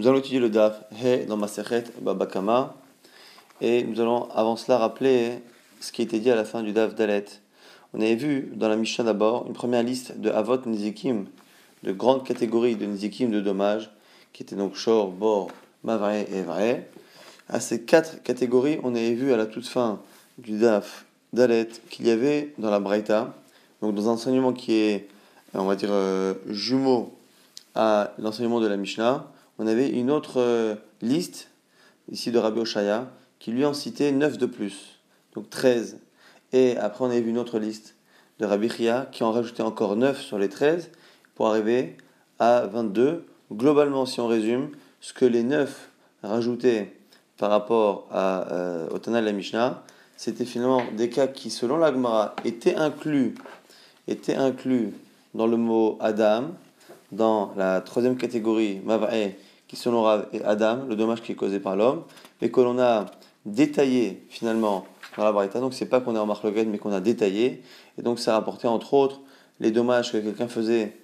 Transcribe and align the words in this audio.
Nous 0.00 0.08
allons 0.08 0.20
étudier 0.20 0.40
le 0.40 0.48
DAF 0.48 0.82
He 0.92 1.26
dans 1.26 1.36
Masechet 1.36 1.84
Babakama 2.00 2.74
et 3.60 3.84
nous 3.84 4.00
allons 4.00 4.30
avant 4.30 4.56
cela 4.56 4.78
rappeler 4.78 5.42
ce 5.78 5.92
qui 5.92 6.00
été 6.00 6.20
dit 6.20 6.30
à 6.30 6.34
la 6.34 6.46
fin 6.46 6.62
du 6.62 6.72
DAF 6.72 6.94
Dalet. 6.94 7.26
On 7.92 8.00
avait 8.00 8.14
vu 8.14 8.50
dans 8.56 8.70
la 8.70 8.76
Mishnah 8.76 9.04
d'abord 9.04 9.46
une 9.46 9.52
première 9.52 9.82
liste 9.82 10.18
de 10.18 10.30
Avot 10.30 10.56
Nizikim, 10.64 11.26
de 11.82 11.92
grandes 11.92 12.24
catégories 12.24 12.76
de 12.76 12.86
Nizikim 12.86 13.30
de 13.30 13.42
dommages, 13.42 13.90
qui 14.32 14.42
étaient 14.42 14.56
donc 14.56 14.74
Shor, 14.74 15.10
Bor, 15.10 15.50
Mavre 15.84 16.08
et 16.08 16.40
Vrai. 16.44 16.88
À 17.50 17.60
ces 17.60 17.82
quatre 17.82 18.22
catégories, 18.22 18.80
on 18.82 18.94
avait 18.94 19.12
vu 19.12 19.34
à 19.34 19.36
la 19.36 19.44
toute 19.44 19.68
fin 19.68 20.00
du 20.38 20.58
DAF 20.58 21.04
Dalet 21.34 21.68
qu'il 21.90 22.06
y 22.06 22.10
avait 22.10 22.54
dans 22.56 22.70
la 22.70 22.80
Braïta, 22.80 23.34
donc 23.82 23.94
dans 23.94 24.08
un 24.08 24.12
enseignement 24.12 24.54
qui 24.54 24.72
est, 24.72 25.08
on 25.52 25.66
va 25.66 25.76
dire, 25.76 25.90
euh, 25.92 26.32
jumeau 26.46 27.12
à 27.74 28.14
l'enseignement 28.16 28.60
de 28.60 28.66
la 28.66 28.78
Mishnah, 28.78 29.26
on 29.60 29.66
avait 29.66 29.90
une 29.90 30.10
autre 30.10 30.40
euh, 30.40 30.74
liste, 31.02 31.50
ici 32.10 32.32
de 32.32 32.38
Rabbi 32.38 32.60
Oshaya, 32.60 33.10
qui 33.38 33.50
lui 33.50 33.66
en 33.66 33.74
citait 33.74 34.10
9 34.10 34.38
de 34.38 34.46
plus, 34.46 34.98
donc 35.34 35.50
13. 35.50 35.98
Et 36.54 36.78
après, 36.78 37.04
on 37.04 37.10
avait 37.10 37.20
vu 37.20 37.28
une 37.28 37.36
autre 37.36 37.58
liste 37.58 37.94
de 38.38 38.46
Rabbi 38.46 38.70
Chia 38.70 39.06
qui 39.12 39.22
en 39.22 39.32
rajoutait 39.32 39.62
encore 39.62 39.96
9 39.96 40.18
sur 40.18 40.38
les 40.38 40.48
13 40.48 40.90
pour 41.34 41.48
arriver 41.48 41.98
à 42.38 42.62
22. 42.72 43.26
Globalement, 43.52 44.06
si 44.06 44.18
on 44.20 44.26
résume, 44.26 44.70
ce 45.02 45.12
que 45.12 45.26
les 45.26 45.42
9 45.42 45.90
rajoutaient 46.22 46.96
par 47.36 47.50
rapport 47.50 48.08
à, 48.10 48.50
euh, 48.52 48.88
au 48.88 48.98
Tana 48.98 49.20
la 49.20 49.32
Mishnah, 49.32 49.82
c'était 50.16 50.46
finalement 50.46 50.84
des 50.96 51.10
cas 51.10 51.26
qui, 51.26 51.50
selon 51.50 51.76
l'Agmara, 51.76 52.34
étaient 52.46 52.76
inclus, 52.76 53.34
étaient 54.08 54.36
inclus 54.36 54.94
dans 55.34 55.46
le 55.46 55.58
mot 55.58 55.98
Adam, 56.00 56.44
dans 57.12 57.52
la 57.58 57.82
troisième 57.82 58.16
catégorie, 58.16 58.80
Mava'e, 58.86 59.32
qui 59.70 59.76
sont 59.76 60.02
Rav 60.02 60.26
et 60.32 60.42
Adam, 60.42 60.80
le 60.88 60.96
dommage 60.96 61.22
qui 61.22 61.30
est 61.30 61.36
causé 61.36 61.60
par 61.60 61.76
l'homme, 61.76 62.02
mais 62.42 62.50
que 62.50 62.60
l'on 62.60 62.80
a 62.80 63.06
détaillé 63.46 64.20
finalement 64.28 64.84
dans 65.16 65.22
la 65.22 65.30
Braïta. 65.30 65.60
Donc 65.60 65.74
c'est 65.74 65.86
pas 65.86 66.00
qu'on 66.00 66.16
est 66.16 66.18
en 66.18 66.26
marloquette, 66.26 66.66
mais 66.66 66.78
qu'on 66.78 66.90
a 66.90 66.98
détaillé. 66.98 67.62
Et 67.96 68.02
donc 68.02 68.18
ça 68.18 68.32
rapporté 68.32 68.66
entre 68.66 68.94
autres 68.94 69.20
les 69.60 69.70
dommages 69.70 70.10
que 70.10 70.18
quelqu'un 70.18 70.48
faisait, 70.48 70.96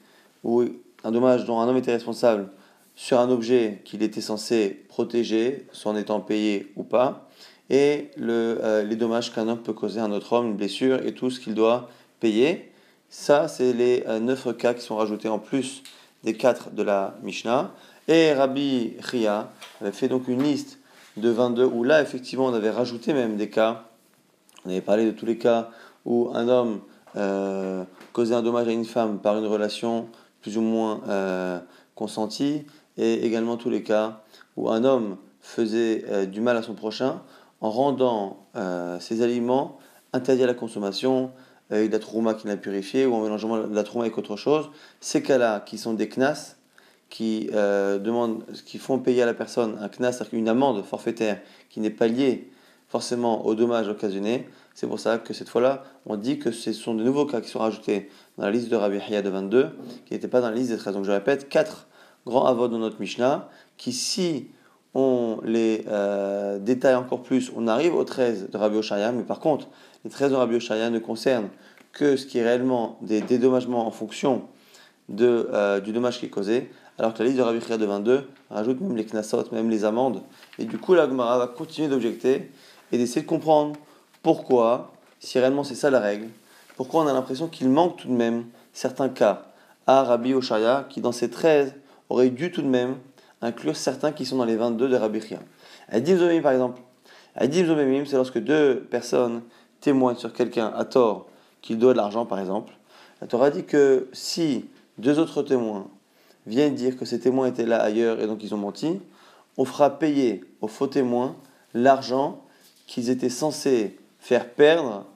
ou 0.43 0.65
un 1.05 1.13
dommage 1.13 1.45
dont 1.45 1.61
un 1.61 1.69
homme 1.69 1.77
était 1.77 1.93
responsable 1.93 2.49
sur 2.97 3.21
un 3.21 3.31
objet 3.31 3.83
qu'il 3.85 4.03
était 4.03 4.21
censé 4.21 4.85
protéger, 4.89 5.69
soit 5.71 5.97
étant 6.01 6.19
payé 6.19 6.73
ou 6.75 6.83
pas, 6.83 7.29
et 7.71 8.11
euh, 8.19 8.83
les 8.83 8.97
dommages 8.97 9.33
qu'un 9.33 9.47
homme 9.47 9.63
peut 9.63 9.75
causer 9.75 10.01
à 10.01 10.05
un 10.07 10.11
autre 10.11 10.33
homme, 10.33 10.47
une 10.47 10.57
blessure 10.57 11.07
et 11.07 11.15
tout 11.15 11.31
ce 11.31 11.39
qu'il 11.39 11.55
doit 11.55 11.89
payer. 12.19 12.73
Ça, 13.11 13.47
c'est 13.47 13.73
les 13.73 14.03
euh, 14.09 14.19
neuf 14.19 14.49
cas 14.57 14.75
qui 14.75 14.83
sont 14.83 14.97
rajoutés 14.97 15.29
en 15.29 15.39
plus 15.39 15.85
des 16.25 16.35
quatre 16.35 16.73
de 16.73 16.83
la 16.83 17.17
Mishnah. 17.23 17.71
Et 18.09 18.33
Rabbi 18.33 18.95
Chia 19.11 19.51
avait 19.81 19.93
fait 19.93 20.09
donc 20.09 20.29
une 20.29 20.43
liste 20.43 20.79
de 21.17 21.29
22 21.29 21.65
où 21.65 21.83
là, 21.83 22.03
effectivement, 22.03 22.47
on 22.47 22.55
avait 22.55 22.71
rajouté 22.71 23.13
même 23.13 23.37
des 23.37 23.51
cas. 23.51 23.85
On 24.65 24.71
avait 24.71 24.81
parlé 24.81 25.07
de 25.07 25.11
tous 25.11 25.27
les 25.27 25.39
cas 25.39 25.71
où 26.05 26.31
un 26.35 26.49
homme 26.49 26.81
euh, 27.17 27.83
causait 28.13 28.35
un 28.35 28.43
dommage 28.43 28.69
à 28.69 28.73
une 28.73 28.85
femme 28.85 29.19
par 29.19 29.37
une 29.39 29.47
relation 29.47 30.09
plus 30.41 30.57
ou 30.57 30.61
moins 30.61 31.01
euh, 31.09 31.59
consentie, 31.97 32.65
et 32.97 33.27
également 33.27 33.57
tous 33.57 33.71
les 33.71 33.83
cas 33.83 34.21
où 34.57 34.71
un 34.71 34.85
homme 34.85 35.17
faisait 35.41 36.05
euh, 36.09 36.27
du 36.27 36.41
mal 36.41 36.57
à 36.57 36.63
son 36.63 36.75
prochain 36.75 37.23
en 37.61 37.71
rendant 37.71 38.47
ses 39.01 39.23
aliments 39.23 39.79
interdits 40.13 40.45
à 40.45 40.47
la 40.47 40.55
consommation, 40.55 41.31
avec 41.71 41.89
de 41.89 41.93
la 41.95 41.99
trouma 41.99 42.35
qui 42.35 42.47
l'a 42.47 42.57
purifié, 42.57 43.07
ou 43.07 43.15
en 43.15 43.23
mélangeant 43.23 43.67
de 43.67 43.75
la 43.75 43.83
trouma 43.83 44.05
avec 44.05 44.19
autre 44.19 44.37
chose. 44.37 44.69
Ces 45.01 45.23
cas-là, 45.23 45.61
qui 45.61 45.79
sont 45.79 45.95
des 45.95 46.09
knas, 46.09 46.56
qui 47.11 47.49
euh, 47.55 47.99
demandent, 47.99 48.45
qui 48.65 48.79
font 48.79 48.99
payer 48.99 49.23
à 49.23 49.27
la 49.27 49.35
personne 49.35 49.79
un 49.81 49.89
knas, 49.89 50.13
c'est-à-dire 50.13 50.39
une 50.39 50.49
amende 50.49 50.85
forfaitaire 50.85 51.41
qui 51.71 51.81
n'est 51.81 51.91
pas 51.91 52.09
liée 52.09 52.51
forcément 52.89 53.47
au 53.47 53.55
dommage 53.55 53.89
occasionné. 53.89 54.49
C'est 54.75 54.87
pour 54.87 55.01
ça 55.01 55.19
que 55.19 55.33
cette 55.33 55.49
fois-là, 55.49 55.85
on 56.05 56.17
dit 56.17 56.39
que 56.39 56.51
ce 56.51 56.73
sont 56.73 56.95
de 56.95 57.03
nouveaux 57.03 57.27
cas 57.27 57.41
qui 57.41 57.49
sont 57.49 57.59
rajoutés 57.59 58.11
dans 58.39 58.45
la 58.45 58.51
liste 58.51 58.69
de 58.69 58.77
Rabbi 58.77 58.99
Hiya 58.99 59.23
de 59.23 59.29
22, 59.29 59.71
qui 60.05 60.15
n'étaient 60.15 60.29
pas 60.29 60.41
dans 60.41 60.51
la 60.51 60.55
liste 60.55 60.71
des 60.71 60.77
13. 60.77 60.95
Donc 60.95 61.05
je 61.05 61.11
répète, 61.11 61.49
quatre 61.49 61.89
grands 62.27 62.47
avots 62.47 62.69
dans 62.69 62.79
notre 62.79 63.01
Mishnah, 63.01 63.49
qui 63.77 63.93
si 63.93 64.49
on 64.95 65.41
les 65.45 65.85
euh, 65.89 66.59
détaille 66.59 66.95
encore 66.95 67.23
plus, 67.23 67.53
on 67.55 67.69
arrive 67.69 67.95
aux 67.95 68.05
13 68.05 68.51
de 68.51 68.57
Rabbi 68.57 68.77
Oshaya, 68.77 69.13
mais 69.13 69.25
par 69.25 69.41
contre, 69.41 69.69
les 70.05 70.11
13 70.11 70.31
de 70.31 70.37
Rabbi 70.37 70.57
Oshaya 70.57 70.91
ne 70.91 70.99
concernent 70.99 71.49
que 71.93 72.17
ce 72.17 72.27
qui 72.27 72.39
est 72.39 72.43
réellement 72.43 72.99
des 73.03 73.21
dédommagements 73.21 73.87
en 73.87 73.91
fonction 73.91 74.43
de, 75.09 75.49
euh, 75.53 75.81
du 75.81 75.93
dommage 75.93 76.19
qui 76.19 76.27
est 76.27 76.31
causé, 76.31 76.71
alors 76.99 77.13
que 77.15 77.19
la 77.19 77.27
liste 77.27 77.39
de 77.39 77.43
Rabbi 77.43 77.61
Chia 77.61 77.77
de 77.77 77.87
22 77.87 78.29
rajoute 78.51 78.81
même 78.81 78.97
les 78.97 79.05
knassot, 79.05 79.45
même 79.53 79.71
les 79.71 79.85
amendes. 79.85 80.23
Et 80.59 80.65
du 80.65 80.79
coup, 80.79 80.95
la 80.95 81.09
Gemara 81.09 81.39
va 81.39 81.47
continuer 81.47 81.89
d'objecter 81.89 82.51
et 82.93 82.99
d'essayer 82.99 83.23
de 83.23 83.27
comprendre 83.27 83.77
pourquoi, 84.23 84.93
si 85.21 85.39
réellement 85.39 85.65
c'est 85.65 85.75
ça 85.75 85.91
la 85.91 86.01
règle, 86.01 86.29
pourquoi 86.77 87.03
on 87.03 87.07
a 87.07 87.13
l'impression 87.13 87.49
qu'il 87.49 87.69
manque 87.69 87.97
tout 87.97 88.09
de 88.09 88.13
même 88.13 88.45
certains 88.73 89.09
cas 89.09 89.47
à 89.87 90.03
Rabbi 90.03 90.35
Oshaya, 90.35 90.87
qui 90.89 91.01
dans 91.01 91.13
ces 91.13 91.31
13 91.31 91.75
aurait 92.09 92.31
dû 92.31 92.51
tout 92.51 92.63
de 92.63 92.69
même 92.69 92.97
inclure 93.43 93.77
certains 93.77 94.13
qui 94.13 94.25
sont 94.25 94.37
dans 94.37 94.45
les 94.45 94.57
22 94.57 94.89
de 94.89 94.97
Rabbi 94.97 95.21
Chia. 95.21 95.39
Adim 95.89 96.17
Zomemim 96.17 96.43
par 96.43 96.53
exemple. 96.53 96.81
Adim 97.37 97.67
Zomemim, 97.67 98.05
c'est 98.07 98.17
lorsque 98.17 98.39
deux 98.39 98.87
personnes 98.91 99.43
témoignent 99.81 100.17
sur 100.17 100.33
quelqu'un 100.33 100.73
à 100.75 100.85
tort 100.85 101.27
qu'il 101.63 101.79
doit 101.79 101.93
de 101.93 101.99
l'argent 101.99 102.27
par 102.27 102.41
exemple. 102.41 102.73
La 103.21 103.27
Torah 103.27 103.51
dit 103.51 103.65
que 103.65 104.09
si 104.13 104.67
deux 104.99 105.19
autres 105.19 105.43
témoins 105.43 105.87
viennent 106.47 106.75
dire 106.75 106.97
que 106.97 107.05
ces 107.05 107.21
témoins 107.21 107.47
étaient 107.47 107.67
là 107.67 107.81
ailleurs 107.81 108.21
et 108.21 108.27
donc 108.27 108.43
ils 108.43 108.55
ont 108.55 108.59
menti, 108.59 109.01
on 109.57 109.65
fera 109.65 109.99
payer 109.99 110.45
aux 110.61 110.69
faux 110.69 110.87
témoins 110.87 111.37
l'argent 111.75 112.43
qu'ils 112.87 113.11
étaient 113.11 113.31
censés 113.31 113.99
faire 114.19 114.49
perdre 114.51 115.07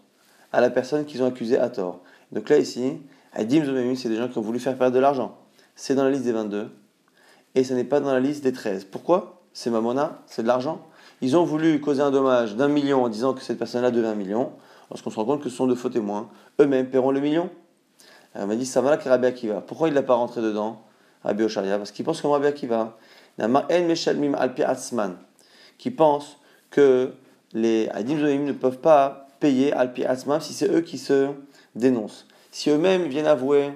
à 0.53 0.61
la 0.61 0.71
personne 0.71 1.05
qu'ils 1.05 1.23
ont 1.23 1.27
accusée 1.27 1.59
à 1.59 1.69
tort. 1.69 2.01
Donc 2.33 2.49
là 2.49 2.59
ici, 2.59 2.99
Adim 3.33 3.65
Zomemim, 3.65 3.95
c'est 3.95 4.09
des 4.09 4.17
gens 4.17 4.29
qui 4.29 4.39
ont 4.39 4.43
voulu 4.43 4.59
faire 4.59 4.77
perdre 4.77 4.95
de 4.95 5.01
l'argent. 5.01 5.39
C'est 5.77 5.95
dans 5.95 6.05
la 6.05 6.11
liste 6.11 6.25
des 6.25 6.33
22 6.33 6.71
et 7.55 7.65
ce 7.65 7.75
n'est 7.75 7.85
pas 7.85 8.01
dans 8.01 8.13
la 8.13 8.21
liste 8.21 8.45
des 8.45 8.53
13. 8.53 8.85
Pourquoi? 8.85 9.41
C'est 9.53 9.71
Mamona, 9.71 10.23
c'est 10.27 10.43
de 10.43 10.49
l'argent. 10.49 10.87
Ils 11.23 11.37
ont 11.37 11.45
voulu 11.45 11.81
causer 11.81 12.01
un 12.01 12.11
dommage 12.11 12.57
d'un 12.57 12.69
million 12.69 13.05
en 13.05 13.09
disant 13.09 13.35
que 13.35 13.43
cette 13.43 13.59
personne-là 13.59 13.91
devait 13.91 14.09
un 14.09 14.15
million, 14.15 14.53
lorsqu'on 14.91 15.11
se 15.11 15.17
rend 15.17 15.25
compte 15.25 15.43
que 15.43 15.51
ce 15.51 15.57
sont 15.57 15.67
de 15.67 15.75
faux 15.75 15.91
témoins. 15.91 16.31
Eux-mêmes 16.61 16.89
paieront 16.89 17.11
le 17.11 17.21
million. 17.21 17.51
on 18.35 18.47
m'a 18.47 18.57
dit, 18.57 18.65
ça 18.65 18.81
va 18.81 18.97
Rabbi 18.97 19.27
Akiva. 19.27 19.61
Pourquoi 19.61 19.89
il 19.89 19.91
ne 19.91 19.97
l'a 19.97 20.03
pas 20.03 20.15
rentré 20.15 20.41
dedans? 20.41 20.83
Rabbi 21.25 21.45
Osharia, 21.45 21.79
parce 21.79 21.93
qu'il 21.93 22.05
pense 22.05 22.21
comme 22.21 22.33
Rabbi 22.33 22.47
Akiva. 22.47 22.97
Qui 25.79 25.91
pense 25.91 26.39
que 26.71 27.13
les 27.53 27.89
Adim 27.89 28.17
ne 28.17 28.53
peuvent 28.53 28.79
pas 28.79 29.29
payer 29.41 29.73
Alpi 29.73 30.05
Atzman 30.05 30.41
si 30.41 30.53
c'est 30.53 30.71
eux 30.71 30.83
qui 30.83 30.99
se 30.99 31.29
dénoncent. 31.75 32.27
Si 32.51 32.71
eux-mêmes 32.71 33.05
viennent 33.05 33.27
avouer 33.27 33.71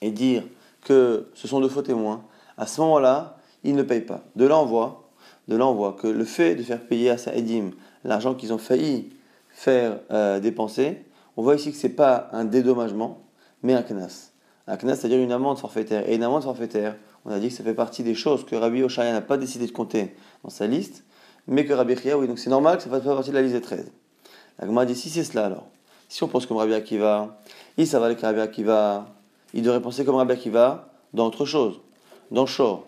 et 0.00 0.10
dire 0.10 0.44
que 0.84 1.28
ce 1.34 1.48
sont 1.48 1.60
de 1.60 1.68
faux 1.68 1.82
témoins, 1.82 2.24
à 2.56 2.66
ce 2.66 2.80
moment-là, 2.82 3.38
ils 3.64 3.74
ne 3.74 3.82
payent 3.82 4.02
pas. 4.02 4.20
De 4.36 4.46
là, 4.46 4.58
on 4.58 4.66
voit, 4.66 5.08
de 5.48 5.56
là, 5.56 5.66
que 6.00 6.06
le 6.06 6.24
fait 6.24 6.54
de 6.54 6.62
faire 6.62 6.80
payer 6.80 7.10
à 7.10 7.18
Saïdim 7.18 7.70
l'argent 8.04 8.34
qu'ils 8.34 8.52
ont 8.52 8.58
failli 8.58 9.10
faire 9.48 10.00
euh, 10.10 10.40
dépenser, 10.40 11.04
on 11.36 11.42
voit 11.42 11.54
ici 11.54 11.72
que 11.72 11.78
ce 11.78 11.86
n'est 11.86 11.92
pas 11.92 12.28
un 12.32 12.44
dédommagement, 12.44 13.22
mais 13.62 13.74
un 13.74 13.82
knas. 13.82 14.31
Un 14.66 14.76
knas, 14.76 14.96
c'est-à-dire 14.96 15.18
une 15.18 15.32
amende 15.32 15.58
forfaitaire. 15.58 16.08
Et 16.08 16.14
une 16.14 16.22
amende 16.22 16.44
forfaitaire, 16.44 16.96
on 17.24 17.30
a 17.30 17.38
dit 17.38 17.48
que 17.48 17.54
ça 17.54 17.64
fait 17.64 17.74
partie 17.74 18.02
des 18.02 18.14
choses 18.14 18.44
que 18.44 18.54
Rabbi 18.54 18.82
Oshaya 18.82 19.12
n'a 19.12 19.20
pas 19.20 19.36
décidé 19.36 19.66
de 19.66 19.72
compter 19.72 20.14
dans 20.44 20.50
sa 20.50 20.66
liste, 20.66 21.04
mais 21.46 21.64
que 21.64 21.72
Rabbi 21.72 21.96
Chia, 21.96 22.16
oui, 22.18 22.28
donc 22.28 22.38
c'est 22.38 22.50
normal 22.50 22.76
que 22.76 22.82
ça 22.82 22.90
fasse 22.90 23.02
pas 23.02 23.14
partie 23.14 23.30
de 23.30 23.34
la 23.34 23.42
liste 23.42 23.54
des 23.54 23.60
13. 23.60 23.90
La 24.58 24.66
Gemara 24.66 24.86
dit 24.86 24.94
si 24.94 25.10
c'est 25.10 25.24
cela 25.24 25.46
alors, 25.46 25.66
si 26.08 26.22
on 26.22 26.28
pense 26.28 26.46
comme 26.46 26.58
Rabbi 26.58 26.74
Akiva, 26.74 27.38
il 27.76 27.86
ça 27.86 27.98
va 27.98 28.14
que 28.14 28.20
Rabbi 28.20 28.40
Akiva, 28.40 29.06
il 29.54 29.62
devrait 29.62 29.80
penser 29.80 30.04
comme 30.04 30.16
Rabbi 30.16 30.32
Akiva 30.32 30.88
dans 31.12 31.26
autre 31.26 31.44
chose, 31.44 31.80
dans 32.30 32.42
le 32.42 32.46
shor, 32.46 32.86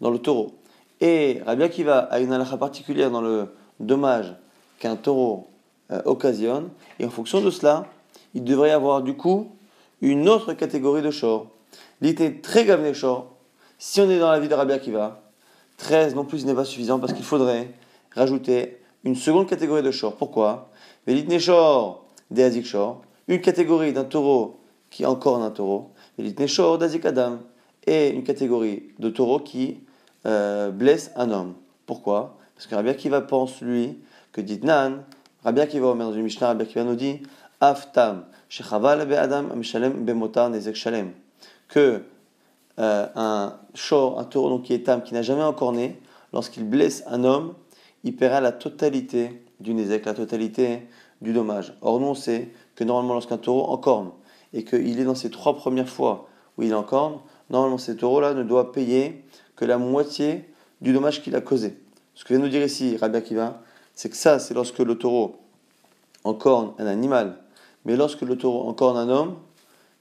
dans 0.00 0.10
le 0.10 0.18
taureau. 0.18 0.54
Et 1.00 1.42
Rabbi 1.46 1.62
Akiva 1.62 1.98
a 1.98 2.18
une 2.18 2.32
halakha 2.32 2.56
particulière 2.56 3.10
dans 3.10 3.20
le 3.20 3.54
dommage 3.78 4.34
qu'un 4.78 4.96
taureau 4.96 5.48
euh, 5.92 6.00
occasionne, 6.04 6.70
et 6.98 7.04
en 7.04 7.10
fonction 7.10 7.40
de 7.40 7.50
cela, 7.50 7.86
il 8.34 8.42
devrait 8.42 8.70
avoir 8.70 9.02
du 9.02 9.14
coup 9.14 9.52
une 10.00 10.28
autre 10.28 10.52
catégorie 10.52 11.02
de 11.02 11.10
shor. 11.10 11.48
L'idée 12.00 12.40
très 12.40 12.64
gavné 12.64 12.94
shor, 12.94 13.32
si 13.78 14.00
on 14.00 14.10
est 14.10 14.18
dans 14.18 14.30
la 14.30 14.40
vie 14.40 14.48
de 14.48 14.54
Rabbi 14.54 14.72
Akiva, 14.72 15.22
13 15.78 16.14
non 16.14 16.24
plus 16.24 16.46
n'est 16.46 16.54
pas 16.54 16.64
suffisant 16.64 16.98
parce 16.98 17.12
qu'il 17.12 17.24
faudrait 17.24 17.68
rajouter 18.14 18.78
une 19.04 19.14
seconde 19.14 19.48
catégorie 19.48 19.82
de 19.82 19.90
shor. 19.90 20.16
Pourquoi? 20.16 20.70
L'itne 21.06 21.38
shor 21.38 22.04
des 22.30 22.42
azik 22.42 22.66
shor, 22.66 23.02
une 23.28 23.40
catégorie 23.40 23.92
d'un 23.92 24.04
taureau 24.04 24.58
qui 24.90 25.02
est 25.02 25.06
encore 25.06 25.42
un 25.42 25.50
taureau, 25.50 25.90
l'itne 26.18 26.46
shor 26.46 26.78
d'azik 26.78 27.04
adam, 27.04 27.38
et 27.86 28.08
une 28.08 28.24
catégorie 28.24 28.84
de 28.98 29.08
taureau 29.10 29.38
qui 29.38 29.78
euh, 30.26 30.70
blesse 30.70 31.12
un 31.16 31.30
homme. 31.30 31.54
Pourquoi? 31.86 32.36
Parce 32.54 32.66
que 32.66 32.74
Rabbi 32.74 32.88
Akiva 32.88 33.20
pense, 33.20 33.60
lui, 33.60 33.98
que 34.32 34.40
dit 34.40 34.60
Nan, 34.62 35.04
Rabbi 35.44 35.60
Akiva, 35.60 35.94
dans 35.94 36.12
une 36.12 36.22
Mishnah, 36.22 36.48
Rabbi 36.48 36.62
Akiva 36.62 36.84
nous 36.84 36.96
dit 36.96 37.22
Aftam, 37.60 38.24
que 41.68 42.02
euh, 42.78 43.06
un 43.14 43.54
short, 43.74 44.18
un 44.18 44.24
taureau 44.24 44.50
donc 44.50 44.62
qui 44.64 44.74
est 44.74 44.84
tam, 44.84 45.02
qui 45.02 45.14
n'a 45.14 45.22
jamais 45.22 45.42
encore 45.42 45.72
né, 45.72 45.98
lorsqu'il 46.32 46.64
blesse 46.64 47.02
un 47.06 47.24
homme, 47.24 47.54
il 48.04 48.14
paiera 48.14 48.40
la 48.40 48.52
totalité 48.52 49.42
du 49.60 49.74
nezek, 49.74 50.04
la 50.04 50.14
totalité 50.14 50.86
du 51.22 51.32
dommage. 51.32 51.74
Or, 51.80 51.98
nous, 51.98 52.08
on 52.08 52.14
sait 52.14 52.50
que 52.74 52.84
normalement, 52.84 53.14
lorsqu'un 53.14 53.38
taureau 53.38 53.70
encorne 53.70 54.10
et 54.52 54.64
qu'il 54.64 55.00
est 55.00 55.04
dans 55.04 55.14
ses 55.14 55.30
trois 55.30 55.56
premières 55.56 55.88
fois 55.88 56.28
où 56.58 56.62
il 56.62 56.74
encorne, 56.74 57.18
normalement, 57.50 57.78
ce 57.78 57.92
taureau-là 57.92 58.34
ne 58.34 58.42
doit 58.42 58.72
payer 58.72 59.24
que 59.56 59.64
la 59.64 59.78
moitié 59.78 60.48
du 60.80 60.92
dommage 60.92 61.22
qu'il 61.22 61.34
a 61.34 61.40
causé. 61.40 61.78
Ce 62.14 62.24
que 62.24 62.34
vient 62.34 62.42
nous 62.42 62.48
dire 62.48 62.62
ici 62.62 62.96
Rabbi 62.96 63.16
Akiva, 63.16 63.62
c'est 63.94 64.10
que 64.10 64.16
ça, 64.16 64.38
c'est 64.38 64.54
lorsque 64.54 64.78
le 64.78 64.96
taureau 64.96 65.36
encorne 66.24 66.72
un 66.78 66.86
animal. 66.86 67.38
Mais 67.86 67.96
lorsque 67.96 68.22
le 68.22 68.36
taureau 68.36 68.68
encorne 68.68 68.98
un 68.98 69.08
homme, 69.08 69.36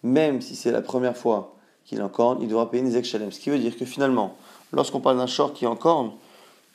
même 0.03 0.41
si 0.41 0.55
c'est 0.55 0.71
la 0.71 0.81
première 0.81 1.15
fois 1.15 1.55
qu'il 1.85 2.01
encorne, 2.01 2.39
il 2.41 2.47
devra 2.47 2.69
payer 2.69 2.83
une 2.83 3.03
shalem. 3.03 3.31
Ce 3.31 3.39
qui 3.39 3.51
veut 3.51 3.59
dire 3.59 3.77
que 3.77 3.85
finalement, 3.85 4.35
lorsqu'on 4.73 4.99
parle 4.99 5.17
d'un 5.17 5.27
short 5.27 5.55
qui 5.55 5.67
encorne, 5.67 6.11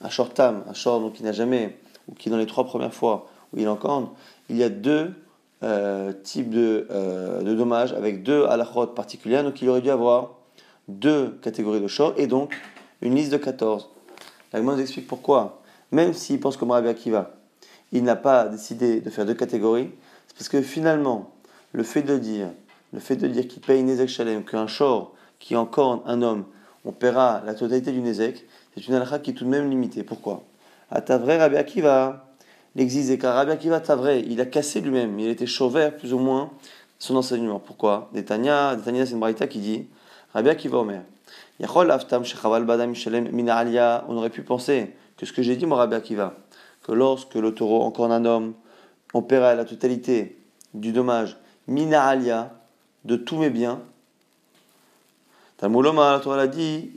un 0.00 0.08
short 0.08 0.32
tam, 0.34 0.64
un 0.68 0.72
short 0.72 1.02
donc 1.02 1.14
qui 1.14 1.24
n'a 1.24 1.32
jamais, 1.32 1.76
ou 2.08 2.14
qui 2.14 2.30
dans 2.30 2.36
les 2.36 2.46
trois 2.46 2.64
premières 2.64 2.94
fois 2.94 3.28
où 3.52 3.58
il 3.58 3.68
encorne, 3.68 4.08
il 4.48 4.56
y 4.56 4.62
a 4.62 4.68
deux 4.68 5.12
euh, 5.64 6.12
types 6.22 6.48
de, 6.48 6.86
euh, 6.90 7.42
de, 7.42 7.54
dommages 7.54 7.92
avec 7.92 8.22
deux 8.22 8.46
halachot 8.46 8.86
particulières. 8.86 9.42
Donc 9.42 9.60
il 9.60 9.68
aurait 9.68 9.82
dû 9.82 9.90
avoir 9.90 10.36
deux 10.88 11.38
catégories 11.42 11.80
de 11.80 11.88
short 11.88 12.18
et 12.18 12.28
donc 12.28 12.54
une 13.02 13.16
liste 13.16 13.32
de 13.32 13.36
14. 13.36 13.90
La 14.52 14.60
nous 14.60 14.80
explique 14.80 15.06
pourquoi. 15.06 15.60
Même 15.90 16.12
s'il 16.12 16.38
pense 16.38 16.56
comme 16.56 16.70
Rabbi 16.70 16.88
Akiva, 16.88 17.32
il 17.92 18.04
n'a 18.04 18.16
pas 18.16 18.46
décidé 18.46 19.00
de 19.00 19.10
faire 19.10 19.26
deux 19.26 19.34
catégories, 19.34 19.90
parce 20.36 20.48
que 20.48 20.62
finalement, 20.62 21.30
le 21.72 21.82
fait 21.82 22.02
de 22.02 22.18
dire, 22.18 22.48
le 22.92 23.00
fait 23.00 23.16
de 23.16 23.28
dire 23.28 23.46
qu'il 23.46 23.62
paye 23.62 23.82
Nezek 23.82 24.08
Shalem, 24.08 24.44
qu'un 24.44 24.66
short 24.66 25.12
qui 25.38 25.56
encorne 25.56 26.00
un 26.06 26.22
homme, 26.22 26.44
on 26.84 26.92
paiera 26.92 27.42
la 27.44 27.54
totalité 27.54 27.92
du 27.92 28.00
Nezek, 28.00 28.44
c'est 28.74 28.86
une 28.88 28.94
halakha 28.94 29.18
qui 29.18 29.30
est 29.30 29.34
tout 29.34 29.44
de 29.44 29.50
même 29.50 29.68
limitée. 29.70 30.02
Pourquoi? 30.02 30.42
À 30.90 31.00
ta 31.00 31.18
vraie 31.18 31.38
Rabbi 31.38 31.56
Akiva, 31.56 32.26
l'existe 32.74 33.18
car 33.18 33.34
Rabbi 33.34 33.52
Akiva 33.52 33.78
vrai, 33.78 34.22
il 34.26 34.40
a 34.40 34.46
cassé 34.46 34.80
lui-même, 34.80 35.18
il 35.18 35.28
était 35.28 35.46
chauvert 35.46 35.96
plus 35.96 36.12
ou 36.12 36.18
moins 36.18 36.50
son 36.98 37.16
enseignement. 37.16 37.58
Pourquoi? 37.58 38.10
Netanya, 38.12 38.76
c'est 38.84 38.90
une 38.90 39.34
qui 39.48 39.58
dit 39.58 39.86
Rabbi 40.34 40.48
Akiva 40.48 40.78
Omer. 40.78 41.02
On 41.62 41.76
aurait 44.16 44.30
pu 44.30 44.42
penser 44.42 44.94
que 45.16 45.26
ce 45.26 45.32
que 45.32 45.42
j'ai 45.42 45.56
dit, 45.56 45.66
mon 45.66 45.76
Rabbi 45.76 45.94
Akiva, 45.94 46.34
que 46.82 46.92
lorsque 46.92 47.34
le 47.34 47.54
taureau 47.54 47.82
encore 47.82 48.10
un 48.10 48.24
homme, 48.24 48.54
on 49.14 49.22
paiera 49.22 49.54
la 49.54 49.64
totalité 49.64 50.36
du 50.74 50.92
dommage 50.92 51.36
minaralia 51.66 52.52
de 53.04 53.16
tous 53.16 53.36
mes 53.36 53.50
biens. 53.50 53.80
Talmuloma, 55.56 56.12
la 56.12 56.20
Torah 56.20 56.46
dit, 56.46 56.90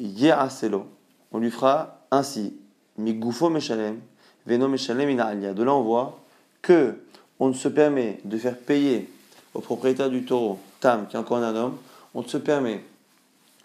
on 1.32 1.40
lui 1.40 1.52
fera 1.52 2.06
ainsi. 2.12 2.56
Migufo 2.98 3.50
meshalem, 3.50 4.00
veno 4.46 4.68
meshalem 4.68 5.08
minaralia. 5.08 5.54
De 5.54 5.64
là, 5.64 5.74
on 5.74 5.82
voit 5.82 6.20
que 6.62 7.00
on 7.40 7.50
ne 7.50 7.54
se 7.54 7.68
permet 7.68 8.20
de 8.24 8.38
faire 8.38 8.58
payer 8.58 9.10
au 9.54 9.60
propriétaire 9.60 10.10
du 10.10 10.24
taureau, 10.24 10.60
Tam, 10.80 11.08
qui 11.08 11.16
est 11.16 11.20
encore 11.20 11.38
un 11.38 11.56
homme, 11.56 11.78
on 12.14 12.22
ne 12.22 12.28
se 12.28 12.38
permet 12.38 12.84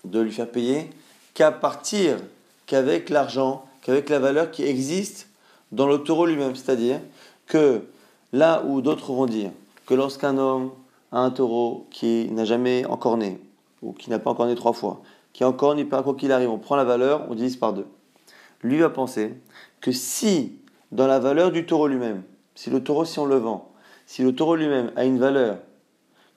de 0.05 0.21
lui 0.21 0.33
faire 0.33 0.51
payer 0.51 0.91
qu'à 1.35 1.53
partir 1.53 2.19
qu'avec 2.67 3.11
l'argent, 3.11 3.67
qu'avec 3.83 4.09
la 4.09 4.19
valeur 4.19 4.51
qui 4.51 4.65
existe 4.65 5.29
dans 5.71 5.87
le 5.87 5.99
taureau 5.99 6.27
lui-même. 6.27 6.57
C'est-à-dire 6.57 7.01
que 7.47 7.83
là 8.33 8.63
où 8.67 8.81
d'autres 8.81 9.13
vont 9.13 9.27
dire 9.27 9.51
que 9.87 9.95
lorsqu'un 9.95 10.37
homme 10.39 10.71
a 11.13 11.21
un 11.21 11.31
taureau 11.31 11.87
qui 11.91 12.29
n'a 12.31 12.45
jamais 12.45 12.85
encorné, 12.87 13.41
ou 13.83 13.93
qui 13.93 14.11
n'a 14.11 14.19
pas 14.19 14.31
encorné 14.31 14.55
trois 14.55 14.73
fois, 14.73 15.01
qui 15.33 15.45
encorne, 15.45 15.79
il 15.79 15.89
quoi 15.89 16.15
qu'il 16.15 16.33
arrive, 16.33 16.51
on 16.51 16.59
prend 16.59 16.77
la 16.77 16.85
valeur, 16.85 17.27
on 17.31 17.35
divise 17.35 17.57
par 17.57 17.73
deux. 17.73 17.87
Lui 18.63 18.79
va 18.79 18.91
penser 18.91 19.35
que 19.81 19.93
si, 19.93 20.59
dans 20.91 21.07
la 21.07 21.19
valeur 21.19 21.53
du 21.53 21.65
taureau 21.65 21.87
lui-même, 21.87 22.23
si 22.55 22.71
le 22.71 22.83
taureau, 22.83 23.05
si 23.05 23.19
on 23.19 23.27
le 23.27 23.37
vend, 23.37 23.71
si 24.07 24.23
le 24.23 24.35
taureau 24.35 24.57
lui-même 24.57 24.91
a 24.97 25.05
une 25.05 25.19
valeur 25.19 25.59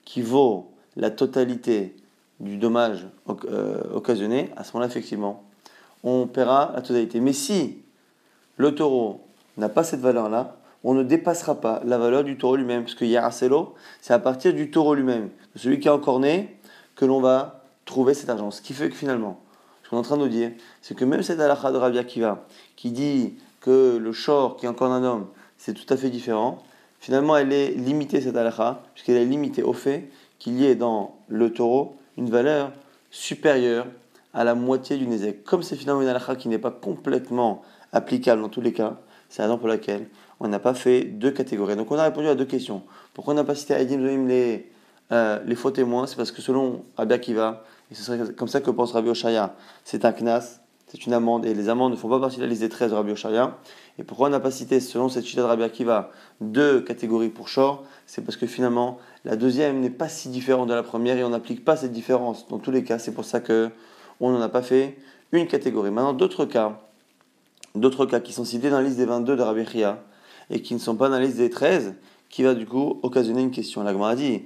qui 0.04 0.22
vaut 0.22 0.70
la 0.96 1.10
totalité 1.10 1.96
du 2.38 2.56
dommage 2.56 3.06
euh, 3.46 3.82
occasionné, 3.94 4.50
à 4.56 4.64
ce 4.64 4.72
moment-là, 4.72 4.90
effectivement, 4.90 5.42
on 6.04 6.26
paiera 6.26 6.72
la 6.74 6.82
totalité. 6.82 7.20
Mais 7.20 7.32
si 7.32 7.78
le 8.56 8.74
taureau 8.74 9.20
n'a 9.56 9.68
pas 9.68 9.84
cette 9.84 10.00
valeur-là, 10.00 10.56
on 10.84 10.94
ne 10.94 11.02
dépassera 11.02 11.60
pas 11.60 11.80
la 11.84 11.98
valeur 11.98 12.24
du 12.24 12.36
taureau 12.36 12.56
lui-même, 12.56 12.82
parce 12.82 12.94
que 12.94 13.04
Yaraselo, 13.04 13.74
c'est 14.00 14.14
à 14.14 14.18
partir 14.18 14.52
du 14.52 14.70
taureau 14.70 14.94
lui-même, 14.94 15.30
de 15.54 15.60
celui 15.60 15.80
qui 15.80 15.88
est 15.88 15.92
encore 15.92 16.20
né, 16.20 16.56
que 16.96 17.04
l'on 17.04 17.20
va 17.20 17.64
trouver 17.84 18.14
cet 18.14 18.28
argent. 18.28 18.50
Ce 18.50 18.62
qui 18.62 18.74
fait 18.74 18.88
que 18.88 18.94
finalement, 18.94 19.40
ce 19.82 19.90
qu'on 19.90 19.96
est 19.96 20.00
en 20.00 20.02
train 20.02 20.16
de 20.16 20.22
nous 20.22 20.28
dire, 20.28 20.50
c'est 20.80 20.96
que 20.96 21.04
même 21.04 21.22
cette 21.22 21.40
halakha 21.40 21.70
de 21.72 21.76
Rabbi 21.76 21.98
Akiva, 21.98 22.46
qui 22.76 22.90
dit 22.90 23.34
que 23.60 23.96
le 23.96 24.12
short 24.12 24.58
qui 24.58 24.66
est 24.66 24.68
encore 24.68 24.92
un 24.92 25.04
homme, 25.04 25.26
c'est 25.56 25.74
tout 25.74 25.92
à 25.92 25.96
fait 25.96 26.10
différent, 26.10 26.62
finalement 26.98 27.36
elle 27.36 27.52
est 27.52 27.70
limitée 27.70 28.20
cette 28.20 28.36
halakha, 28.36 28.82
puisqu'elle 28.94 29.16
est 29.16 29.24
limitée 29.24 29.62
au 29.62 29.72
fait 29.72 30.10
qu'il 30.38 30.54
y 30.58 30.66
ait 30.66 30.74
dans 30.74 31.16
le 31.28 31.52
taureau 31.52 31.96
une 32.16 32.28
valeur 32.28 32.72
supérieure 33.10 33.86
à 34.34 34.44
la 34.44 34.54
moitié 34.54 34.96
du 34.96 35.06
Nézek. 35.06 35.44
Comme 35.44 35.62
c'est 35.62 35.76
finalement 35.76 36.02
une 36.02 36.08
halakha 36.08 36.36
qui 36.36 36.48
n'est 36.48 36.58
pas 36.58 36.70
complètement 36.70 37.62
applicable 37.92 38.42
dans 38.42 38.48
tous 38.48 38.60
les 38.60 38.72
cas, 38.72 38.96
c'est 39.28 39.42
la 39.42 39.48
raison 39.48 39.58
pour 39.58 39.68
laquelle 39.68 40.08
on 40.42 40.48
n'a 40.48 40.58
pas 40.58 40.74
fait 40.74 41.04
deux 41.04 41.30
catégories. 41.30 41.76
Donc 41.76 41.90
on 41.90 41.98
a 41.98 42.02
répondu 42.02 42.26
à 42.26 42.34
deux 42.34 42.44
questions. 42.44 42.82
Pourquoi 43.14 43.32
on 43.32 43.36
n'a 43.36 43.44
pas 43.44 43.54
cité 43.54 43.74
à 43.74 43.80
Edim 43.80 44.26
les, 44.26 44.68
euh, 45.12 45.38
les 45.46 45.54
faux 45.54 45.70
témoins? 45.70 46.06
C'est 46.08 46.16
parce 46.16 46.32
que 46.32 46.42
selon 46.42 46.84
Rabbi 46.96 47.14
Akiva, 47.14 47.64
et 47.90 47.94
ce 47.94 48.02
serait 48.02 48.34
comme 48.34 48.48
ça 48.48 48.60
que 48.60 48.70
pense 48.70 48.92
Rabbi 48.92 49.08
Oshaya, 49.08 49.54
c'est 49.84 50.04
un 50.04 50.12
knas, 50.12 50.60
c'est 50.88 51.06
une 51.06 51.12
amende, 51.12 51.46
et 51.46 51.54
les 51.54 51.68
amendes 51.68 51.92
ne 51.92 51.96
font 51.96 52.08
pas 52.08 52.18
partie 52.18 52.38
de 52.38 52.42
la 52.42 52.48
liste 52.48 52.62
des 52.62 52.68
13 52.68 52.90
de 52.90 52.96
Rabbi 52.96 53.12
Oshaya. 53.12 53.56
Et 53.98 54.02
pourquoi 54.02 54.26
on 54.26 54.30
n'a 54.30 54.40
pas 54.40 54.50
cité, 54.50 54.80
selon 54.80 55.08
cette 55.08 55.24
chita 55.24 55.42
de 55.42 55.46
Rabbi 55.46 55.62
Akiva, 55.62 56.10
deux 56.40 56.80
catégories 56.80 57.28
pour 57.28 57.48
Shor? 57.48 57.84
C'est 58.06 58.22
parce 58.22 58.36
que 58.36 58.46
finalement, 58.46 58.98
la 59.24 59.36
deuxième 59.36 59.78
n'est 59.78 59.90
pas 59.90 60.08
si 60.08 60.28
différente 60.28 60.68
de 60.68 60.74
la 60.74 60.82
première 60.82 61.16
et 61.18 61.22
on 61.22 61.28
n'applique 61.28 61.64
pas 61.64 61.76
cette 61.76 61.92
différence 61.92 62.48
dans 62.48 62.58
tous 62.58 62.72
les 62.72 62.82
cas. 62.82 62.98
C'est 62.98 63.12
pour 63.12 63.24
ça 63.24 63.40
que 63.40 63.70
on 64.18 64.30
n'en 64.30 64.40
a 64.40 64.48
pas 64.48 64.62
fait 64.62 64.98
une 65.30 65.46
catégorie. 65.46 65.92
Maintenant, 65.92 66.12
d'autres 66.12 66.46
cas, 66.46 66.80
d'autres 67.76 68.06
cas 68.06 68.18
qui 68.18 68.32
sont 68.32 68.44
cités 68.44 68.70
dans 68.70 68.78
la 68.78 68.82
liste 68.82 68.96
des 68.96 69.06
22 69.06 69.36
de 69.36 69.42
Rabbi 69.42 69.64
Chia 69.66 70.02
et 70.50 70.62
qui 70.62 70.74
ne 70.74 70.78
sont 70.78 70.96
pas 70.96 71.08
dans 71.08 71.18
la 71.18 71.24
liste 71.24 71.38
des 71.38 71.50
13, 71.50 71.94
qui 72.28 72.42
va 72.42 72.54
du 72.54 72.66
coup 72.66 72.98
occasionner 73.02 73.42
une 73.42 73.50
question. 73.50 73.82
La 73.82 73.92
a 73.92 74.14
dit 74.16 74.42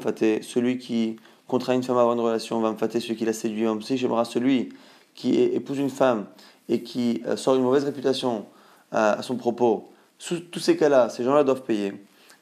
fâter, 0.00 0.42
celui 0.42 0.78
qui 0.78 1.16
contraint 1.46 1.74
une 1.74 1.82
femme 1.82 1.96
avoir 1.96 2.14
une 2.14 2.20
relation, 2.20 2.60
va 2.60 2.70
me 2.70 2.76
fâter 2.76 3.00
celui 3.00 3.16
qui 3.16 3.24
la 3.24 3.32
séduit, 3.32 3.64
me 3.64 3.80
j'aimerais 3.80 4.24
celui 4.24 4.70
qui 5.14 5.40
épouse 5.40 5.78
une 5.78 5.90
femme 5.90 6.26
et 6.68 6.82
qui 6.82 7.22
euh, 7.26 7.36
sort 7.36 7.56
une 7.56 7.62
mauvaise 7.62 7.84
réputation 7.84 8.46
à, 8.92 9.22
son 9.22 9.36
propos. 9.36 9.90
Tous 10.18 10.60
ces 10.60 10.76
cas-là, 10.76 11.08
ces 11.08 11.24
gens-là 11.24 11.44
doivent 11.44 11.62
payer. 11.62 11.92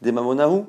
Des 0.02 0.12
mamonahu, 0.12 0.62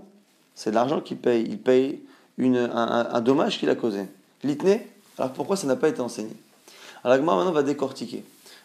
c'est 0.56 0.72
de 0.72 0.76
l'argent 0.76 1.02
qu'ils 1.02 1.18
payent. 1.18 1.46
Ils 1.48 1.60
payent 1.60 2.02
une, 2.38 2.58
un, 2.58 3.22
dommage 3.22 3.60
qu'il 3.60 3.70
a 3.70 3.76
causé. 3.76 4.06
L'itné, 4.44 4.88
alors 5.18 5.34
pourquoi 5.34 5.56
ça 5.56 5.68
n'a 5.68 5.76
pas 5.76 5.90
été 5.90 6.02
enseigné? 6.02 6.36
Alors 7.04 7.18
maintenant 7.18 7.52
va 7.52 7.64
décortiquer. 7.64 8.24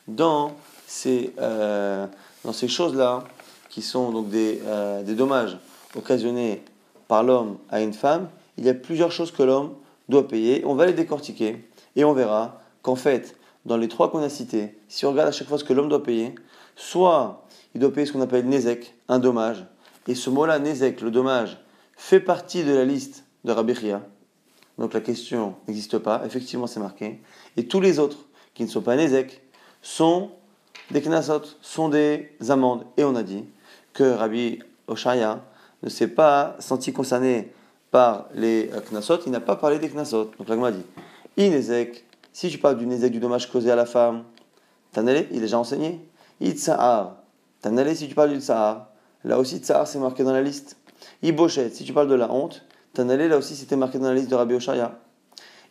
Dans 0.08 0.54
ces, 0.86 1.32
euh, 1.40 2.06
dans 2.44 2.52
ces 2.52 2.68
choses-là, 2.68 3.24
qui 3.68 3.82
sont 3.82 4.10
donc 4.10 4.28
des, 4.28 4.60
euh, 4.66 5.02
des 5.02 5.14
dommages 5.14 5.56
occasionnés 5.96 6.62
par 7.08 7.22
l'homme 7.22 7.58
à 7.70 7.80
une 7.80 7.92
femme, 7.92 8.28
il 8.58 8.64
y 8.64 8.68
a 8.68 8.74
plusieurs 8.74 9.12
choses 9.12 9.32
que 9.32 9.42
l'homme 9.42 9.74
doit 10.08 10.28
payer. 10.28 10.62
On 10.66 10.74
va 10.74 10.86
les 10.86 10.92
décortiquer 10.92 11.68
et 11.96 12.04
on 12.04 12.12
verra 12.12 12.60
qu'en 12.82 12.96
fait, 12.96 13.36
dans 13.64 13.76
les 13.76 13.88
trois 13.88 14.10
qu'on 14.10 14.22
a 14.22 14.28
cités, 14.28 14.76
si 14.88 15.06
on 15.06 15.10
regarde 15.10 15.28
à 15.28 15.32
chaque 15.32 15.48
fois 15.48 15.58
ce 15.58 15.64
que 15.64 15.72
l'homme 15.72 15.88
doit 15.88 16.02
payer, 16.02 16.34
soit 16.76 17.46
il 17.74 17.80
doit 17.80 17.92
payer 17.92 18.06
ce 18.06 18.12
qu'on 18.12 18.20
appelle 18.20 18.46
Nezek, 18.46 18.94
un 19.08 19.18
dommage, 19.18 19.64
et 20.08 20.14
ce 20.14 20.30
mot-là, 20.30 20.58
Nezek, 20.58 21.00
le 21.00 21.10
dommage, 21.10 21.58
fait 21.96 22.20
partie 22.20 22.64
de 22.64 22.74
la 22.74 22.84
liste 22.84 23.24
de 23.44 23.52
Rabbi 23.52 23.74
Chia. 23.74 24.02
Donc 24.78 24.94
la 24.94 25.00
question 25.00 25.54
n'existe 25.68 25.98
pas, 25.98 26.22
effectivement 26.26 26.66
c'est 26.66 26.80
marqué. 26.80 27.20
Et 27.56 27.66
tous 27.66 27.80
les 27.80 27.98
autres 27.98 28.18
qui 28.54 28.64
ne 28.64 28.68
sont 28.68 28.80
pas 28.80 28.96
Nezek 28.96 29.42
sont 29.80 30.30
des 30.90 31.00
knasot, 31.00 31.42
sont 31.60 31.88
des 31.88 32.30
amendes. 32.48 32.84
Et 32.96 33.04
on 33.04 33.14
a 33.14 33.22
dit 33.22 33.44
que 33.92 34.04
Rabbi 34.04 34.58
Oshaya 34.88 35.40
ne 35.82 35.88
s'est 35.88 36.08
pas 36.08 36.56
senti 36.58 36.92
concerné 36.92 37.52
par 37.90 38.26
les 38.34 38.70
knasot, 38.90 39.20
il 39.26 39.32
n'a 39.32 39.40
pas 39.40 39.56
parlé 39.56 39.78
des 39.78 39.88
knasot. 39.88 40.30
Donc 40.38 40.48
là, 40.48 40.56
on 40.56 40.64
a 40.64 40.72
dit, 40.72 40.84
Inezek, 41.36 42.04
si 42.32 42.48
tu 42.48 42.58
parles 42.58 42.78
du 42.78 42.86
nezek, 42.86 43.12
du 43.12 43.20
dommage 43.20 43.50
causé 43.50 43.70
à 43.70 43.76
la 43.76 43.86
femme, 43.86 44.24
Tanale, 44.92 45.26
il 45.30 45.38
est 45.38 45.40
déjà 45.40 45.58
enseigné. 45.58 46.00
Itzahar, 46.40 47.16
Tanale, 47.60 47.94
si 47.94 48.08
tu 48.08 48.14
parles 48.14 48.32
du 48.32 48.40
tsahar, 48.40 48.88
là 49.24 49.38
aussi 49.38 49.58
tsahar 49.58 49.86
c'est 49.86 49.98
marqué 49.98 50.24
dans 50.24 50.32
la 50.32 50.42
liste. 50.42 50.76
Ibochet, 51.22 51.70
si 51.70 51.84
tu 51.84 51.92
parles 51.92 52.08
de 52.08 52.14
la 52.14 52.30
honte, 52.30 52.64
Tanale, 52.92 53.28
là 53.28 53.38
aussi 53.38 53.54
c'était 53.56 53.76
marqué 53.76 53.98
dans 53.98 54.08
la 54.08 54.14
liste 54.14 54.30
de 54.30 54.34
Rabbi 54.34 54.54
Oshaya. 54.54 54.98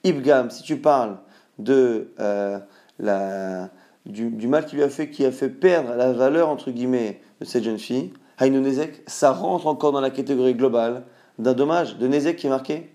Ibgam, 0.03 0.50
si 0.50 0.63
tu 0.63 0.77
parles 0.77 1.18
de 1.60 2.12
euh, 2.20 2.60
la, 2.98 3.70
du, 4.05 4.48
mal 4.48 4.65
qu'il 4.65 4.77
lui 4.77 4.84
a 4.84 4.89
fait, 4.89 5.10
qui 5.10 5.25
a 5.25 5.31
fait 5.31 5.50
perdre 5.50 5.93
la 5.96 6.12
valeur, 6.12 6.50
entre 6.50 6.72
guillemets, 6.72 7.22
de 7.39 7.46
cette 7.46 7.63
jeune 7.63 7.79
fille, 7.79 8.12
Nezek, 8.39 9.03
ça 9.05 9.31
rentre 9.31 9.67
encore 9.67 9.91
dans 9.91 10.01
la 10.01 10.10
catégorie 10.10 10.55
globale 10.55 11.03
d'un 11.38 11.53
dommage, 11.53 11.98
de 11.98 12.08
Nezek 12.08 12.38
qui 12.38 12.48
est 12.48 12.50
marqué. 12.50 12.89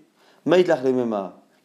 Maïtlach 0.45 0.79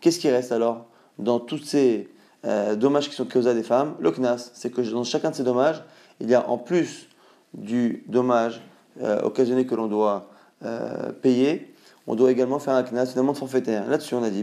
Qu'est-ce 0.00 0.18
qui 0.18 0.30
reste 0.30 0.52
alors 0.52 0.86
dans 1.18 1.40
tous 1.40 1.58
ces 1.58 2.08
euh, 2.44 2.74
dommages 2.74 3.08
qui 3.08 3.14
sont 3.14 3.24
causés 3.24 3.50
à 3.50 3.54
des 3.54 3.62
femmes, 3.62 3.94
le 4.00 4.10
knas, 4.10 4.50
c'est 4.54 4.70
que 4.70 4.80
dans 4.80 5.04
chacun 5.04 5.30
de 5.30 5.36
ces 5.36 5.44
dommages, 5.44 5.82
il 6.20 6.28
y 6.28 6.34
a 6.34 6.48
en 6.48 6.58
plus 6.58 7.08
du 7.54 8.04
dommage 8.08 8.60
euh, 9.00 9.20
occasionné 9.22 9.66
que 9.66 9.74
l'on 9.74 9.86
doit 9.86 10.28
euh, 10.64 11.12
payer, 11.12 11.72
on 12.06 12.14
doit 12.14 12.32
également 12.32 12.58
faire 12.58 12.74
un 12.74 12.82
knas, 12.82 13.12
une 13.14 13.20
amende 13.20 13.36
forfaitaire. 13.36 13.88
Là-dessus, 13.88 14.14
on 14.14 14.22
a 14.22 14.30
dit 14.30 14.42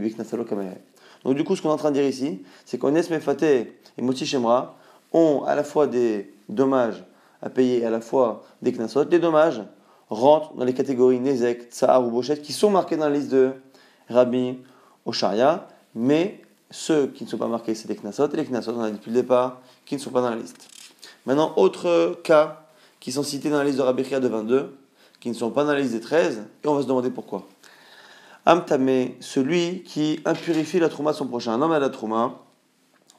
Donc, 1.26 1.36
du 1.36 1.44
coup, 1.44 1.56
ce 1.56 1.62
qu'on 1.62 1.70
est 1.70 1.74
en 1.74 1.78
train 1.78 1.92
de 1.92 1.96
dire 1.96 2.08
ici, 2.08 2.42
c'est 2.66 2.78
qu'on 2.78 2.92
Mefate 2.92 3.44
et 3.44 3.74
Moti 4.02 4.26
Shemra 4.26 4.79
ont 5.14 5.44
à 5.46 5.56
la 5.56 5.64
fois 5.64 5.88
des 5.88 6.34
dommages 6.48 7.04
à 7.42 7.50
payer, 7.50 7.86
à 7.86 7.90
la 7.90 8.02
fois 8.02 8.44
des 8.62 8.72
knasot. 8.72 9.06
Les 9.10 9.20
dommages 9.20 9.62
rentrent 10.10 10.54
dans 10.56 10.66
les 10.66 10.74
catégories 10.74 11.20
Nezek, 11.20 11.72
Tsar 11.72 12.06
ou 12.06 12.12
Bochet 12.12 12.42
qui 12.42 12.54
sont 12.54 12.70
marqués 12.70 12.98
dans 12.98 13.08
la 13.08 13.16
liste 13.16 13.30
de 13.30 13.52
Rabbi 14.10 14.58
Osharia, 15.06 15.68
mais 15.96 16.42
ceux 16.72 17.08
qui 17.08 17.24
ne 17.24 17.30
sont 17.30 17.38
pas 17.38 17.48
marqués, 17.48 17.74
c'est 17.74 17.88
des 17.88 17.96
Knasot, 17.96 18.30
et 18.30 18.38
les 18.38 18.46
Knasot, 18.46 18.74
on 18.76 18.82
a 18.82 18.90
dit 18.90 18.98
depuis 18.98 19.12
le 19.12 19.22
départ, 19.22 19.62
qui 19.86 19.96
ne 19.96 20.00
sont 20.00 20.12
pas 20.12 20.22
dans 20.22 20.30
la 20.30 20.36
liste. 20.36 20.68
Maintenant, 21.26 21.54
autres 21.58 22.20
cas 22.24 22.62
qui 23.00 23.12
sont 23.12 23.24
cités 23.24 23.50
dans 23.50 23.58
la 23.58 23.64
liste 23.64 23.78
de 23.78 23.84
Rabbi 23.84 24.04
de 24.04 24.28
22, 24.28 24.78
qui 25.20 25.30
ne 25.30 25.34
sont 25.34 25.52
pas 25.52 25.64
dans 25.64 25.74
la 25.74 25.80
liste 25.80 25.94
des 25.94 26.00
13, 26.00 26.44
et 26.64 26.68
on 26.68 26.76
va 26.76 26.82
se 26.82 26.88
demander 26.88 27.10
pourquoi. 27.10 27.48
Amtame, 28.46 29.10
celui 29.20 29.84
qui 29.84 30.20
impurifie 30.26 30.80
la 30.80 30.90
trouma 30.90 31.12
de 31.12 31.18
son 31.18 31.28
prochain. 31.28 31.54
Un 31.54 31.62
homme 31.62 31.72
a 31.72 31.80
la 31.80 31.90
trouma, 31.90 32.36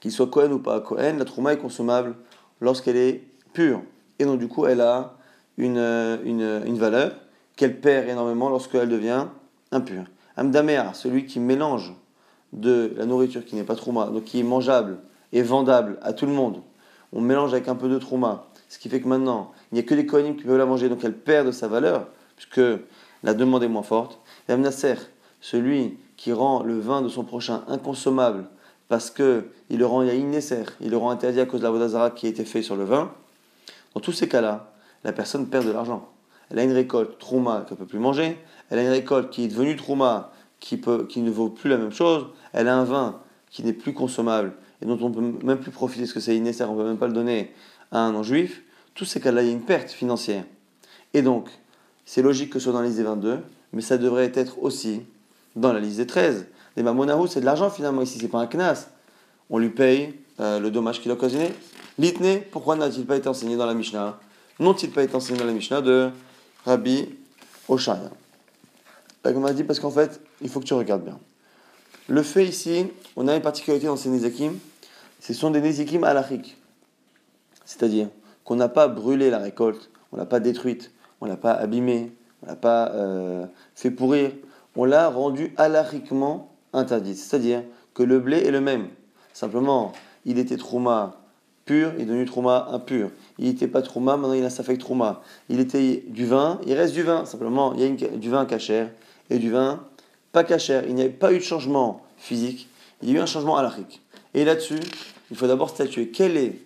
qu'il 0.00 0.12
soit 0.12 0.26
Cohen 0.26 0.50
ou 0.52 0.59
pas 0.59 0.80
Cohen, 0.80 1.16
la 1.19 1.25
trouma 1.25 1.52
est 1.52 1.59
consommable 1.59 2.16
lorsqu'elle 2.61 2.97
est 2.97 3.25
pure. 3.52 3.83
Et 4.19 4.25
donc, 4.25 4.38
du 4.38 4.49
coup, 4.49 4.66
elle 4.66 4.80
a 4.80 5.14
une, 5.59 5.78
une, 6.25 6.62
une 6.66 6.78
valeur 6.78 7.12
qu'elle 7.57 7.80
perd 7.80 8.09
énormément 8.09 8.49
lorsqu'elle 8.49 8.88
devient 8.88 9.26
impure. 9.73 10.04
Amdamea, 10.37 10.95
celui 10.95 11.26
qui 11.26 11.40
mélange 11.40 11.95
de 12.52 12.95
la 12.97 13.07
nourriture 13.07 13.45
qui 13.45 13.54
n'est 13.54 13.64
pas 13.64 13.76
trouma, 13.76 14.07
donc 14.07 14.25
qui 14.25 14.40
est 14.40 14.45
mangeable 14.45 14.99
et 15.33 15.42
vendable 15.42 15.99
à 16.02 16.12
tout 16.12 16.26
le 16.26 16.33
monde, 16.33 16.62
on 17.12 17.21
mélange 17.21 17.52
avec 17.52 17.69
un 17.69 17.75
peu 17.75 17.88
de 17.88 17.99
trouma, 17.99 18.47
ce 18.69 18.78
qui 18.78 18.88
fait 18.88 19.00
que 19.00 19.09
maintenant, 19.09 19.52
il 19.71 19.75
n'y 19.75 19.80
a 19.80 19.83
que 19.83 19.95
les 19.95 20.07
kohanim 20.07 20.37
qui 20.37 20.45
peuvent 20.45 20.59
la 20.59 20.66
manger, 20.66 20.88
donc 20.88 21.04
elle 21.04 21.16
perd 21.16 21.47
de 21.47 21.52
sa 21.52 21.69
valeur, 21.69 22.07
puisque 22.37 22.61
la 23.23 23.35
demande 23.35 23.62
est 23.62 23.69
moins 23.69 23.83
forte. 23.83 24.19
Et 24.49 24.52
Amnaser, 24.52 24.95
celui 25.40 25.99
qui 26.16 26.33
rend 26.33 26.62
le 26.62 26.78
vin 26.78 27.02
de 27.02 27.09
son 27.09 27.25
prochain 27.25 27.62
inconsommable, 27.69 28.45
parce 28.90 29.12
qu'il 29.12 29.44
le 29.70 29.87
rend 29.87 30.02
nécessaire, 30.02 30.66
il 30.80 30.90
le 30.90 30.97
rend 30.97 31.11
interdit 31.11 31.38
à 31.38 31.47
cause 31.47 31.61
de 31.61 31.64
la 31.64 31.70
vodazara 31.70 32.11
qui 32.11 32.26
a 32.26 32.28
été 32.28 32.44
fait 32.44 32.61
sur 32.61 32.75
le 32.75 32.82
vin, 32.82 33.12
dans 33.94 34.00
tous 34.00 34.11
ces 34.11 34.28
cas-là, 34.28 34.73
la 35.04 35.12
personne 35.12 35.47
perd 35.47 35.64
de 35.64 35.70
l'argent. 35.70 36.09
Elle 36.50 36.59
a 36.59 36.64
une 36.64 36.73
récolte 36.73 37.16
trouma 37.20 37.64
qu'elle 37.68 37.78
ne 37.78 37.85
peut 37.85 37.87
plus 37.87 38.00
manger, 38.00 38.37
elle 38.68 38.80
a 38.80 38.82
une 38.82 38.88
récolte 38.88 39.30
qui 39.30 39.44
est 39.44 39.49
devenue 39.49 39.76
trouma 39.76 40.32
qui, 40.59 40.80
qui 41.09 41.20
ne 41.20 41.30
vaut 41.30 41.50
plus 41.50 41.70
la 41.70 41.76
même 41.76 41.92
chose, 41.92 42.26
elle 42.52 42.66
a 42.66 42.76
un 42.76 42.82
vin 42.82 43.20
qui 43.49 43.62
n'est 43.62 43.73
plus 43.73 43.94
consommable 43.94 44.54
et 44.82 44.87
dont 44.87 44.99
on 45.00 45.09
ne 45.09 45.14
peut 45.14 45.47
même 45.47 45.61
plus 45.61 45.70
profiter 45.70 46.02
parce 46.02 46.12
que 46.12 46.18
c'est 46.18 46.37
nécessaire, 46.40 46.68
on 46.68 46.75
ne 46.75 46.82
peut 46.82 46.88
même 46.88 46.99
pas 46.99 47.06
le 47.06 47.12
donner 47.12 47.54
à 47.92 48.00
un 48.00 48.11
non-juif, 48.11 48.61
tous 48.94 49.04
ces 49.04 49.20
cas-là, 49.20 49.42
il 49.42 49.47
y 49.47 49.50
a 49.50 49.52
une 49.52 49.62
perte 49.62 49.92
financière. 49.92 50.42
Et 51.14 51.23
donc, 51.23 51.49
c'est 52.04 52.23
logique 52.23 52.50
que 52.50 52.59
ce 52.59 52.64
soit 52.64 52.73
dans 52.73 52.82
des 52.82 53.02
22, 53.04 53.38
mais 53.73 53.82
ça 53.82 53.99
devrait 53.99 54.32
être 54.35 54.61
aussi 54.61 55.02
dans 55.54 55.73
la 55.73 55.78
liste 55.78 55.99
des 55.99 56.09
13. 56.09 56.47
Les 56.80 56.84
mamonahu, 56.84 57.28
c'est 57.28 57.40
de 57.40 57.44
l'argent 57.44 57.68
finalement 57.68 58.00
ici, 58.00 58.16
c'est 58.18 58.28
pas 58.28 58.38
un 58.38 58.46
knas. 58.46 58.87
On 59.50 59.58
lui 59.58 59.68
paye 59.68 60.14
euh, 60.40 60.58
le 60.58 60.70
dommage 60.70 61.02
qu'il 61.02 61.10
a 61.10 61.14
occasionné. 61.14 61.52
L'itne, 61.99 62.40
pourquoi 62.50 62.75
n'a-t-il 62.75 63.04
pas 63.04 63.16
été 63.16 63.28
enseigné 63.28 63.54
dans 63.58 63.66
la 63.66 63.75
Mishnah? 63.75 64.18
N'ont-ils 64.58 64.90
pas 64.90 65.02
été 65.02 65.14
enseigné 65.14 65.38
dans 65.38 65.44
la 65.44 65.52
Mishnah 65.52 65.82
de 65.82 66.08
Rabbi 66.64 67.06
Oshaya? 67.68 68.10
La 69.25 69.32
m'a 69.34 69.52
dit 69.52 69.62
parce 69.62 69.78
qu'en 69.78 69.90
fait, 69.90 70.22
il 70.40 70.49
faut 70.49 70.58
que 70.60 70.64
tu 70.64 70.72
regardes 70.72 71.04
bien. 71.04 71.18
Le 72.08 72.22
fait 72.22 72.46
ici, 72.46 72.87
on 73.14 73.28
a 73.28 73.37
une 73.37 73.42
particularité 73.42 73.87
dans 73.87 73.96
ces 73.96 74.08
Nézikim, 74.08 74.58
ce 75.20 75.34
sont 75.34 75.50
des 75.50 75.60
Nézikim 75.60 76.02
halachiques. 76.02 76.56
C'est-à-dire 77.66 78.08
qu'on 78.42 78.56
n'a 78.56 78.70
pas 78.70 78.88
brûlé 78.88 79.28
la 79.28 79.38
récolte, 79.38 79.90
on 80.12 80.16
l'a 80.16 80.25
pas 80.25 80.40
détruite, 80.40 80.92
on 81.20 81.26
l'a 81.26 81.37
pas 81.37 81.52
abîmée, 81.52 82.10
on 82.42 82.46
l'a 82.46 82.56
pas 82.56 82.90
euh, 82.92 83.44
fait 83.75 83.90
pourrir, 83.90 84.30
on 84.76 84.87
l'a 84.87 85.10
rendu 85.10 85.52
halachiquement 85.58 86.50
interdite. 86.72 87.16
C'est-à-dire 87.16 87.62
que 87.94 88.02
le 88.02 88.18
blé 88.18 88.38
est 88.38 88.50
le 88.50 88.60
même. 88.60 88.88
Simplement, 89.32 89.92
il 90.24 90.38
était 90.38 90.56
trauma 90.56 91.16
pur, 91.64 91.92
il 91.96 92.02
est 92.02 92.06
devenu 92.06 92.24
trauma 92.24 92.68
impur. 92.70 93.10
Il 93.38 93.46
n'était 93.46 93.68
pas 93.68 93.82
trauma, 93.82 94.16
maintenant 94.16 94.34
il 94.34 94.44
a 94.44 94.50
sa 94.50 94.62
fait 94.62 94.76
trauma. 94.76 95.22
Il 95.48 95.60
était 95.60 96.04
du 96.08 96.26
vin, 96.26 96.60
il 96.66 96.74
reste 96.74 96.94
du 96.94 97.02
vin. 97.02 97.24
Simplement, 97.24 97.74
il 97.74 97.80
y 97.80 98.04
a 98.04 98.08
du 98.08 98.30
vin 98.30 98.44
cachère 98.46 98.90
et 99.30 99.38
du 99.38 99.50
vin 99.50 99.80
pas 100.32 100.44
cachère, 100.44 100.84
il 100.86 100.94
n'y 100.94 101.02
a 101.02 101.08
pas 101.08 101.32
eu 101.32 101.38
de 101.38 101.42
changement 101.42 102.02
physique, 102.16 102.68
il 103.02 103.10
y 103.10 103.12
a 103.12 103.16
eu 103.16 103.20
un 103.20 103.26
changement 103.26 103.56
halachique. 103.56 104.00
Et 104.34 104.44
là-dessus, 104.44 104.78
il 105.30 105.36
faut 105.36 105.46
d'abord 105.46 105.70
statuer 105.70 106.08
quel 106.08 106.36
est 106.36 106.58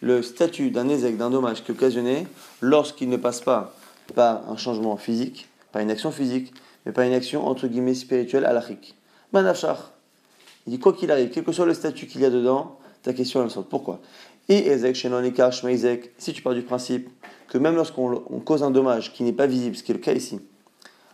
le 0.00 0.22
statut 0.22 0.70
d'un 0.70 0.88
ézec, 0.88 1.16
d'un 1.16 1.30
dommage 1.30 1.62
qui 1.62 1.70
est 1.70 1.74
occasionné 1.74 2.26
lorsqu'il 2.60 3.08
ne 3.08 3.16
passe 3.16 3.40
pas 3.40 3.74
par 4.14 4.48
un 4.50 4.56
changement 4.56 4.96
physique, 4.96 5.48
par 5.72 5.82
une 5.82 5.90
action 5.90 6.10
physique, 6.10 6.52
mais 6.84 6.92
par 6.92 7.04
une 7.04 7.12
action 7.12 7.46
entre 7.46 7.68
guillemets 7.68 7.94
spirituelle 7.94 8.44
halachique. 8.44 8.95
Manachar, 9.36 9.92
il 10.66 10.72
dit 10.72 10.78
quoi 10.78 10.94
qu'il 10.94 11.10
arrive, 11.10 11.28
quel 11.28 11.44
que 11.44 11.52
soit 11.52 11.66
le 11.66 11.74
statut 11.74 12.06
qu'il 12.06 12.22
y 12.22 12.24
a 12.24 12.30
dedans, 12.30 12.78
ta 13.02 13.12
question 13.12 13.40
est 13.40 13.44
la 13.44 13.50
sorte. 13.50 13.68
Pourquoi? 13.68 14.00
Et 14.48 14.68
Ezek, 14.68 14.96
Shenonika, 14.96 15.50
Ezek, 15.50 16.12
si 16.16 16.32
tu 16.32 16.40
pars 16.40 16.54
du 16.54 16.62
principe 16.62 17.10
que 17.48 17.58
même 17.58 17.76
lorsqu'on 17.76 18.18
cause 18.44 18.62
un 18.62 18.70
dommage 18.70 19.12
qui 19.12 19.24
n'est 19.24 19.34
pas 19.34 19.46
visible, 19.46 19.76
ce 19.76 19.82
qui 19.82 19.92
est 19.92 19.94
le 19.94 20.00
cas 20.00 20.14
ici, 20.14 20.40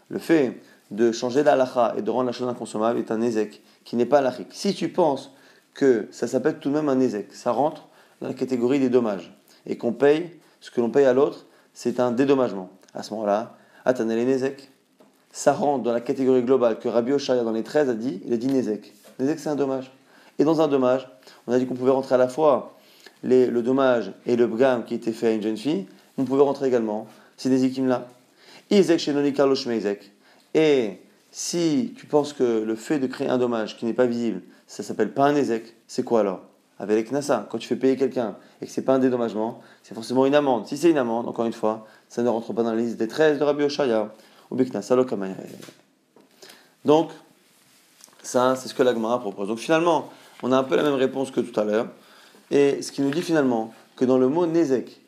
le 0.08 0.20
fait 0.20 0.60
de 0.92 1.10
changer 1.10 1.42
l'alacha 1.42 1.94
et 1.98 2.02
de 2.02 2.10
rendre 2.10 2.26
la 2.26 2.32
chose 2.32 2.48
inconsommable 2.48 3.00
est 3.00 3.10
un 3.10 3.20
ézek 3.20 3.60
qui 3.84 3.96
n'est 3.96 4.06
pas 4.06 4.18
halachique. 4.18 4.48
Si 4.50 4.72
tu 4.72 4.88
penses 4.88 5.32
que 5.74 6.06
ça 6.12 6.28
s'appelle 6.28 6.58
tout 6.60 6.68
de 6.68 6.74
même 6.74 6.88
un 6.88 7.00
ézek, 7.00 7.32
ça 7.32 7.50
rentre 7.50 7.88
dans 8.20 8.28
la 8.28 8.34
catégorie 8.34 8.78
des 8.78 8.88
dommages 8.88 9.36
et 9.66 9.76
qu'on 9.76 9.92
paye 9.92 10.30
ce 10.60 10.70
que 10.70 10.80
l'on 10.80 10.90
paye 10.90 11.06
à 11.06 11.12
l'autre, 11.12 11.46
c'est 11.74 11.98
un 11.98 12.12
dédommagement. 12.12 12.70
À 12.94 13.02
ce 13.02 13.12
moment-là, 13.14 13.56
Atanel 13.84 14.24
Nézek, 14.24 14.70
ça 15.32 15.52
rentre 15.52 15.82
dans 15.82 15.92
la 15.92 16.00
catégorie 16.00 16.42
globale 16.42 16.78
que 16.78 16.88
Rabbi 16.88 17.12
Oshaya 17.12 17.42
dans 17.42 17.52
les 17.52 17.62
13 17.62 17.88
a 17.88 17.94
dit, 17.94 18.20
il 18.26 18.32
a 18.32 18.36
dit 18.36 18.46
Nézek. 18.46 18.92
Nézek 19.18 19.38
c'est 19.38 19.48
un 19.48 19.56
dommage. 19.56 19.90
Et 20.38 20.44
dans 20.44 20.60
un 20.60 20.68
dommage, 20.68 21.08
on 21.46 21.52
a 21.52 21.58
dit 21.58 21.66
qu'on 21.66 21.74
pouvait 21.74 21.90
rentrer 21.90 22.14
à 22.14 22.18
la 22.18 22.28
fois 22.28 22.76
le 23.22 23.60
dommage 23.60 24.12
et 24.26 24.36
le 24.36 24.46
bgam 24.46 24.84
qui 24.84 24.94
était 24.94 25.12
fait 25.12 25.28
à 25.28 25.32
une 25.32 25.42
jeune 25.42 25.56
fille, 25.56 25.86
on 26.18 26.24
pouvait 26.24 26.42
rentrer 26.42 26.68
également 26.68 27.06
ces 27.36 27.48
Nézikim 27.48 27.88
là. 27.88 28.06
Izek 28.70 28.98
Shenoni 29.00 29.32
Carlo 29.32 29.54
et 30.54 30.98
si 31.30 31.94
tu 31.96 32.06
penses 32.06 32.34
que 32.34 32.62
le 32.62 32.74
fait 32.74 32.98
de 32.98 33.06
créer 33.06 33.28
un 33.28 33.38
dommage 33.38 33.78
qui 33.78 33.86
n'est 33.86 33.94
pas 33.94 34.06
visible, 34.06 34.42
ça 34.66 34.82
s'appelle 34.82 35.12
pas 35.12 35.24
un 35.24 35.34
ézec, 35.34 35.74
c'est 35.86 36.02
quoi 36.02 36.20
alors? 36.20 36.40
Avec 36.78 37.10
Knassa, 37.10 37.46
quand 37.50 37.58
tu 37.58 37.68
fais 37.68 37.76
payer 37.76 37.96
quelqu'un 37.96 38.36
et 38.60 38.66
que 38.66 38.72
c'est 38.72 38.82
pas 38.82 38.94
un 38.94 38.98
dédommagement, 38.98 39.60
c'est 39.82 39.94
forcément 39.94 40.26
une 40.26 40.34
amende. 40.34 40.66
Si 40.66 40.76
c'est 40.76 40.90
une 40.90 40.98
amende, 40.98 41.28
encore 41.28 41.46
une 41.46 41.52
fois, 41.52 41.86
ça 42.08 42.22
ne 42.22 42.28
rentre 42.28 42.52
pas 42.52 42.62
dans 42.62 42.72
la 42.72 42.80
liste 42.80 42.96
des 42.96 43.08
13 43.08 43.38
de 43.38 43.44
Rabbi 43.44 43.62
Oshaya 43.64 44.12
Donc, 46.84 47.10
ça, 48.22 48.56
c'est 48.56 48.68
ce 48.68 48.74
que 48.74 48.82
l'Agmara 48.82 49.20
propose. 49.20 49.48
Donc 49.48 49.58
finalement, 49.58 50.10
on 50.42 50.52
a 50.52 50.58
un 50.58 50.64
peu 50.64 50.76
la 50.76 50.82
même 50.82 50.94
réponse 50.94 51.30
que 51.30 51.40
tout 51.40 51.58
à 51.58 51.64
l'heure. 51.64 51.88
Et 52.50 52.82
ce 52.82 52.92
qui 52.92 53.02
nous 53.02 53.10
dit 53.10 53.22
finalement 53.22 53.72
que 53.96 54.04
dans 54.04 54.18
le 54.18 54.28
mot 54.28 54.46
Nézek, 54.46 55.00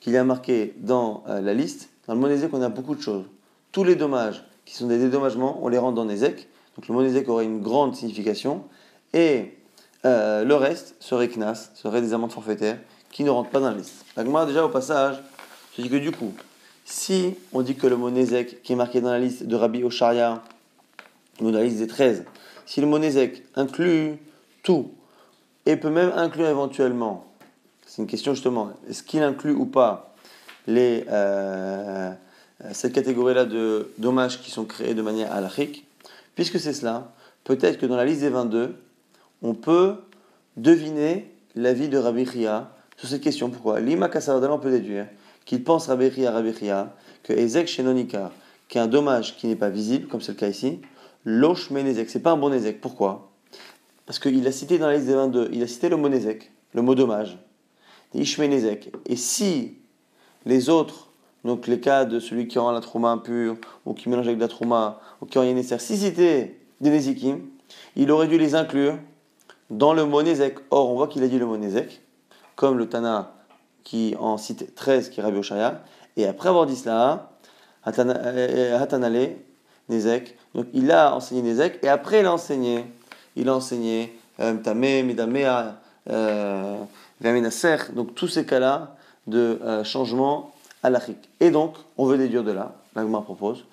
qu'il 0.00 0.12
y 0.12 0.16
a 0.16 0.24
marqué 0.24 0.74
dans 0.78 1.24
euh, 1.28 1.40
la 1.40 1.54
liste, 1.54 1.90
dans 2.06 2.14
le 2.14 2.20
mot 2.20 2.28
Nézek, 2.28 2.52
on 2.52 2.62
a 2.62 2.68
beaucoup 2.68 2.94
de 2.94 3.00
choses. 3.00 3.24
Tous 3.72 3.84
les 3.84 3.96
dommages 3.96 4.44
qui 4.64 4.74
sont 4.74 4.86
des 4.86 4.98
dédommagements, 4.98 5.58
on 5.62 5.68
les 5.68 5.78
rend 5.78 5.92
dans 5.92 6.04
Nézek. 6.04 6.48
Donc 6.76 6.88
le 6.88 6.94
mot 6.94 7.02
Nézek 7.02 7.28
aurait 7.28 7.44
une 7.44 7.60
grande 7.60 7.94
signification. 7.94 8.64
Et 9.12 9.56
euh, 10.04 10.44
le 10.44 10.54
reste 10.54 10.96
serait 11.00 11.28
Knas, 11.28 11.70
serait 11.74 12.00
des 12.00 12.12
amendes 12.12 12.32
forfaitaires 12.32 12.78
qui 13.10 13.24
ne 13.24 13.30
rentrent 13.30 13.50
pas 13.50 13.60
dans 13.60 13.70
la 13.70 13.76
liste. 13.76 14.04
moi, 14.24 14.44
déjà 14.46 14.64
au 14.64 14.68
passage, 14.68 15.16
je 15.76 15.82
dis 15.82 15.88
que 15.88 15.96
du 15.96 16.10
coup, 16.10 16.32
si 16.86 17.34
on 17.52 17.62
dit 17.62 17.74
que 17.74 17.88
le 17.88 17.96
mot 17.96 18.10
Nézek, 18.10 18.62
qui 18.62 18.72
est 18.72 18.76
marqué 18.76 19.00
dans 19.00 19.10
la 19.10 19.18
liste 19.18 19.42
de 19.42 19.56
Rabbi 19.56 19.82
Osharia, 19.82 20.42
ou 21.40 21.50
dans 21.50 21.58
la 21.58 21.64
liste 21.64 21.78
des 21.78 21.88
13, 21.88 22.24
si 22.64 22.80
le 22.80 22.86
mot 22.86 22.98
Nézek 22.98 23.42
inclut 23.56 24.18
tout, 24.62 24.92
et 25.66 25.76
peut 25.76 25.90
même 25.90 26.12
inclure 26.14 26.46
éventuellement, 26.46 27.26
c'est 27.86 28.02
une 28.02 28.08
question 28.08 28.34
justement, 28.34 28.70
est-ce 28.88 29.02
qu'il 29.02 29.22
inclut 29.24 29.52
ou 29.52 29.66
pas 29.66 30.14
les, 30.68 31.04
euh, 31.10 32.12
cette 32.70 32.92
catégorie-là 32.92 33.46
de 33.46 33.90
dommages 33.98 34.40
qui 34.40 34.52
sont 34.52 34.64
créés 34.64 34.94
de 34.94 35.02
manière 35.02 35.32
halachique, 35.32 35.88
puisque 36.36 36.60
c'est 36.60 36.72
cela, 36.72 37.12
peut-être 37.42 37.78
que 37.78 37.86
dans 37.86 37.96
la 37.96 38.04
liste 38.04 38.20
des 38.20 38.28
22, 38.28 38.76
on 39.42 39.54
peut 39.54 39.96
deviner 40.56 41.34
l'avis 41.56 41.88
de 41.88 41.98
Rabbi 41.98 42.26
Chia 42.26 42.70
sur 42.96 43.08
cette 43.08 43.22
question. 43.22 43.50
Pourquoi? 43.50 43.80
Lima 43.80 44.08
on 44.08 44.58
peut 44.58 44.70
déduire 44.70 45.06
qu'il 45.46 45.64
pense 45.64 45.86
Rabbi 45.86 46.10
Chia, 46.12 46.94
que 47.22 47.32
Ezek 47.32 47.68
Shenonika, 47.68 48.32
qui 48.68 48.76
est 48.76 48.80
un 48.82 48.86
dommage 48.86 49.36
qui 49.36 49.46
n'est 49.46 49.56
pas 49.56 49.70
visible, 49.70 50.08
comme 50.08 50.20
c'est 50.20 50.32
le 50.32 50.38
cas 50.38 50.48
ici, 50.48 50.82
Losh 51.24 51.70
Menezek, 51.70 52.10
c'est 52.10 52.20
pas 52.20 52.32
un 52.32 52.36
bon 52.36 52.52
Ezek. 52.52 52.80
Pourquoi? 52.80 53.30
Parce 54.04 54.18
qu'il 54.18 54.46
a 54.46 54.52
cité 54.52 54.78
dans 54.78 54.88
la 54.88 54.94
liste 54.94 55.06
des 55.06 55.14
22, 55.14 55.48
il 55.52 55.62
a 55.62 55.66
cité 55.66 55.88
le 55.88 55.96
mot 55.96 56.08
le 56.08 56.82
mot 56.82 56.94
dommage, 56.94 57.38
Ishmenezek. 58.14 58.92
Et 59.06 59.16
si 59.16 59.78
les 60.44 60.68
autres 60.68 61.06
donc 61.46 61.68
les 61.68 61.78
cas 61.78 62.04
de 62.04 62.18
celui 62.18 62.48
qui 62.48 62.58
rend 62.58 62.72
la 62.72 62.80
trauma 62.80 63.10
impure, 63.10 63.56
ou 63.84 63.94
qui 63.94 64.08
mélange 64.08 64.26
avec 64.26 64.40
la 64.40 64.48
trauma, 64.48 65.00
ou 65.20 65.26
qui 65.26 65.38
rend 65.38 65.44
une 65.44 65.54
nécessité 65.54 66.58
des 66.80 66.90
nésikim, 66.90 67.40
il 67.94 68.10
aurait 68.10 68.26
dû 68.26 68.36
les 68.36 68.54
inclure 68.54 68.98
dans 69.70 69.94
le 69.94 70.04
mot 70.04 70.22
Or, 70.70 70.90
on 70.90 70.96
voit 70.96 71.06
qu'il 71.06 71.22
a 71.22 71.28
dit 71.28 71.38
le 71.38 71.46
mot 71.46 71.58
comme 72.56 72.78
le 72.78 72.88
Tana 72.88 73.35
qui 73.86 74.16
en 74.18 74.36
cite 74.36 74.74
13, 74.74 75.10
qui 75.10 75.20
est 75.20 75.22
Rabbi 75.22 75.38
Oshaya. 75.38 75.80
Et 76.16 76.26
après 76.26 76.48
avoir 76.48 76.66
dit 76.66 76.74
cela, 76.74 77.30
Hatanale, 77.84 79.36
Nezek, 79.88 80.36
donc 80.56 80.66
il 80.74 80.90
a 80.90 81.14
enseigné 81.14 81.42
Nezek, 81.42 81.78
et 81.84 81.88
après 81.88 82.18
il 82.18 82.26
a 82.26 82.32
enseigné, 82.32 82.84
il 83.36 83.48
a 83.48 83.54
enseigné 83.54 84.18
euh, 84.40 84.54
Tamé, 84.56 85.04
Medamea, 85.04 85.76
euh, 86.10 86.78
donc 87.94 88.14
tous 88.16 88.26
ces 88.26 88.44
cas-là 88.44 88.96
de 89.28 89.60
euh, 89.62 89.84
changement 89.84 90.52
halachique. 90.82 91.28
Et 91.38 91.50
donc, 91.50 91.76
on 91.96 92.06
veut 92.06 92.18
déduire 92.18 92.42
de 92.42 92.50
là, 92.50 92.74
l'Agma 92.96 93.20
propose, 93.20 93.66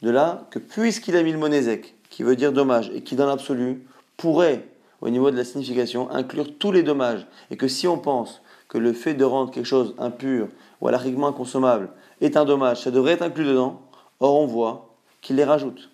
de 0.00 0.08
là 0.08 0.46
que 0.50 0.58
puisqu'il 0.58 1.16
a 1.16 1.22
mis 1.22 1.32
le 1.32 1.38
mot 1.38 1.48
Nezek, 1.48 1.94
qui 2.08 2.22
veut 2.22 2.34
dire 2.34 2.54
dommage, 2.54 2.90
et 2.94 3.02
qui 3.02 3.14
dans 3.14 3.26
l'absolu 3.26 3.84
pourrait, 4.16 4.64
au 5.02 5.10
niveau 5.10 5.30
de 5.30 5.36
la 5.36 5.44
signification, 5.44 6.10
inclure 6.10 6.56
tous 6.58 6.72
les 6.72 6.82
dommages, 6.82 7.26
et 7.50 7.58
que 7.58 7.68
si 7.68 7.86
on 7.86 7.98
pense 7.98 8.40
que 8.70 8.78
le 8.78 8.94
fait 8.94 9.12
de 9.14 9.24
rendre 9.24 9.50
quelque 9.50 9.66
chose 9.66 9.94
impur 9.98 10.48
ou 10.80 10.88
halachiquement 10.88 11.26
inconsommable 11.26 11.90
est 12.22 12.38
un 12.38 12.46
dommage, 12.46 12.82
ça 12.82 12.90
devrait 12.90 13.12
être 13.12 13.22
inclus 13.22 13.44
dedans, 13.44 13.82
or 14.20 14.40
on 14.40 14.46
voit 14.46 14.94
qu'il 15.20 15.36
les 15.36 15.44
rajoute. 15.44 15.90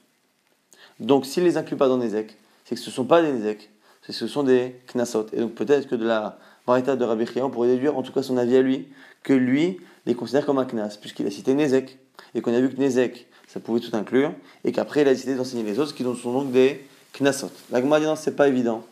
Donc 1.00 1.26
s'il 1.26 1.42
ne 1.42 1.48
les 1.48 1.56
inclut 1.56 1.76
pas 1.76 1.88
dans 1.88 1.96
Nezek, 1.96 2.36
c'est 2.64 2.74
que 2.74 2.80
ce 2.80 2.90
ne 2.90 2.94
sont 2.94 3.06
pas 3.06 3.22
des 3.22 3.32
Nezek, 3.32 3.70
c'est 4.02 4.12
que 4.12 4.18
ce 4.18 4.28
sont 4.28 4.42
des 4.42 4.76
Knasot. 4.92 5.26
Et 5.32 5.40
donc 5.40 5.54
peut-être 5.54 5.88
que 5.88 5.96
de 5.96 6.04
la 6.06 6.38
Marita 6.68 6.96
de 6.96 7.04
Rabbi 7.04 7.26
Chia, 7.26 7.44
on 7.44 7.50
pourrait 7.50 7.68
déduire, 7.68 7.96
en 7.96 8.02
tout 8.02 8.12
cas 8.12 8.22
son 8.22 8.36
avis 8.36 8.56
à 8.56 8.62
lui, 8.62 8.88
que 9.22 9.32
lui 9.32 9.78
les 10.04 10.14
considère 10.14 10.44
comme 10.44 10.58
un 10.58 10.66
Knas, 10.66 10.98
puisqu'il 11.00 11.26
a 11.26 11.30
cité 11.30 11.54
Nezek, 11.54 11.98
et 12.34 12.42
qu'on 12.42 12.52
a 12.52 12.60
vu 12.60 12.68
que 12.68 12.78
Nezek, 12.78 13.26
ça 13.48 13.58
pouvait 13.58 13.80
tout 13.80 13.96
inclure, 13.96 14.32
et 14.64 14.72
qu'après 14.72 15.00
il 15.00 15.08
a 15.08 15.14
décidé 15.14 15.34
d'enseigner 15.34 15.62
les 15.62 15.78
autres, 15.78 15.94
qui 15.94 16.02
sont 16.02 16.32
donc 16.32 16.52
des 16.52 16.86
Knasot. 17.18 17.50
La 17.70 17.80
dit 17.80 17.86
non, 17.86 18.16
c'est 18.16 18.36
pas 18.36 18.48
évident. 18.48 18.84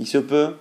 Il 0.00 0.08
se 0.08 0.18
peut 0.18 0.56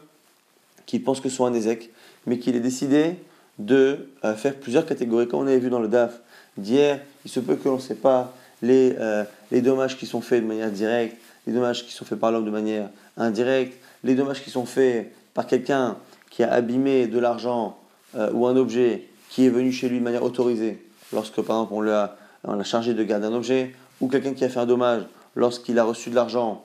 qu'il 0.85 1.03
pense 1.03 1.19
que 1.19 1.29
ce 1.29 1.35
soit 1.35 1.47
un 1.47 1.51
Nezek, 1.51 1.91
mais 2.25 2.39
qu'il 2.39 2.55
ait 2.55 2.61
décidé 2.61 3.15
de 3.57 4.09
euh, 4.23 4.35
faire 4.35 4.55
plusieurs 4.55 4.85
catégories. 4.85 5.27
Comme 5.27 5.41
on 5.41 5.47
avait 5.47 5.59
vu 5.59 5.69
dans 5.69 5.79
le 5.79 5.87
DAF 5.87 6.19
d'hier, 6.57 6.99
il 7.25 7.31
se 7.31 7.39
peut 7.39 7.55
que 7.55 7.67
l'on 7.67 7.79
pas 8.01 8.33
les, 8.61 8.95
euh, 8.99 9.23
les 9.51 9.61
dommages 9.61 9.97
qui 9.97 10.05
sont 10.05 10.21
faits 10.21 10.41
de 10.41 10.47
manière 10.47 10.71
directe, 10.71 11.17
les 11.47 11.53
dommages 11.53 11.85
qui 11.85 11.93
sont 11.93 12.05
faits 12.05 12.19
par 12.19 12.31
l'homme 12.31 12.45
de 12.45 12.51
manière 12.51 12.89
indirecte, 13.17 13.77
les 14.03 14.15
dommages 14.15 14.43
qui 14.43 14.49
sont 14.49 14.65
faits 14.65 15.11
par 15.33 15.47
quelqu'un 15.47 15.97
qui 16.29 16.43
a 16.43 16.51
abîmé 16.51 17.07
de 17.07 17.19
l'argent 17.19 17.77
euh, 18.15 18.31
ou 18.33 18.47
un 18.47 18.55
objet 18.55 19.07
qui 19.29 19.45
est 19.45 19.49
venu 19.49 19.71
chez 19.71 19.89
lui 19.89 19.99
de 19.99 20.03
manière 20.03 20.23
autorisée, 20.23 20.83
lorsque 21.13 21.41
par 21.41 21.57
exemple 21.57 21.73
on 21.73 21.81
l'a, 21.81 22.17
chargé 22.63 22.93
de 22.93 23.03
garder 23.03 23.27
un 23.27 23.33
objet, 23.33 23.73
ou 24.01 24.07
quelqu'un 24.07 24.33
qui 24.33 24.45
a 24.45 24.49
fait 24.49 24.59
un 24.59 24.65
dommage 24.65 25.03
lorsqu'il 25.35 25.77
a 25.79 25.83
reçu 25.83 26.09
de 26.09 26.15
l'argent 26.15 26.63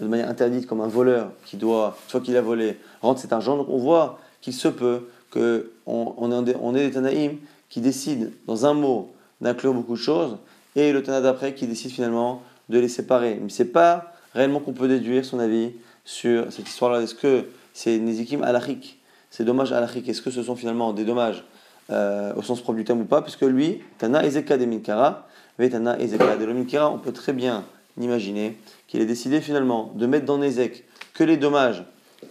de 0.00 0.06
manière 0.06 0.28
interdite 0.28 0.66
comme 0.66 0.80
un 0.80 0.88
voleur 0.88 1.30
qui 1.44 1.56
doit, 1.56 1.96
soit 2.08 2.20
qu'il 2.20 2.36
a 2.36 2.42
volé, 2.42 2.78
rendre 3.00 3.18
cet 3.18 3.32
argent. 3.32 3.56
Donc 3.56 3.68
on 3.70 3.78
voit 3.78 4.18
qu'il 4.40 4.52
se 4.52 4.68
peut 4.68 5.08
qu'on 5.30 6.14
on 6.18 6.74
est 6.74 6.86
des 6.86 6.90
Tanaïm 6.92 7.38
qui 7.68 7.80
décident 7.80 8.28
dans 8.46 8.66
un 8.66 8.74
mot 8.74 9.12
d'inclure 9.40 9.74
beaucoup 9.74 9.94
de 9.94 9.98
choses 9.98 10.36
et 10.76 10.92
le 10.92 11.02
Tana 11.02 11.20
d'après 11.20 11.54
qui 11.54 11.66
décide 11.66 11.90
finalement 11.90 12.42
de 12.68 12.78
les 12.78 12.88
séparer. 12.88 13.38
Mais 13.40 13.48
c'est 13.48 13.66
pas 13.66 14.12
réellement 14.34 14.60
qu'on 14.60 14.72
peut 14.72 14.88
déduire 14.88 15.24
son 15.24 15.38
avis 15.38 15.72
sur 16.04 16.52
cette 16.52 16.68
histoire-là. 16.68 17.02
Est-ce 17.02 17.14
que 17.14 17.46
c'est 17.72 17.98
Nezikim 17.98 18.42
alachik 18.42 18.98
C'est 19.30 19.44
dommage 19.44 19.72
alachik 19.72 20.08
Est-ce 20.08 20.22
que 20.22 20.30
ce 20.30 20.42
sont 20.42 20.56
finalement 20.56 20.92
des 20.92 21.04
dommages 21.04 21.44
euh, 21.90 22.34
au 22.34 22.42
sens 22.42 22.60
propre 22.60 22.78
du 22.78 22.84
terme 22.84 23.00
ou 23.00 23.04
pas? 23.04 23.22
Puisque 23.22 23.42
lui, 23.42 23.80
Tana 23.98 24.24
Ezeka 24.24 24.58
de 24.58 24.66
Minkara, 24.66 25.26
Tana 25.58 25.98
Ezeka 25.98 26.36
de 26.36 26.46
Minkara, 26.46 26.90
on 26.90 26.98
peut 26.98 27.12
très 27.12 27.32
bien 27.32 27.64
imaginer 27.98 28.58
qu'il 28.86 29.00
ait 29.00 29.06
décidé 29.06 29.40
finalement 29.40 29.92
de 29.94 30.06
mettre 30.06 30.26
dans 30.26 30.38
Nezek 30.38 30.84
que 31.14 31.24
les 31.24 31.38
dommages 31.38 31.82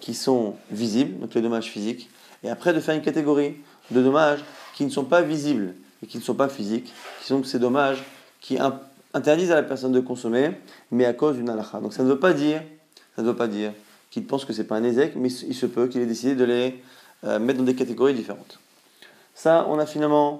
qui 0.06 0.14
sont 0.14 0.54
visibles, 0.70 1.20
donc 1.20 1.34
les 1.34 1.42
dommages 1.42 1.66
physiques, 1.66 2.12
et 2.44 2.50
après 2.52 2.74
de 2.74 2.80
faire 2.80 2.94
une 2.94 3.02
catégorie 3.02 3.56
de 3.90 4.04
dommages 4.04 4.42
qui 4.76 4.86
ne 4.86 4.92
sont 4.92 5.04
pas 5.04 5.24
visibles 5.24 5.74
et 6.04 6.06
qui 6.06 6.20
ne 6.20 6.22
sont 6.22 6.36
pas 6.36 6.48
physiques, 6.48 6.94
qui 7.22 7.28
sont 7.28 7.44
ces 7.44 7.58
dommages 7.58 8.04
qui 8.40 8.60
interdisent 9.16 9.52
à 9.52 9.56
la 9.56 9.64
personne 9.64 9.94
de 9.94 10.00
consommer, 10.00 10.52
mais 10.92 11.06
à 11.06 11.14
cause 11.14 11.38
d'une 11.38 11.50
halakha. 11.50 11.80
Donc 11.80 11.92
ça 11.92 12.04
ne 12.04 12.08
veut 12.08 12.20
pas 12.20 12.34
dire, 12.34 12.62
ça 13.16 13.24
ne 13.24 13.28
veut 13.28 13.36
pas 13.36 13.48
dire 13.48 13.72
qu'il 14.12 14.28
pense 14.28 14.46
que 14.46 14.54
c'est 14.54 14.66
pas 14.66 14.76
un 14.76 14.84
ézek, 14.84 15.16
mais 15.16 15.30
il 15.30 15.56
se 15.56 15.66
peut 15.66 15.88
qu'il 15.88 16.02
ait 16.02 16.06
décidé 16.06 16.36
de 16.36 16.44
les 16.44 16.80
euh, 17.24 17.40
mettre 17.40 17.58
dans 17.58 17.66
des 17.66 17.74
catégories 17.74 18.14
différentes. 18.14 18.60
Ça, 19.34 19.66
on 19.70 19.80
a 19.80 19.88
finalement 19.88 20.38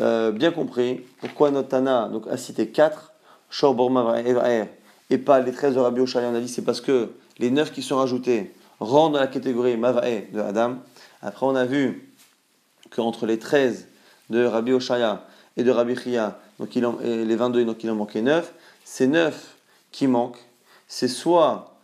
euh, 0.00 0.32
bien 0.32 0.52
compris 0.52 1.02
pourquoi 1.20 1.50
notre 1.50 1.78
donc, 2.08 2.28
a 2.28 2.38
cité 2.38 2.68
4, 2.68 3.12
Shor, 3.50 3.74
Borma, 3.74 4.22
et 5.10 5.18
pas 5.18 5.40
les 5.40 5.52
13 5.52 5.74
de 5.74 5.80
Rabbi 5.80 6.00
Oshaya. 6.00 6.30
On 6.30 6.34
a 6.34 6.40
dit 6.40 6.48
c'est 6.48 6.64
parce 6.64 6.80
que 6.80 7.10
les 7.38 7.50
9 7.50 7.72
qui 7.72 7.82
sont 7.82 7.96
rajoutés 7.96 8.54
rentrent 8.82 9.12
dans 9.12 9.20
la 9.20 9.26
catégorie 9.26 9.76
Mavae 9.76 10.30
de 10.32 10.40
Adam. 10.40 10.76
Après, 11.22 11.46
on 11.46 11.54
a 11.54 11.64
vu 11.64 12.12
qu'entre 12.90 13.26
les 13.26 13.38
13 13.38 13.88
de 14.30 14.44
Rabbi 14.44 14.72
Oshaya 14.72 15.24
et 15.56 15.64
de 15.64 15.70
Rabbi 15.70 15.96
Chia, 15.96 16.38
donc 16.58 16.74
il 16.76 16.84
en, 16.86 16.98
les 17.02 17.36
22, 17.36 17.64
donc 17.64 17.82
il 17.84 17.90
en 17.90 17.94
manquait 17.94 18.22
9. 18.22 18.52
Ces 18.84 19.06
9 19.06 19.56
qui 19.90 20.06
manquent, 20.06 20.44
c'est 20.88 21.08
soit 21.08 21.76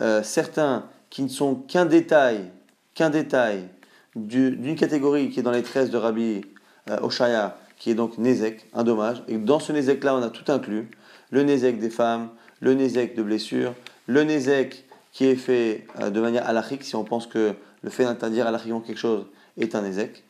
euh, 0.00 0.22
certains 0.22 0.84
qui 1.10 1.22
ne 1.22 1.28
sont 1.28 1.54
qu'un 1.54 1.86
détail, 1.86 2.50
qu'un 2.94 3.10
détail 3.10 3.68
d'une 4.16 4.76
catégorie 4.76 5.30
qui 5.30 5.40
est 5.40 5.42
dans 5.42 5.50
les 5.50 5.62
13 5.62 5.90
de 5.90 5.96
Rabbi 5.96 6.44
euh, 6.90 7.00
Oshaya, 7.00 7.56
qui 7.78 7.90
est 7.90 7.94
donc 7.94 8.18
Nezek, 8.18 8.66
un 8.74 8.84
dommage. 8.84 9.22
Et 9.28 9.36
dans 9.36 9.58
ce 9.58 9.72
Nezek-là, 9.72 10.14
on 10.14 10.22
a 10.22 10.30
tout 10.30 10.50
inclus 10.50 10.90
le 11.30 11.42
Nezek 11.42 11.78
des 11.78 11.90
femmes, 11.90 12.28
le 12.60 12.74
Nezek 12.74 13.16
de 13.16 13.22
blessures, 13.22 13.74
le 14.06 14.22
Nezek 14.22 14.84
qui 15.14 15.26
est 15.26 15.36
fait 15.36 15.86
euh, 16.00 16.10
de 16.10 16.20
manière 16.20 16.46
halachique, 16.46 16.82
si 16.82 16.96
on 16.96 17.04
pense 17.04 17.26
que 17.26 17.54
le 17.82 17.90
fait 17.90 18.04
d'interdire 18.04 18.46
halachiquement 18.46 18.80
quelque 18.80 18.98
chose 18.98 19.24
est 19.56 19.74
un 19.74 19.82
Nezek. 19.82 20.24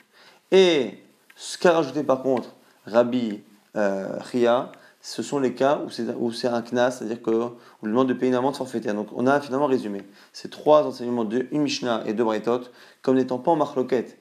Et 0.52 0.98
ce 1.34 1.58
qu'a 1.58 1.72
rajouté 1.72 2.04
par 2.04 2.22
contre 2.22 2.54
Rabbi 2.86 3.40
euh, 3.76 4.18
Ria, 4.20 4.70
ce 5.00 5.22
sont 5.22 5.38
les 5.38 5.54
cas 5.54 5.80
où 6.18 6.32
c'est 6.32 6.48
un 6.48 6.62
knas, 6.62 6.92
c'est-à-dire 6.92 7.20
qu'on 7.22 7.56
lui 7.82 7.90
demande 7.90 8.08
de 8.08 8.14
payer 8.14 8.28
une 8.30 8.36
amende 8.36 8.56
forfaitaire. 8.56 8.94
Donc 8.94 9.08
on 9.14 9.26
a 9.26 9.40
finalement 9.40 9.66
résumé 9.66 10.02
ces 10.32 10.48
trois 10.48 10.86
enseignements 10.86 11.24
de 11.24 11.46
une 11.50 11.62
Mishnah 11.62 12.02
et 12.06 12.12
deux 12.12 12.24
Braitot 12.24 12.60
comme 13.02 13.16
n'étant 13.16 13.38
pas 13.38 13.50
en 13.50 13.56
marloquette. 13.56 14.18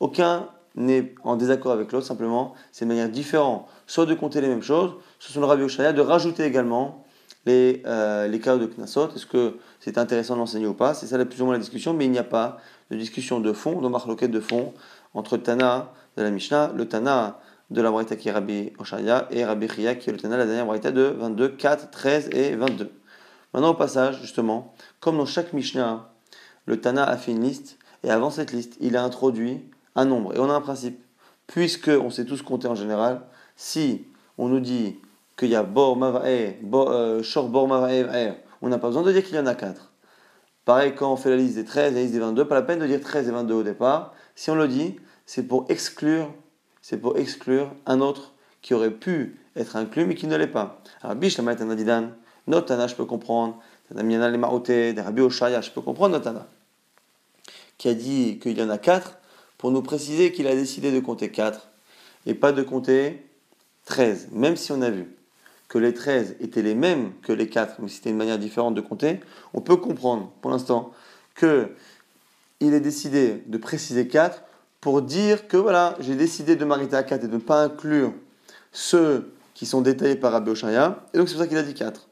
Aucun 0.00 0.48
n'est 0.74 1.14
en 1.22 1.36
désaccord 1.36 1.72
avec 1.72 1.92
l'autre, 1.92 2.06
simplement 2.06 2.54
c'est 2.72 2.86
de 2.86 2.88
manière 2.88 3.10
différente, 3.10 3.66
soit 3.86 4.06
de 4.06 4.14
compter 4.14 4.40
les 4.40 4.48
mêmes 4.48 4.62
choses, 4.62 4.94
ce 5.18 5.32
sont 5.32 5.40
le 5.40 5.46
Rabbi 5.46 5.64
Oshaya 5.64 5.92
de 5.92 6.00
rajouter 6.00 6.44
également 6.44 7.04
les, 7.46 7.82
euh, 7.86 8.26
les 8.28 8.40
cas 8.40 8.56
de 8.56 8.66
Knasot. 8.66 9.10
Est-ce 9.14 9.26
que 9.26 9.56
c'est 9.80 9.98
intéressant 9.98 10.36
d'enseigner 10.36 10.66
ou 10.66 10.74
pas? 10.74 10.94
C'est 10.94 11.06
ça 11.06 11.24
plus 11.24 11.40
ou 11.40 11.44
moins 11.44 11.54
la 11.54 11.60
discussion, 11.60 11.94
mais 11.94 12.04
il 12.04 12.10
n'y 12.10 12.18
a 12.18 12.24
pas 12.24 12.58
de 12.90 12.96
discussion 12.96 13.40
de 13.40 13.52
fond, 13.52 13.80
de 13.80 13.88
marloquette 13.88 14.30
de 14.30 14.40
fond 14.40 14.74
entre 15.14 15.36
Tana 15.36 15.92
de 16.16 16.22
la 16.22 16.30
Mishnah, 16.30 16.72
le 16.74 16.86
Tana 16.86 17.40
de 17.70 17.82
la 17.82 17.90
Braïta 17.90 18.16
qui 18.16 18.28
est 18.28 18.32
Rabbi 18.32 18.72
Oshaya 18.78 19.28
et 19.30 19.44
Rabbi 19.44 19.68
Chia 19.68 19.94
qui 19.94 20.08
est 20.08 20.12
le 20.12 20.18
Tana, 20.18 20.36
la 20.36 20.46
dernière 20.46 20.66
Braïta 20.66 20.90
de 20.90 21.02
22, 21.02 21.50
4, 21.50 21.90
13 21.90 22.30
et 22.32 22.56
22. 22.56 22.90
Maintenant 23.54 23.70
au 23.70 23.74
passage, 23.74 24.20
justement, 24.20 24.74
comme 25.00 25.18
dans 25.18 25.26
chaque 25.26 25.52
Mishnah, 25.52 26.10
le 26.66 26.80
Tana 26.80 27.04
a 27.04 27.16
fait 27.16 27.32
une 27.32 27.42
liste 27.42 27.78
et 28.04 28.10
avant 28.10 28.30
cette 28.30 28.52
liste, 28.52 28.76
il 28.80 28.96
a 28.96 29.02
introduit 29.02 29.64
un 29.94 30.04
nombre. 30.04 30.34
Et 30.34 30.38
on 30.38 30.50
a 30.50 30.54
un 30.54 30.60
principe. 30.60 31.00
Puisque 31.46 31.88
on 31.88 32.10
sait 32.10 32.24
tous 32.24 32.42
compter 32.42 32.68
en 32.68 32.74
général, 32.74 33.22
si 33.56 34.04
on 34.36 34.48
nous 34.48 34.60
dit 34.60 34.98
qu'il 35.38 35.48
y 35.50 35.54
a 35.54 35.62
Bor 35.62 35.96
Mavae, 35.96 36.56
euh, 36.74 37.22
Shor 37.22 37.48
Bor 37.48 37.70
on 38.60 38.68
n'a 38.68 38.78
pas 38.78 38.88
besoin 38.88 39.02
de 39.02 39.12
dire 39.12 39.24
qu'il 39.24 39.36
y 39.36 39.38
en 39.38 39.46
a 39.46 39.54
4. 39.54 39.92
Pareil 40.64 40.94
quand 40.96 41.12
on 41.12 41.16
fait 41.16 41.30
la 41.30 41.36
liste 41.36 41.54
des 41.54 41.64
13 41.64 41.92
et 41.92 41.94
la 41.94 42.00
liste 42.02 42.12
des 42.12 42.18
22, 42.18 42.46
pas 42.46 42.56
la 42.56 42.62
peine 42.62 42.80
de 42.80 42.86
dire 42.86 43.00
13 43.00 43.28
et 43.28 43.30
22 43.30 43.54
au 43.54 43.62
départ. 43.62 44.12
Si 44.34 44.50
on 44.50 44.56
le 44.56 44.66
dit, 44.66 44.96
c'est 45.24 45.44
pour 45.44 45.64
exclure 45.68 46.34
c'est 46.82 46.98
pour 46.98 47.18
exclure 47.18 47.70
un 47.86 48.00
autre 48.00 48.32
qui 48.62 48.74
aurait 48.74 48.90
pu 48.90 49.38
être 49.54 49.76
inclus 49.76 50.06
mais 50.06 50.14
qui 50.14 50.26
ne 50.26 50.36
l'est 50.36 50.46
pas. 50.46 50.82
Alors, 51.02 51.16
Bishlama 51.16 51.52
et 51.52 51.76
Didan, 51.76 52.10
Notana, 52.46 52.86
je 52.86 52.94
peux 52.94 53.04
comprendre, 53.04 53.60
Tana 53.88 54.30
les 54.30 54.92
des 54.92 55.00
Rabbi 55.00 55.20
Oshaya, 55.20 55.60
je 55.60 55.70
peux 55.70 55.82
comprendre 55.82 56.16
Notana, 56.16 56.46
qui 57.76 57.88
a 57.88 57.94
dit 57.94 58.38
qu'il 58.40 58.58
y 58.58 58.62
en 58.62 58.70
a 58.70 58.78
quatre 58.78 59.18
pour 59.56 59.70
nous 59.70 59.82
préciser 59.82 60.32
qu'il 60.32 60.46
a 60.46 60.54
décidé 60.54 60.90
de 60.90 61.00
compter 61.00 61.30
quatre 61.30 61.68
et 62.26 62.34
pas 62.34 62.52
de 62.52 62.62
compter 62.62 63.24
13, 63.84 64.28
même 64.32 64.56
si 64.56 64.72
on 64.72 64.82
a 64.82 64.90
vu 64.90 65.17
que 65.68 65.78
les 65.78 65.92
13 65.92 66.36
étaient 66.40 66.62
les 66.62 66.74
mêmes 66.74 67.12
que 67.22 67.32
les 67.32 67.48
4, 67.48 67.76
mais 67.80 67.88
c'était 67.88 68.10
une 68.10 68.16
manière 68.16 68.38
différente 68.38 68.74
de 68.74 68.80
compter, 68.80 69.20
on 69.54 69.60
peut 69.60 69.76
comprendre 69.76 70.30
pour 70.40 70.50
l'instant 70.50 70.92
que 71.34 71.68
il 72.60 72.74
est 72.74 72.80
décidé 72.80 73.42
de 73.46 73.58
préciser 73.58 74.08
4 74.08 74.42
pour 74.80 75.02
dire 75.02 75.46
que 75.46 75.56
voilà, 75.56 75.96
j'ai 76.00 76.14
décidé 76.14 76.56
de 76.56 76.64
m'arrêter 76.64 76.96
à 76.96 77.02
4 77.02 77.24
et 77.24 77.28
de 77.28 77.34
ne 77.34 77.38
pas 77.38 77.64
inclure 77.64 78.12
ceux 78.72 79.32
qui 79.54 79.66
sont 79.66 79.80
détaillés 79.80 80.16
par 80.16 80.32
Rabbi 80.32 80.50
Oshaya. 80.50 81.04
Et 81.12 81.18
donc 81.18 81.28
c'est 81.28 81.34
pour 81.34 81.42
ça 81.42 81.48
qu'il 81.48 81.58
a 81.58 81.62
dit 81.62 81.74
4. 81.74 82.08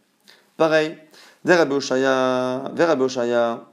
Pareil, 0.56 0.96
vers 1.44 1.58
Rabbi 1.58 1.74
Oshaya, 1.74 2.72
vers 2.74 2.88
Rabbi 2.88 3.02
Oshaya, 3.02 3.66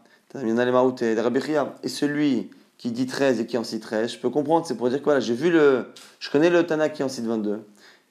et 1.83 1.87
celui 1.89 2.49
qui 2.77 2.91
dit 2.91 3.05
13 3.05 3.39
et 3.39 3.45
qui 3.45 3.57
en 3.57 3.63
cite 3.63 3.83
13, 3.83 4.13
je 4.13 4.17
peux 4.17 4.29
comprendre, 4.29 4.65
c'est 4.65 4.75
pour 4.75 4.89
dire 4.89 4.99
que 4.99 5.03
voilà, 5.03 5.19
j'ai 5.19 5.35
vu 5.35 5.51
le, 5.51 5.87
je 6.19 6.29
connais 6.29 6.49
le 6.49 6.65
Tana 6.65 6.89
qui 6.89 7.03
en 7.03 7.09
cite 7.09 7.25
22, 7.25 7.63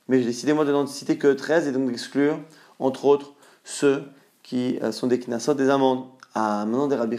mais 0.09 0.19
j'ai 0.21 0.27
décidé 0.27 0.53
moi 0.53 0.65
de 0.65 0.73
n'en 0.73 0.87
citer 0.87 1.19
que 1.19 1.33
13 1.33 1.69
et 1.69 1.73
donc 1.73 1.89
d'exclure, 1.89 2.39
entre 2.79 3.05
autres, 3.05 3.33
ceux 3.65 4.05
qui 4.43 4.79
euh, 4.83 4.93
sont 4.93 5.07
des 5.07 5.19
knassot, 5.19 5.55
des 5.55 5.71
amendes. 5.71 6.05
Ah, 6.35 6.65
maintenant 6.65 6.87
des 6.87 6.97
Rabbi 6.97 7.19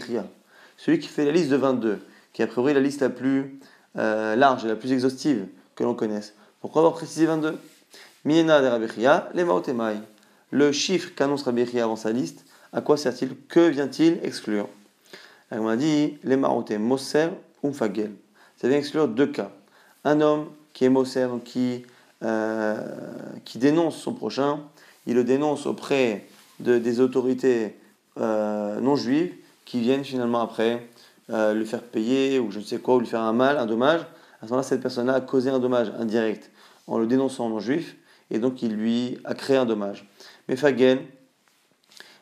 celui 0.76 0.98
qui 0.98 1.08
fait 1.08 1.24
la 1.24 1.30
liste 1.30 1.50
de 1.50 1.56
22, 1.56 2.00
qui 2.32 2.42
est 2.42 2.44
a 2.44 2.48
priori 2.48 2.74
la 2.74 2.80
liste 2.80 3.00
la 3.00 3.10
plus 3.10 3.60
euh, 3.96 4.34
large 4.34 4.64
et 4.64 4.68
la 4.68 4.76
plus 4.76 4.92
exhaustive 4.92 5.46
que 5.76 5.84
l'on 5.84 5.94
connaisse. 5.94 6.34
Pourquoi 6.60 6.80
avoir 6.80 6.94
précisé 6.94 7.26
22 7.26 7.58
Miena 8.24 8.60
de 8.60 8.66
Rabechia, 8.66 9.28
les 9.34 9.44
Maotemai. 9.44 9.96
Le 10.50 10.72
chiffre 10.72 11.10
qu'annonce 11.14 11.42
Rabechia 11.42 11.84
avant 11.84 11.96
sa 11.96 12.10
liste, 12.10 12.44
à 12.72 12.80
quoi 12.80 12.96
sert-il? 12.96 13.36
Que 13.48 13.68
vient-il 13.68 14.18
exclure? 14.22 14.68
On 15.50 15.68
a 15.68 15.76
dit 15.76 16.18
les 16.24 16.36
Maotem, 16.36 16.82
Moser 16.82 17.28
ou 17.62 17.72
Fagel. 17.72 18.12
Ça 18.56 18.68
vient 18.68 18.78
exclure 18.78 19.08
deux 19.08 19.26
cas. 19.26 19.50
Un 20.04 20.20
homme 20.20 20.46
qui 20.72 20.84
est 20.84 20.88
Moser, 20.88 21.28
qui, 21.44 21.84
euh, 22.24 22.74
qui 23.44 23.58
dénonce 23.58 23.96
son 23.96 24.14
prochain, 24.14 24.60
il 25.06 25.14
le 25.14 25.24
dénonce 25.24 25.66
auprès 25.66 26.26
de, 26.60 26.78
des 26.78 27.00
autorités 27.00 27.76
euh, 28.18 28.80
non 28.80 28.96
juives 28.96 29.34
qui 29.64 29.80
viennent 29.80 30.04
finalement 30.04 30.40
après 30.40 30.88
euh, 31.30 31.52
le 31.52 31.64
faire 31.64 31.82
payer 31.82 32.38
ou 32.38 32.50
je 32.50 32.60
ne 32.60 32.64
sais 32.64 32.78
quoi, 32.78 32.96
ou 32.96 33.00
lui 33.00 33.06
faire 33.06 33.20
un 33.20 33.32
mal, 33.32 33.58
un 33.58 33.66
dommage, 33.66 34.00
à 34.40 34.46
ce 34.46 34.50
moment-là, 34.50 34.62
cette 34.62 34.80
personne-là 34.80 35.14
a 35.14 35.20
causé 35.20 35.50
un 35.50 35.58
dommage 35.58 35.92
indirect 35.98 36.50
en 36.86 36.98
le 36.98 37.06
dénonçant 37.06 37.48
non 37.48 37.60
juif, 37.60 37.96
et 38.30 38.38
donc 38.38 38.62
il 38.62 38.74
lui 38.74 39.18
a 39.24 39.34
créé 39.34 39.56
un 39.56 39.66
dommage. 39.66 40.08
Mais 40.48 40.56
Fagel, 40.56 41.00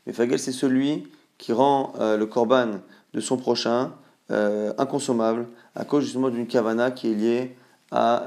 mais 0.06 0.12
Fagel 0.12 0.38
c'est 0.38 0.52
celui 0.52 1.08
qui 1.38 1.52
rend 1.52 1.92
euh, 2.00 2.16
le 2.16 2.26
korban 2.26 2.80
de 3.14 3.20
son 3.20 3.36
prochain 3.36 3.92
inconsommable 4.78 5.46
à 5.74 5.84
cause 5.84 6.04
justement 6.04 6.30
d'une 6.30 6.46
kavana 6.46 6.90
qui 6.90 7.12
est 7.12 7.14
liée 7.14 7.56
à, 7.90 8.24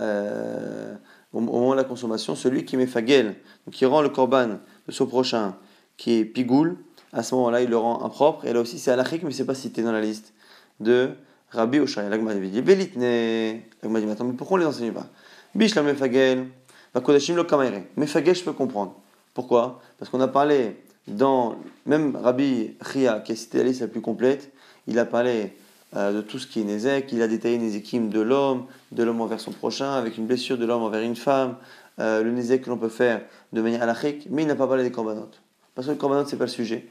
au, 1.36 1.42
moment 1.42 1.72
de 1.72 1.78
la 1.78 1.84
consommation. 1.84 2.36
Celui 2.36 2.66
qui 2.66 2.78
met 2.78 2.88
Fagel, 2.88 3.36
qui 3.72 3.86
rend 3.86 4.02
le 4.02 4.10
korban 4.10 4.60
de 4.88 4.92
son 4.92 5.06
prochain 5.06 5.56
qui 5.98 6.20
est 6.20 6.26
pigoul, 6.26 6.78
à 7.14 7.24
ce 7.24 7.36
moment-là, 7.36 7.62
il 7.62 7.70
le 7.70 7.78
rend 7.78 8.04
impropre. 8.04 8.46
Et 8.46 8.54
là 8.54 8.62
aussi, 8.62 8.80
c'est 8.80 8.92
alachik, 8.92 9.24
mais 9.24 9.32
c'est 9.32 9.46
pas 9.46 9.56
cité 9.56 9.84
dans 9.84 9.92
la 9.92 10.02
liste 10.02 10.34
de 10.80 11.12
Rabbi 11.52 11.80
Oshaya. 11.80 12.10
L'agma 12.10 12.34
dit 12.34 12.62
Belitne. 12.62 13.62
L'agma 13.84 14.00
dit 14.00 14.06
mais 14.06 14.34
pourquoi 14.34 14.58
on 14.58 14.60
les 14.60 14.66
enseigne 14.66 14.92
pas? 14.92 15.08
Bish 15.54 15.76
la 15.76 15.84
mefagel, 15.84 16.48
va 16.94 17.02
kodashim 17.02 17.36
lo 17.36 17.46
kamaire. 17.46 17.84
Mefagel, 17.96 18.36
je 18.36 18.44
peux 18.44 18.54
comprendre. 18.54 18.96
Pourquoi? 19.34 19.82
Parce 19.98 20.10
qu'on 20.10 20.22
a 20.22 20.28
parlé 20.28 20.78
dans, 21.08 21.56
même 21.86 22.16
Rabbi 22.16 22.76
Chia, 22.92 23.20
qui 23.20 23.34
a 23.34 23.36
cité 23.36 23.60
la 23.60 23.66
liste 23.66 23.82
la 23.82 23.88
plus 23.88 24.02
complète, 24.02 24.52
il 24.88 25.00
a 25.00 25.06
parlé 25.06 25.54
de 25.96 26.22
tout 26.22 26.40
ce 26.40 26.48
qui 26.48 26.62
est 26.62 26.64
Nézek, 26.64 27.12
il 27.12 27.22
a 27.22 27.28
détaillé 27.28 27.58
Nézékim 27.58 28.10
de 28.10 28.20
l'homme, 28.20 28.66
de 28.92 29.04
l'homme 29.04 29.22
envers 29.22 29.40
son 29.40 29.52
prochain, 29.52 29.94
avec 29.94 30.18
une 30.18 30.26
blessure 30.26 30.58
de 30.58 30.66
l'homme 30.66 30.84
envers 30.84 31.02
une 31.02 31.16
femme, 31.16 31.56
euh, 32.00 32.24
le 32.24 32.32
Nézek 32.32 32.64
que 32.64 32.70
l'on 32.70 32.78
peut 32.78 32.90
faire 32.90 33.22
de 33.54 33.62
manière 33.62 33.82
alachique, 33.82 34.28
mais 34.30 34.42
il 34.42 34.48
n'a 34.48 34.56
pas 34.56 34.68
parlé 34.68 34.84
des 34.84 34.92
corbanotes. 34.92 35.42
Parce 35.74 35.88
que 35.88 35.92
le 35.92 35.98
korbanot, 35.98 36.26
c'est 36.26 36.38
pas 36.38 36.46
le 36.46 36.50
sujet. 36.50 36.88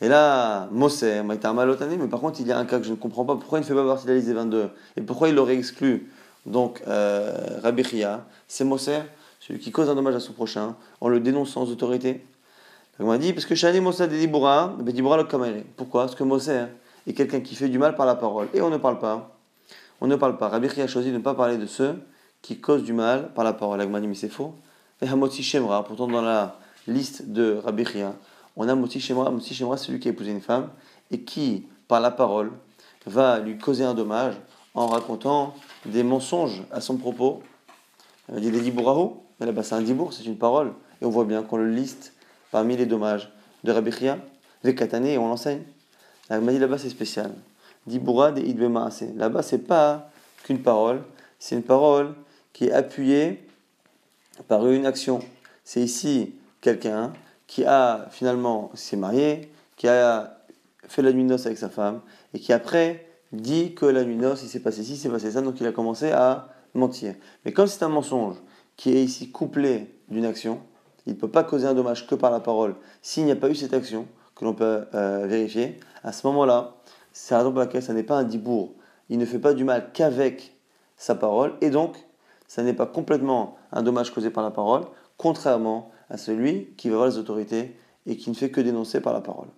Et 0.00 0.08
là, 0.08 0.68
Moser, 0.72 1.22
mais 1.22 1.36
par 1.36 2.20
contre, 2.20 2.40
il 2.40 2.46
y 2.46 2.52
a 2.52 2.58
un 2.58 2.64
cas 2.64 2.78
que 2.78 2.84
je 2.84 2.90
ne 2.90 2.96
comprends 2.96 3.24
pas. 3.24 3.36
Pourquoi 3.36 3.58
il 3.58 3.62
ne 3.62 3.66
fait 3.66 3.74
pas 3.74 3.86
partie 3.86 4.04
de 4.04 4.10
la 4.10 4.16
liste 4.16 4.26
des 4.26 4.34
22 4.34 4.70
Et 4.96 5.00
pourquoi 5.02 5.28
il 5.28 5.34
l'aurait 5.34 5.54
exclu? 5.54 6.10
Donc, 6.44 6.82
euh, 6.88 7.60
Rabbi 7.62 7.84
Chia, 7.84 8.26
c'est 8.48 8.64
Moser, 8.64 8.98
celui 9.38 9.60
qui 9.60 9.70
cause 9.70 9.88
un 9.88 9.94
dommage 9.94 10.16
à 10.16 10.20
son 10.20 10.32
prochain, 10.32 10.74
en 11.00 11.08
le 11.08 11.20
dénonçant 11.20 11.64
sans 11.64 11.70
autorité. 11.70 12.24
Donc, 12.98 13.08
on 13.08 13.12
a 13.12 13.18
dit, 13.18 13.32
parce 13.32 13.46
que 13.46 13.54
Shani 13.54 13.80
Moser 13.80 14.08
de 14.08 14.16
Dibura, 14.16 14.74
Dibura 14.80 15.16
le 15.18 15.24
Kamere. 15.24 15.62
Pourquoi? 15.76 16.02
Parce 16.02 16.16
que 16.16 16.24
Moser 16.24 16.64
est 17.06 17.14
quelqu'un 17.14 17.40
qui 17.40 17.54
fait 17.54 17.68
du 17.68 17.78
mal 17.78 17.94
par 17.94 18.06
la 18.06 18.14
parole. 18.14 18.48
Et 18.54 18.60
on 18.60 18.70
ne 18.70 18.76
parle 18.76 18.98
pas. 18.98 19.36
On 20.00 20.06
ne 20.06 20.16
parle 20.16 20.36
pas. 20.36 20.48
Rabbi 20.48 20.68
a 20.80 20.86
choisi 20.86 21.10
de 21.10 21.16
ne 21.16 21.22
pas 21.22 21.34
parler 21.34 21.58
de 21.58 21.66
ceux 21.66 21.94
qui 22.42 22.60
causent 22.60 22.84
du 22.84 22.92
mal 22.92 23.32
par 23.34 23.44
la 23.44 23.52
parole. 23.52 23.80
dit, 23.80 24.06
mais 24.06 24.14
c'est 24.14 24.28
faux. 24.28 24.54
Et 25.00 25.08
Hamotzi 25.08 25.42
Shemra, 25.42 25.84
pourtant 25.84 26.06
dans 26.06 26.22
la 26.22 26.56
liste 26.86 27.28
de 27.28 27.60
Rabbi 27.64 27.84
on 28.56 28.68
a 28.68 28.74
Moti 28.74 29.00
Shemra, 29.00 29.30
Moti 29.30 29.54
Shemra, 29.54 29.76
celui 29.76 29.98
qui 29.98 30.08
a 30.08 30.10
épousé 30.10 30.30
une 30.30 30.40
femme 30.40 30.68
et 31.10 31.22
qui, 31.22 31.66
par 31.88 32.00
la 32.00 32.10
parole, 32.10 32.52
va 33.06 33.38
lui 33.38 33.58
causer 33.58 33.84
un 33.84 33.94
dommage 33.94 34.34
en 34.74 34.86
racontant 34.86 35.54
des 35.86 36.02
mensonges 36.02 36.62
à 36.70 36.80
son 36.80 36.96
propos. 36.96 37.42
Il 38.34 38.40
dit 38.40 38.50
des 38.50 38.60
dibourahu, 38.60 39.10
mais 39.40 39.46
là-bas 39.46 39.62
c'est 39.62 39.74
un 39.74 39.80
dibour, 39.80 40.12
c'est 40.12 40.24
une 40.24 40.36
parole, 40.36 40.72
et 41.00 41.04
on 41.04 41.10
voit 41.10 41.24
bien 41.24 41.42
qu'on 41.42 41.56
le 41.56 41.68
liste 41.68 42.12
parmi 42.50 42.76
les 42.76 42.86
dommages 42.86 43.32
de 43.64 43.72
Rabbi 43.72 43.90
Chia, 43.90 44.18
Vekatane, 44.64 45.06
et 45.06 45.18
on 45.18 45.28
l'enseigne. 45.28 45.62
Il 46.38 46.44
m'a 46.44 46.52
dit 46.52 46.58
là-bas 46.58 46.78
c'est 46.78 46.90
spécial. 46.90 47.32
Diboura 47.86 48.32
de 48.32 48.40
Idbemaase. 48.40 49.04
Là-bas 49.16 49.42
c'est 49.42 49.66
pas 49.66 50.10
qu'une 50.44 50.62
parole, 50.62 51.02
c'est 51.38 51.54
une 51.54 51.62
parole 51.62 52.14
qui 52.52 52.66
est 52.66 52.72
appuyée 52.72 53.46
par 54.48 54.66
une 54.68 54.86
action. 54.86 55.20
C'est 55.64 55.80
ici 55.80 56.34
quelqu'un 56.60 57.12
qui 57.46 57.64
a 57.64 58.06
finalement 58.10 58.70
s'est 58.74 58.96
marié, 58.96 59.50
qui 59.76 59.88
a 59.88 60.38
fait 60.88 61.02
la 61.02 61.12
nuit 61.12 61.24
de 61.24 61.34
avec 61.34 61.58
sa 61.58 61.68
femme, 61.68 62.00
et 62.34 62.38
qui 62.38 62.52
après 62.52 63.06
dit 63.32 63.74
que 63.74 63.86
la 63.86 64.04
nuit 64.04 64.16
de 64.16 64.30
il 64.30 64.48
s'est 64.48 64.60
passé 64.60 64.82
ci, 64.82 64.92
il 64.92 64.96
s'est 64.96 65.08
passé 65.08 65.30
ça, 65.30 65.42
donc 65.42 65.60
il 65.60 65.66
a 65.66 65.72
commencé 65.72 66.10
à 66.12 66.48
mentir. 66.74 67.14
Mais 67.44 67.52
comme 67.52 67.66
c'est 67.66 67.82
un 67.82 67.88
mensonge 67.88 68.36
qui 68.76 68.96
est 68.96 69.04
ici 69.04 69.30
couplé 69.30 69.94
d'une 70.08 70.24
action, 70.24 70.60
il 71.06 71.14
ne 71.14 71.18
peut 71.18 71.28
pas 71.28 71.44
causer 71.44 71.66
un 71.66 71.74
dommage 71.74 72.06
que 72.06 72.14
par 72.14 72.30
la 72.30 72.40
parole 72.40 72.74
s'il 73.00 73.24
n'y 73.24 73.32
a 73.32 73.36
pas 73.36 73.48
eu 73.48 73.54
cette 73.54 73.74
action 73.74 74.06
que 74.34 74.44
l'on 74.44 74.54
peut 74.54 74.84
euh, 74.94 75.26
vérifier. 75.26 75.78
À 76.04 76.12
ce 76.12 76.26
moment-là, 76.26 76.74
c'est 77.12 77.34
la 77.34 77.38
raison 77.38 77.50
pour 77.50 77.60
laquelle 77.60 77.82
ça 77.82 77.92
n'est 77.92 78.02
pas 78.02 78.16
un 78.16 78.24
dibour. 78.24 78.72
Il 79.08 79.18
ne 79.18 79.24
fait 79.24 79.38
pas 79.38 79.54
du 79.54 79.64
mal 79.64 79.90
qu'avec 79.92 80.54
sa 80.96 81.14
parole, 81.14 81.54
et 81.60 81.70
donc 81.70 81.96
ça 82.48 82.62
n'est 82.62 82.74
pas 82.74 82.86
complètement 82.86 83.56
un 83.72 83.82
dommage 83.82 84.12
causé 84.12 84.30
par 84.30 84.44
la 84.44 84.50
parole, 84.50 84.82
contrairement 85.16 85.90
à 86.10 86.16
celui 86.16 86.74
qui 86.76 86.90
va 86.90 86.96
voir 86.96 87.08
les 87.08 87.18
autorités 87.18 87.76
et 88.06 88.16
qui 88.16 88.30
ne 88.30 88.34
fait 88.34 88.50
que 88.50 88.60
dénoncer 88.60 89.00
par 89.00 89.12
la 89.12 89.20
parole. 89.20 89.48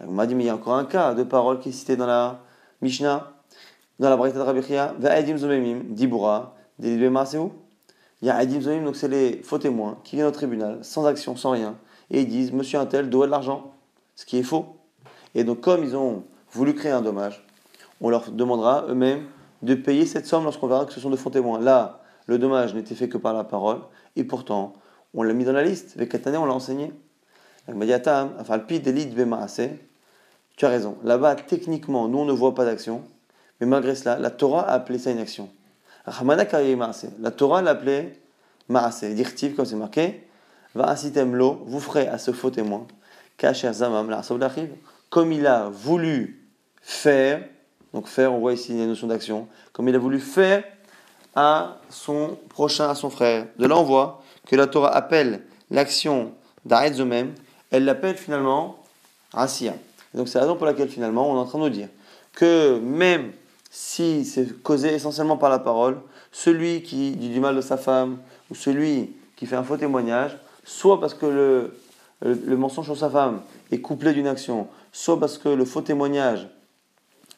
on 0.00 0.12
m'a 0.12 0.26
dit, 0.26 0.34
mais 0.34 0.44
il 0.44 0.46
y 0.46 0.50
a 0.50 0.54
encore 0.54 0.74
un 0.74 0.84
cas 0.84 1.14
de 1.14 1.24
parole 1.24 1.58
qui 1.58 1.70
est 1.70 1.72
cité 1.72 1.96
dans 1.96 2.06
la 2.06 2.40
Mishnah, 2.80 3.32
dans 3.98 4.08
la 4.08 4.16
Braïta 4.16 4.38
de 4.38 4.42
Rabbi 4.44 4.60
Va'edim 4.60 5.36
zomemim, 5.36 5.82
dibura, 5.90 6.54
où? 6.80 7.52
Il 8.20 8.26
y 8.26 8.30
a 8.30 8.42
Edim 8.42 8.60
zomemim, 8.60 8.84
donc 8.84 8.96
c'est 8.96 9.08
les 9.08 9.42
faux 9.42 9.58
témoins 9.58 9.98
qui 10.04 10.16
viennent 10.16 10.28
au 10.28 10.32
tribunal, 10.32 10.78
sans 10.82 11.06
action, 11.06 11.36
sans 11.36 11.50
rien, 11.50 11.76
et 12.10 12.22
ils 12.22 12.28
disent, 12.28 12.52
monsieur 12.52 12.78
un 12.78 12.86
tel 12.86 13.10
doit 13.10 13.26
de 13.26 13.30
l'argent, 13.30 13.72
ce 14.16 14.24
qui 14.24 14.38
est 14.38 14.42
faux. 14.42 14.77
Et 15.34 15.44
donc, 15.44 15.60
comme 15.60 15.84
ils 15.84 15.96
ont 15.96 16.24
voulu 16.52 16.74
créer 16.74 16.92
un 16.92 17.02
dommage, 17.02 17.44
on 18.00 18.10
leur 18.10 18.30
demandera 18.30 18.86
eux-mêmes 18.88 19.26
de 19.62 19.74
payer 19.74 20.06
cette 20.06 20.26
somme 20.26 20.44
lorsqu'on 20.44 20.68
verra 20.68 20.84
que 20.86 20.92
ce 20.92 21.00
sont 21.00 21.10
de 21.10 21.16
faux 21.16 21.30
témoins. 21.30 21.60
Là, 21.60 22.00
le 22.26 22.38
dommage 22.38 22.74
n'était 22.74 22.94
fait 22.94 23.08
que 23.08 23.18
par 23.18 23.34
la 23.34 23.44
parole, 23.44 23.80
et 24.16 24.24
pourtant, 24.24 24.74
on 25.14 25.22
l'a 25.22 25.32
mis 25.32 25.44
dans 25.44 25.52
la 25.52 25.62
liste. 25.62 25.94
Avec 25.96 26.10
Katane, 26.10 26.36
on 26.36 26.44
l'a 26.44 26.54
enseigné. 26.54 26.92
Tu 30.56 30.64
as 30.64 30.68
raison. 30.68 30.96
Là-bas, 31.04 31.34
techniquement, 31.36 32.08
nous, 32.08 32.18
on 32.18 32.24
ne 32.24 32.32
voit 32.32 32.54
pas 32.54 32.64
d'action. 32.64 33.02
Mais 33.60 33.66
malgré 33.66 33.94
cela, 33.94 34.18
la 34.18 34.30
Torah 34.30 34.62
a 34.62 34.74
appelé 34.74 34.98
ça 34.98 35.10
une 35.10 35.18
action. 35.18 35.48
La 36.06 37.30
Torah 37.30 37.62
l'a 37.62 37.70
appelé 37.72 38.18
Maase. 38.68 39.04
Dirtiv, 39.04 39.54
comme 39.54 39.66
c'est 39.66 39.76
marqué. 39.76 40.24
Va 40.74 40.94
vous 41.66 41.80
ferez 41.80 42.06
à 42.06 42.18
ce 42.18 42.32
faux 42.32 42.50
témoin. 42.50 42.86
Kacher 43.36 43.72
zamam, 43.72 44.10
Comme 45.10 45.32
il 45.32 45.46
a 45.46 45.68
voulu 45.68 46.48
faire, 46.82 47.44
donc 47.92 48.06
faire, 48.06 48.32
on 48.32 48.38
voit 48.38 48.52
ici 48.52 48.72
une 48.72 48.86
notion 48.86 49.06
d'action. 49.06 49.48
Comme 49.72 49.88
il 49.88 49.94
a 49.94 49.98
voulu 49.98 50.20
faire 50.20 50.64
à 51.34 51.78
son 51.88 52.36
prochain, 52.48 52.88
à 52.88 52.94
son 52.94 53.10
frère. 53.10 53.46
De 53.58 53.66
là, 53.66 53.76
on 53.76 53.84
voit 53.84 54.22
que 54.46 54.56
la 54.56 54.66
Torah 54.66 54.94
appelle 54.94 55.42
l'action 55.70 56.32
même, 57.06 57.34
elle 57.70 57.84
l'appelle 57.84 58.16
finalement 58.16 58.78
Asiya. 59.32 59.74
Donc 60.14 60.28
c'est 60.28 60.38
la 60.38 60.44
raison 60.44 60.56
pour 60.56 60.66
laquelle 60.66 60.88
finalement 60.88 61.30
on 61.30 61.36
est 61.36 61.38
en 61.38 61.44
train 61.44 61.58
de 61.58 61.64
nous 61.64 61.70
dire 61.70 61.88
que 62.32 62.78
même 62.78 63.32
si 63.70 64.24
c'est 64.24 64.62
causé 64.62 64.94
essentiellement 64.94 65.36
par 65.36 65.50
la 65.50 65.58
parole, 65.58 65.98
celui 66.32 66.82
qui 66.82 67.12
dit 67.12 67.28
du 67.28 67.40
mal 67.40 67.56
de 67.56 67.60
sa 67.60 67.76
femme 67.76 68.18
ou 68.50 68.54
celui 68.54 69.12
qui 69.36 69.46
fait 69.46 69.56
un 69.56 69.62
faux 69.62 69.76
témoignage, 69.76 70.36
soit 70.64 71.00
parce 71.00 71.14
que 71.14 71.26
le, 72.22 72.56
mensonge 72.56 72.86
sur 72.86 72.96
sa 72.96 73.10
femme 73.10 73.40
est 73.70 73.80
couplé 73.80 74.12
d'une 74.12 74.26
action, 74.26 74.68
soit 74.98 75.20
parce 75.20 75.38
que 75.38 75.48
le 75.48 75.64
faux 75.64 75.80
témoignage 75.80 76.48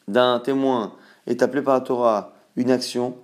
d'un 0.07 0.39
témoin 0.39 0.93
est 1.27 1.43
appelé 1.43 1.61
par 1.61 1.75
la 1.75 1.81
Torah 1.81 2.33
une 2.55 2.71
action, 2.71 3.15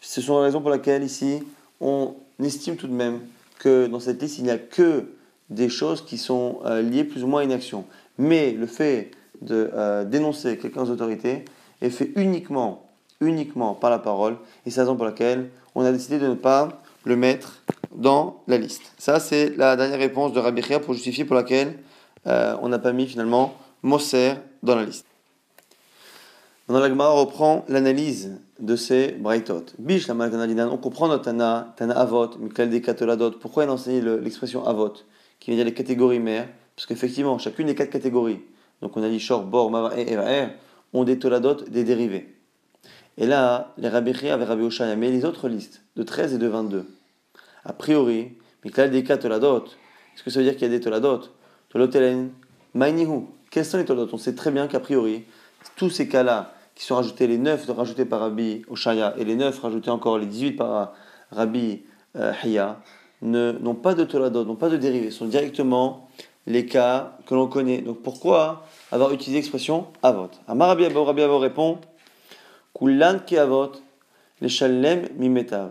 ce 0.00 0.22
sont 0.22 0.38
les 0.38 0.46
raisons 0.46 0.62
pour 0.62 0.70
lesquelles 0.70 1.02
ici 1.02 1.42
on 1.82 2.14
estime 2.42 2.76
tout 2.76 2.86
de 2.86 2.94
même 2.94 3.20
que 3.58 3.86
dans 3.86 4.00
cette 4.00 4.22
liste, 4.22 4.38
il 4.38 4.44
n'y 4.44 4.50
a 4.50 4.56
que 4.56 5.04
des 5.50 5.68
choses 5.68 6.02
qui 6.02 6.16
sont 6.16 6.60
euh, 6.64 6.80
liées 6.80 7.04
plus 7.04 7.22
ou 7.22 7.26
moins 7.26 7.42
à 7.42 7.44
une 7.44 7.52
action. 7.52 7.84
Mais 8.16 8.52
le 8.52 8.66
fait 8.66 9.10
de 9.42 9.70
euh, 9.74 10.04
dénoncer 10.04 10.56
quelqu'un 10.56 10.80
aux 10.80 10.90
autorités 10.90 11.44
est 11.82 11.90
fait 11.90 12.12
uniquement, 12.16 12.88
uniquement 13.20 13.74
par 13.74 13.90
la 13.90 13.98
parole, 13.98 14.38
et 14.64 14.70
c'est 14.70 14.78
la 14.78 14.84
raison 14.84 14.96
pour 14.96 15.04
laquelle 15.04 15.50
on 15.74 15.84
a 15.84 15.92
décidé 15.92 16.18
de 16.18 16.28
ne 16.28 16.34
pas 16.34 16.80
le 17.04 17.16
mettre 17.16 17.62
dans 17.94 18.42
la 18.48 18.56
liste. 18.56 18.94
Ça, 18.96 19.20
c'est 19.20 19.54
la 19.54 19.76
dernière 19.76 19.98
réponse 19.98 20.32
de 20.32 20.40
Rabbi 20.40 20.62
Chia 20.62 20.80
pour 20.80 20.94
justifier 20.94 21.26
pour 21.26 21.36
laquelle 21.36 21.78
euh, 22.26 22.56
on 22.62 22.70
n'a 22.70 22.78
pas 22.78 22.92
mis 22.92 23.06
finalement 23.06 23.54
Moser 23.86 24.32
dans 24.64 24.74
la 24.74 24.84
liste. 24.84 25.06
Dans 26.66 26.80
la 26.80 27.08
reprend 27.08 27.64
l'analyse 27.68 28.40
de 28.58 28.74
ces 28.74 29.12
Braithot. 29.12 29.66
Bish 29.78 30.08
la 30.08 30.14
on 30.16 30.76
comprend 30.76 31.06
notre 31.06 31.26
Tana, 31.26 31.72
Tana 31.76 31.96
Avot, 31.96 32.36
Miklal 32.40 32.68
des 32.68 32.82
Katoladot. 32.82 33.38
Pourquoi 33.38 33.62
elle 33.62 33.70
enseigne 33.70 34.04
l'expression 34.04 34.66
Avot, 34.66 34.94
qui 35.38 35.52
veut 35.52 35.56
dire 35.56 35.64
les 35.64 35.72
catégories 35.72 36.18
mères? 36.18 36.48
Parce 36.74 36.86
qu'effectivement, 36.86 37.38
chacune 37.38 37.68
des 37.68 37.76
quatre 37.76 37.90
catégories, 37.90 38.40
donc 38.82 38.96
on 38.96 39.04
a 39.04 39.08
dit 39.08 39.20
Shor, 39.20 39.44
Bor, 39.44 39.70
Mava 39.70 39.96
et 39.96 40.10
Evaer, 40.10 40.48
ont 40.92 41.04
des 41.04 41.20
toladot, 41.20 41.54
des 41.68 41.84
dérivés. 41.84 42.34
Et 43.18 43.26
là, 43.28 43.72
les 43.78 43.88
Rabbi 43.88 44.14
Chia 44.14 44.34
avec 44.34 44.48
Rabbi 44.48 44.64
Oshaya, 44.64 44.96
mais 44.96 45.12
les 45.12 45.24
autres 45.24 45.48
listes, 45.48 45.82
de 45.94 46.02
13 46.02 46.34
et 46.34 46.38
de 46.38 46.48
22. 46.48 46.86
A 47.64 47.72
priori, 47.72 48.32
mais 48.64 48.72
là, 48.76 48.88
des 48.88 49.04
cas 49.04 49.16
toladot, 49.16 49.62
est-ce 49.62 50.24
que 50.24 50.30
ça 50.30 50.40
veut 50.40 50.44
dire 50.44 50.54
qu'il 50.54 50.62
y 50.62 50.74
a 50.74 50.76
des 50.76 50.80
toladot 50.80 51.20
Tolotelen, 51.68 52.32
mainihu. 52.74 53.26
Quels 53.56 53.64
sont 53.64 53.78
les 53.78 53.86
toladot 53.86 54.10
On 54.12 54.18
sait 54.18 54.34
très 54.34 54.50
bien 54.50 54.66
qu'a 54.66 54.80
priori, 54.80 55.24
tous 55.76 55.88
ces 55.88 56.08
cas-là, 56.08 56.52
qui 56.74 56.84
sont 56.84 56.94
rajoutés, 56.94 57.26
les 57.26 57.38
9 57.38 57.70
rajoutés 57.70 58.04
par 58.04 58.20
Rabbi 58.20 58.60
Oshaya 58.68 59.14
et 59.16 59.24
les 59.24 59.34
9 59.34 59.58
rajoutés 59.58 59.88
encore, 59.88 60.18
les 60.18 60.26
18 60.26 60.52
par 60.52 60.92
Rabbi 61.30 61.80
euh, 62.16 62.34
Hiya, 62.44 62.82
n'ont 63.22 63.74
pas 63.74 63.94
de 63.94 64.04
toladot, 64.04 64.44
n'ont 64.44 64.56
pas 64.56 64.68
de 64.68 64.76
dérivés, 64.76 65.10
sont 65.10 65.24
directement 65.24 66.10
les 66.46 66.66
cas 66.66 67.16
que 67.24 67.34
l'on 67.34 67.46
connaît. 67.46 67.80
Donc 67.80 68.02
pourquoi 68.02 68.66
avoir 68.92 69.10
utilisé 69.14 69.38
l'expression 69.38 69.86
avot 70.02 70.28
Amar 70.46 70.68
Rabbi 70.68 70.84
Abo, 70.84 71.04
Rabbi 71.04 71.22
Abo 71.22 71.38
répond 71.38 71.78
Kulan 72.78 73.20
ki 73.20 73.38
avot, 73.38 73.72
les 74.42 74.50
shalem 74.50 75.08
mimetav. 75.16 75.70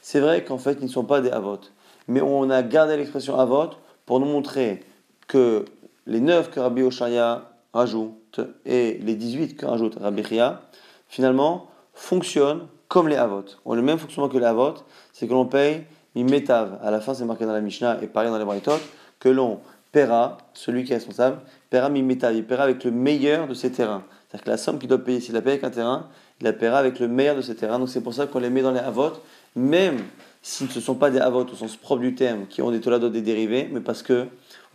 C'est 0.00 0.20
vrai 0.20 0.44
qu'en 0.44 0.58
fait, 0.58 0.78
ils 0.80 0.86
ne 0.86 0.90
sont 0.90 1.02
pas 1.02 1.20
des 1.20 1.30
avot, 1.30 1.58
mais 2.06 2.20
on 2.20 2.50
a 2.50 2.62
gardé 2.62 2.96
l'expression 2.96 3.36
avot 3.36 3.70
pour 4.04 4.20
nous 4.20 4.26
montrer 4.26 4.84
que 5.26 5.64
les 6.06 6.20
9 6.20 6.50
que 6.50 6.60
Rabbi 6.60 6.82
Oshaya 6.82 7.50
rajoute 7.72 8.40
et 8.64 8.98
les 9.02 9.14
18 9.14 9.56
que 9.56 9.66
rajoute 9.66 9.96
Rabbi 10.00 10.24
Chia, 10.24 10.62
finalement, 11.08 11.68
fonctionnent 11.94 12.66
comme 12.88 13.08
les 13.08 13.16
avot. 13.16 13.44
Ont 13.64 13.74
le 13.74 13.82
même 13.82 13.98
fonctionnement 13.98 14.28
que 14.28 14.38
les 14.38 14.44
avot, 14.44 14.74
c'est 15.12 15.26
que 15.26 15.32
l'on 15.32 15.46
paye 15.46 15.84
mimetav. 16.14 16.78
À 16.82 16.90
la 16.90 17.00
fin, 17.00 17.14
c'est 17.14 17.24
marqué 17.24 17.44
dans 17.44 17.52
la 17.52 17.60
Mishnah 17.60 17.98
et 18.02 18.06
pareil 18.06 18.30
dans 18.30 18.38
les 18.38 18.44
Braithot, 18.44 18.78
que 19.18 19.28
l'on 19.28 19.60
paiera, 19.92 20.38
celui 20.54 20.84
qui 20.84 20.92
est 20.92 20.96
responsable, 20.96 21.38
paiera 21.70 21.88
mimetav. 21.88 22.34
Il 22.34 22.44
paiera 22.44 22.64
avec 22.64 22.84
le 22.84 22.90
meilleur 22.90 23.48
de 23.48 23.54
ses 23.54 23.72
terrains. 23.72 24.04
C'est-à-dire 24.28 24.44
que 24.44 24.50
la 24.50 24.56
somme 24.56 24.78
qu'il 24.78 24.88
doit 24.88 24.98
payer, 24.98 25.20
s'il 25.20 25.36
a 25.36 25.40
payé 25.40 25.54
avec 25.54 25.64
un 25.64 25.70
terrain, 25.70 26.08
il 26.40 26.44
la 26.44 26.52
paiera 26.52 26.78
avec 26.78 27.00
le 27.00 27.08
meilleur 27.08 27.36
de 27.36 27.42
ses 27.42 27.56
terrains. 27.56 27.78
Donc 27.78 27.88
c'est 27.88 28.02
pour 28.02 28.14
ça 28.14 28.26
qu'on 28.26 28.38
les 28.38 28.50
met 28.50 28.62
dans 28.62 28.72
les 28.72 28.80
avot, 28.80 29.12
même 29.54 29.98
si 30.42 30.66
ce 30.68 30.78
ne 30.78 30.84
sont 30.84 30.94
pas 30.94 31.10
des 31.10 31.18
avot 31.18 31.44
au 31.44 31.54
sens 31.54 31.76
propre 31.76 32.02
du 32.02 32.14
terme, 32.14 32.46
qui 32.46 32.62
ont 32.62 32.70
des 32.70 32.80
toladot 32.80 33.08
des 33.08 33.22
dérivés, 33.22 33.68
mais 33.72 33.80
parce 33.80 34.02
que 34.02 34.26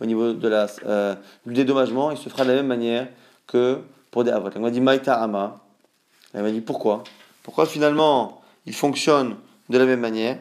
au 0.02 0.06
niveau 0.06 0.32
de 0.32 0.48
la, 0.48 0.66
euh, 0.84 1.14
du 1.46 1.54
dédommagement, 1.54 2.10
il 2.10 2.18
se 2.18 2.28
fera 2.28 2.42
de 2.44 2.50
la 2.50 2.56
même 2.56 2.66
manière 2.66 3.08
que 3.46 3.80
pour 4.10 4.24
des 4.24 4.32
avot. 4.32 4.50
On 4.56 4.60
m'a 4.60 4.70
dit 4.70 4.80
Maïta 4.80 5.14
Ama. 5.14 5.60
Elle 6.34 6.42
m'a 6.42 6.50
dit 6.50 6.60
pourquoi? 6.60 7.04
Pourquoi 7.44 7.66
finalement 7.66 8.42
il 8.66 8.74
fonctionne 8.74 9.36
de 9.68 9.78
la 9.78 9.86
même 9.86 10.00
manière? 10.00 10.38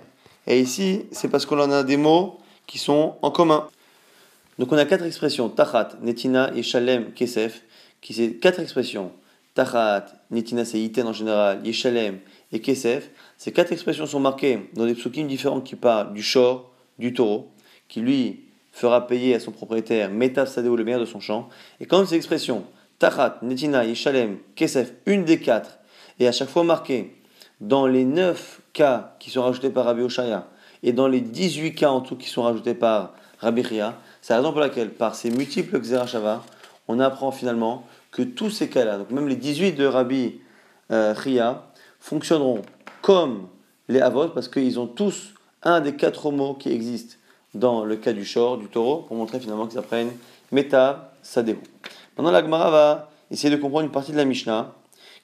Et 0.48 0.60
ici, 0.60 1.06
c'est 1.12 1.30
parce 1.30 1.46
qu'on 1.46 1.60
en 1.60 1.72
a 1.72 1.84
des 1.84 1.98
mots 1.98 2.40
qui 2.66 2.80
sont 2.80 3.18
en 3.22 3.30
commun. 3.30 3.68
Donc 4.58 4.72
on 4.72 4.78
a 4.78 4.86
quatre 4.86 5.06
expressions 5.06 5.48
Tachat, 5.48 5.90
Netina 6.02 6.52
et 6.56 6.64
Shalem, 6.64 7.14
Kesef, 7.14 7.62
qui 8.02 8.14
c'est 8.16 8.34
quatre 8.34 8.60
expressions. 8.60 9.12
Tachat, 9.54 10.06
Netina 10.32 10.66
c'est 10.66 10.80
Iten 10.80 11.06
en 11.06 11.14
général, 11.14 11.66
Yeshalem 11.66 12.18
et 12.52 12.62
Kesef. 12.62 13.12
Ces 13.38 13.52
quatre 13.52 13.72
expressions 13.72 14.08
sont 14.08 14.20
marquées 14.20 14.70
dans 14.74 14.86
des 14.86 14.96
psukim 14.96 15.28
différents 15.28 15.62
qui 15.62 15.76
parlent 15.76 16.14
du 16.14 16.24
shor, 16.24 16.72
du 16.98 17.14
taureau, 17.14 17.52
qui 17.88 18.00
lui 18.00 18.51
fera 18.72 19.08
payer 19.08 19.36
à 19.36 19.40
son 19.40 19.52
propriétaire 19.52 20.10
Metav 20.10 20.48
Sadeo 20.48 20.76
le 20.76 20.84
meilleur 20.84 21.00
de 21.00 21.06
son 21.06 21.20
champ. 21.20 21.50
Et 21.80 21.86
comme 21.86 22.06
ces 22.06 22.16
expressions, 22.16 22.64
Tachat, 23.00 23.40
Netina, 23.42 23.84
Yeshalem, 23.86 24.38
Kesef, 24.56 24.94
une 25.06 25.26
des 25.26 25.40
quatre, 25.40 25.80
et 26.20 26.28
à 26.28 26.32
chaque 26.32 26.50
fois 26.50 26.64
marquée 26.64 27.16
dans 27.60 27.88
les 27.88 28.06
neuf 28.06 28.62
cas 28.74 29.16
qui 29.20 29.30
sont 29.30 29.44
rajoutés 29.44 29.70
par 29.70 29.86
Rabbi 29.86 30.02
Oshaya, 30.02 30.48
et 30.84 30.94
dans 30.94 31.08
les 31.08 31.22
18 31.22 31.76
cas 31.76 31.90
en 31.90 32.02
tout 32.02 32.16
qui 32.16 32.30
sont 32.30 32.44
rajoutés 32.44 32.74
par 32.74 33.14
Rabbi 33.40 33.62
Ria, 33.62 33.98
c'est 34.22 34.34
la 34.34 34.40
raison 34.40 34.52
pour 34.52 34.62
laquelle, 34.62 34.90
par 34.90 35.16
ces 35.16 35.32
multiples 35.32 35.80
Xerashava, 35.80 36.44
on 36.88 37.00
apprend 37.00 37.32
finalement 37.32 37.86
que 38.12 38.22
tous 38.22 38.50
ces 38.50 38.70
cas-là, 38.70 38.98
donc 38.98 39.12
même 39.12 39.28
les 39.28 39.36
18 39.36 39.74
de 39.74 39.86
Rabbi 39.86 40.40
euh, 40.92 41.14
Ria, 41.18 41.72
fonctionneront 42.00 42.62
comme 43.02 43.48
les 43.88 44.02
Avot, 44.02 44.30
parce 44.30 44.48
qu'ils 44.48 44.80
ont 44.80 44.88
tous 44.88 45.34
un 45.64 45.82
des 45.82 45.96
quatre 45.96 46.32
mots 46.32 46.54
qui 46.54 46.72
existent 46.72 47.16
dans 47.54 47.84
le 47.84 47.96
cas 47.96 48.14
du 48.14 48.26
shor, 48.26 48.58
du 48.58 48.68
taureau, 48.68 48.98
pour 49.08 49.18
montrer 49.18 49.40
finalement 49.40 49.68
qu'ils 49.68 49.80
apprennent 49.80 50.12
Meta 50.52 51.14
Sadeu. 51.22 51.58
Maintenant, 52.18 52.32
la 52.32 52.42
Gemara 52.42 52.72
va 52.72 53.10
essayer 53.30 53.56
de 53.56 53.62
comprendre 53.62 53.86
une 53.86 53.92
partie 53.92 54.12
de 54.12 54.18
la 54.18 54.26
Mishnah 54.26 54.74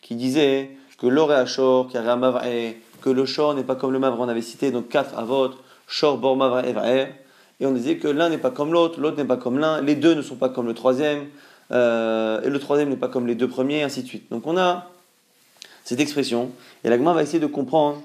qui 0.02 0.16
disait 0.16 0.72
que 0.98 1.08
l'or 1.08 1.34
est 1.34 1.46
shor, 1.46 1.90
que 1.90 3.10
le 3.10 3.26
shor 3.26 3.54
n'est 3.54 3.64
pas 3.64 3.76
comme 3.76 3.92
le 3.92 4.00
mavre. 4.00 4.20
On 4.20 4.28
avait 4.28 4.42
cité 4.42 4.72
donc 4.72 4.90
quatre 4.90 5.18
avot, 5.18 5.52
shor, 5.88 6.18
bor, 6.18 6.36
mavre. 6.36 6.64
Et 7.60 7.66
on 7.66 7.72
disait 7.72 7.98
que 7.98 8.08
l'un 8.08 8.30
n'est 8.30 8.38
pas 8.38 8.52
comme 8.52 8.72
l'autre, 8.72 9.00
l'autre 9.00 9.18
n'est 9.18 9.26
pas 9.26 9.38
comme 9.38 9.58
l'un, 9.60 9.82
les 9.82 9.96
deux 9.96 10.14
ne 10.14 10.22
sont 10.22 10.36
pas 10.36 10.50
comme 10.50 10.68
le 10.68 10.74
troisième, 10.74 11.28
euh, 11.72 12.42
et 12.42 12.50
le 12.50 12.60
troisième 12.60 12.90
n'est 12.90 12.98
pas 12.98 13.08
comme 13.08 13.26
les 13.26 13.36
deux 13.36 13.48
premiers, 13.48 13.80
et 13.80 13.84
ainsi 13.84 14.04
de 14.04 14.08
suite. 14.08 14.30
Donc 14.30 14.46
on 14.46 14.58
a 14.58 14.92
cette 15.84 16.00
expression, 16.00 16.52
et 16.84 16.90
l'agma 16.90 17.14
va 17.14 17.24
essayer 17.24 17.40
de 17.40 17.48
comprendre, 17.48 18.02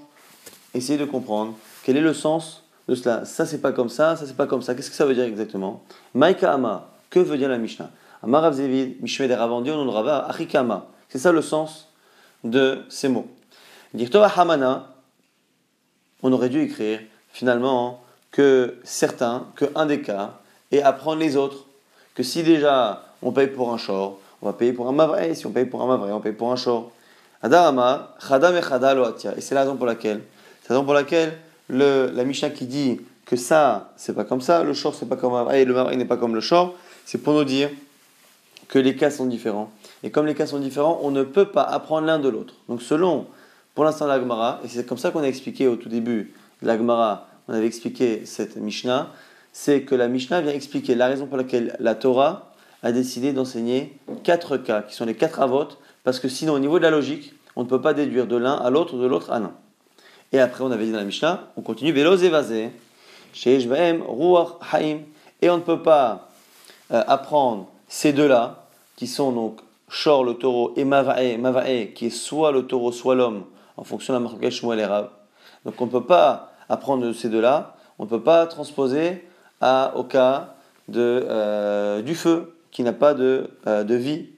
essayer 0.75 0.99
de 0.99 1.05
comprendre 1.05 1.55
quel 1.85 1.97
est 1.97 2.03
le 2.03 2.15
sens 2.15 2.62
de 2.89 2.95
cela. 2.95 3.25
Ça 3.25 3.47
c'est 3.47 3.61
pas 3.61 3.73
comme 3.73 3.89
ça, 3.89 4.17
ça 4.17 4.27
c'est 4.27 4.37
pas 4.37 4.47
comme 4.47 4.63
ça. 4.63 4.75
Qu'est-ce 4.75 4.91
que 4.91 4.97
ça 4.97 5.07
veut 5.07 5.15
dire 5.15 5.25
exactement? 5.25 5.83
Maïka 6.15 6.53
Ama, 6.53 6.89
que 7.11 7.19
veut 7.21 7.39
dire 7.39 7.49
la 7.49 7.59
Mishnah? 7.59 7.91
Amarav 8.23 8.55
Zevid, 8.55 9.03
Mishmed 9.03 9.33
Ravandi, 9.33 9.71
on 9.71 9.91
Rava, 9.91 10.27
Achikama. 10.29 10.87
C'est 11.09 11.19
ça 11.19 11.33
le 11.33 11.43
sens 11.43 11.89
de 12.45 12.83
ces 12.89 13.09
mots. 13.09 13.27
Dire 13.95 14.09
Hamana, 14.39 14.95
on 16.23 16.33
aurait 16.33 16.49
dû 16.49 16.63
écrire 16.63 17.01
finalement 17.33 18.03
que 18.31 18.79
certains, 18.85 19.47
que 19.57 19.67
un 19.75 19.87
des 19.87 20.01
cas, 20.01 20.39
et 20.71 20.83
apprendre 20.83 21.21
les 21.21 21.37
autres. 21.37 21.67
Que 22.15 22.23
si 22.23 22.43
déjà 22.43 23.05
on 23.23 23.33
paye 23.33 23.49
pour 23.49 23.73
un 23.73 23.79
short, 23.79 24.19
on 24.41 24.47
va 24.47 24.53
payer 24.53 24.73
pour 24.73 24.89
un 24.89 24.93
mavre, 24.93 25.17
si 25.35 25.47
on 25.47 25.51
paye 25.51 25.67
pour 25.67 25.83
un 25.83 25.87
mavre, 25.87 26.09
on 26.15 26.21
paye 26.21 26.33
pour 26.33 26.51
un 26.51 26.57
short. 26.57 26.91
Adarama, 27.43 28.15
chadam 28.27 28.55
et 28.55 28.59
Et 29.37 29.41
c'est 29.41 29.55
la 29.55 29.63
raison 29.63 29.77
pour 29.77 29.87
laquelle, 29.87 30.23
c'est 30.63 30.71
la 30.71 30.77
raison 30.77 30.85
pour 30.85 30.95
laquelle 30.95 31.39
le, 31.73 32.11
la 32.15 32.25
Mishnah 32.25 32.51
qui 32.51 32.67
dit 32.67 33.01
que 33.25 33.35
ça, 33.35 33.93
c'est 33.97 34.15
pas 34.15 34.25
comme 34.25 34.43
ça, 34.43 34.63
le 34.63 34.75
short 34.75 34.95
c'est 34.97 35.09
pas 35.09 35.17
comme 35.17 35.51
et 35.53 35.65
le 35.65 35.75
mavre 35.75 35.91
n'est 35.91 36.05
pas 36.05 36.19
comme 36.19 36.35
le 36.35 36.41
short, 36.41 36.77
c'est 37.07 37.19
pour 37.19 37.33
nous 37.33 37.45
dire 37.45 37.71
que 38.69 38.79
les 38.79 38.95
cas 38.95 39.11
sont 39.11 39.27
différents. 39.27 39.71
Et 40.03 40.11
comme 40.11 40.27
les 40.27 40.35
cas 40.35 40.47
sont 40.47 40.59
différents, 40.59 41.01
on 41.03 41.11
ne 41.11 41.23
peut 41.23 41.47
pas 41.47 41.63
apprendre 41.63 42.07
l'un 42.07 42.19
de 42.19 42.29
l'autre. 42.29 42.55
Donc 42.69 42.83
selon, 42.83 43.27
pour 43.75 43.85
l'instant, 43.85 44.07
l'Agmara, 44.07 44.61
et 44.65 44.69
c'est 44.69 44.87
comme 44.87 44.99
ça 44.99 45.11
qu'on 45.11 45.23
a 45.23 45.27
expliqué 45.27 45.67
au 45.67 45.77
tout 45.77 45.89
début 45.89 46.35
l'Agmara, 46.61 47.27
on 47.49 47.55
avait 47.55 47.67
expliqué 47.67 48.27
cette 48.27 48.57
Mishnah, 48.57 49.11
c'est 49.53 49.83
que 49.83 49.95
la 49.95 50.09
Mishnah 50.09 50.43
vient 50.43 50.53
expliquer 50.53 50.95
la 50.95 51.07
raison 51.07 51.27
pour 51.27 51.39
laquelle 51.39 51.77
la 51.81 51.95
Torah 51.95 52.53
a 52.83 52.93
décidé 52.93 53.33
d'enseigner 53.33 53.99
quatre 54.25 54.59
cas, 54.59 54.83
qui 54.83 54.95
sont 54.95 55.07
les 55.07 55.15
quatre 55.15 55.41
avotes, 55.41 55.79
parce 56.05 56.21
que 56.21 56.29
sinon, 56.29 56.55
au 56.55 56.59
niveau 56.59 56.79
de 56.79 56.85
la 56.85 56.91
logique, 56.91 57.33
on 57.57 57.65
ne 57.65 57.69
peut 57.69 57.81
pas 57.81 57.95
déduire 57.95 58.27
de 58.27 58.37
l'un 58.37 58.55
à 58.55 58.71
l'autre, 58.71 58.97
de 58.97 59.07
l'autre 59.07 59.31
à 59.31 59.39
l'un. 59.39 59.53
Et 60.33 60.41
après, 60.41 60.65
on 60.65 60.71
avait 60.71 60.87
dit 60.87 60.93
dans 60.93 60.99
la 60.99 61.05
Mishnah, 61.05 61.49
on 61.57 61.63
continue, 61.63 61.93
Ruach 64.03 64.49
Haim, 64.73 64.99
et 65.43 65.51
on 65.51 65.57
ne 65.57 65.63
peut 65.63 65.83
pas 65.83 66.29
euh, 66.91 67.03
apprendre 67.07 67.69
ces 67.89 68.13
deux-là, 68.13 68.65
qui 68.97 69.07
sont 69.07 69.33
donc 69.33 69.61
Shor 69.89 70.25
le 70.25 70.35
taureau 70.35 70.73
et 70.77 70.85
Mavae, 70.85 71.37
Mavae, 71.37 71.93
qui 71.95 72.07
est 72.07 72.11
soit 72.11 72.51
le 72.51 72.67
taureau, 72.67 72.93
soit 72.93 73.15
l'homme, 73.15 73.45
en 73.77 73.85
fonction 73.85 74.15
de 74.15 74.19
la 74.19 74.23
marque 74.23 74.49
Shmuel 74.49 74.81
et 74.81 74.87
Donc 75.67 75.81
on 75.81 75.87
ne 75.87 75.91
peut 75.91 76.05
pas 76.05 76.53
apprendre 76.69 77.13
ces 77.13 77.29
deux-là, 77.29 77.77
on 77.99 78.05
ne 78.05 78.09
peut 78.09 78.23
pas 78.23 78.47
transposer 78.47 79.27
à, 79.61 79.93
au 79.97 80.05
cas 80.05 80.55
de, 80.89 81.27
euh, 81.29 82.01
du 82.01 82.15
feu 82.15 82.55
qui 82.71 82.83
n'a 82.83 82.95
pas 82.95 83.13
de, 83.13 83.51
euh, 83.67 83.85
de 83.85 83.95
vie. 83.95 84.31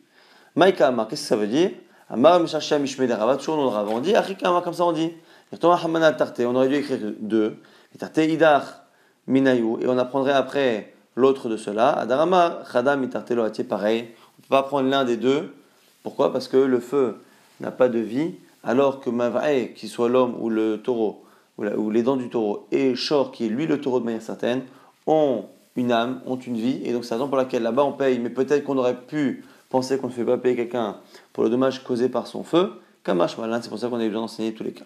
Maïka 0.56 0.88
Amar, 0.88 1.06
qu'est-ce 1.06 1.22
que 1.22 1.28
ça 1.28 1.36
veut 1.36 1.46
dire? 1.46 1.70
Amar 2.10 2.40
Mishashia 2.40 2.78
Mishme 2.78 3.08
Rabat, 3.10 3.36
toujours 3.36 3.58
on 3.58 4.00
dit 4.00 4.14
Achika 4.16 4.48
Amar, 4.48 4.62
comme 4.62 4.74
ça 4.74 4.84
on 4.84 4.92
dit. 4.92 5.12
On 5.62 6.54
aurait 6.54 6.68
dû 6.68 6.74
écrire 6.76 6.98
deux. 7.20 7.56
Et 7.94 9.86
on 9.86 9.98
apprendrait 9.98 10.32
après 10.32 10.94
l'autre 11.16 11.48
de 11.48 11.56
cela. 11.56 11.90
Adarama 11.90 12.60
Chadam 12.72 13.00
Mitarte 13.00 13.30
Loatie, 13.30 13.64
pareil. 13.64 14.00
On 14.00 14.38
ne 14.38 14.42
peut 14.42 14.48
pas 14.48 14.62
prendre 14.64 14.88
l'un 14.88 15.04
des 15.04 15.16
deux. 15.16 15.54
Pourquoi? 16.02 16.32
Parce 16.32 16.48
que 16.48 16.56
le 16.56 16.80
feu 16.80 17.16
n'a 17.60 17.70
pas 17.70 17.88
de 17.88 17.98
vie, 17.98 18.34
alors 18.62 19.00
que 19.00 19.10
Mavae, 19.10 19.72
qu'il 19.74 19.88
soit 19.88 20.08
l'homme 20.08 20.34
ou 20.40 20.50
le 20.50 20.82
taureau, 20.82 21.24
ou 21.56 21.90
les 21.90 22.02
dents 22.02 22.16
du 22.16 22.28
taureau, 22.28 22.66
et 22.72 22.94
Shor, 22.94 23.30
qui 23.32 23.46
est 23.46 23.48
lui 23.48 23.66
le 23.66 23.80
taureau 23.80 24.00
de 24.00 24.04
manière 24.04 24.22
certaine, 24.22 24.62
ont 25.06 25.44
une 25.76 25.92
âme, 25.92 26.20
ont 26.26 26.36
une 26.36 26.56
vie, 26.56 26.80
et 26.84 26.92
donc 26.92 27.04
c'est 27.04 27.10
la 27.10 27.18
raison 27.18 27.28
pour 27.28 27.36
laquelle 27.36 27.62
là-bas 27.62 27.84
on 27.84 27.92
paye, 27.92 28.18
mais 28.18 28.30
peut-être 28.30 28.64
qu'on 28.64 28.76
aurait 28.76 29.00
pu 29.00 29.44
penser 29.70 29.98
qu'on 29.98 30.08
ne 30.08 30.12
fait 30.12 30.24
pas 30.24 30.36
payer 30.36 30.56
quelqu'un 30.56 30.96
pour 31.32 31.44
le 31.44 31.50
dommage 31.50 31.84
causé 31.84 32.08
par 32.08 32.26
son 32.26 32.42
feu, 32.42 32.72
Kamash 33.04 33.38
Malan, 33.38 33.60
c'est 33.62 33.68
pour 33.68 33.78
ça 33.78 33.88
qu'on 33.88 34.00
a 34.00 34.04
besoin 34.04 34.22
d'enseigner 34.22 34.52
tous 34.52 34.64
les 34.64 34.72
cas. 34.72 34.84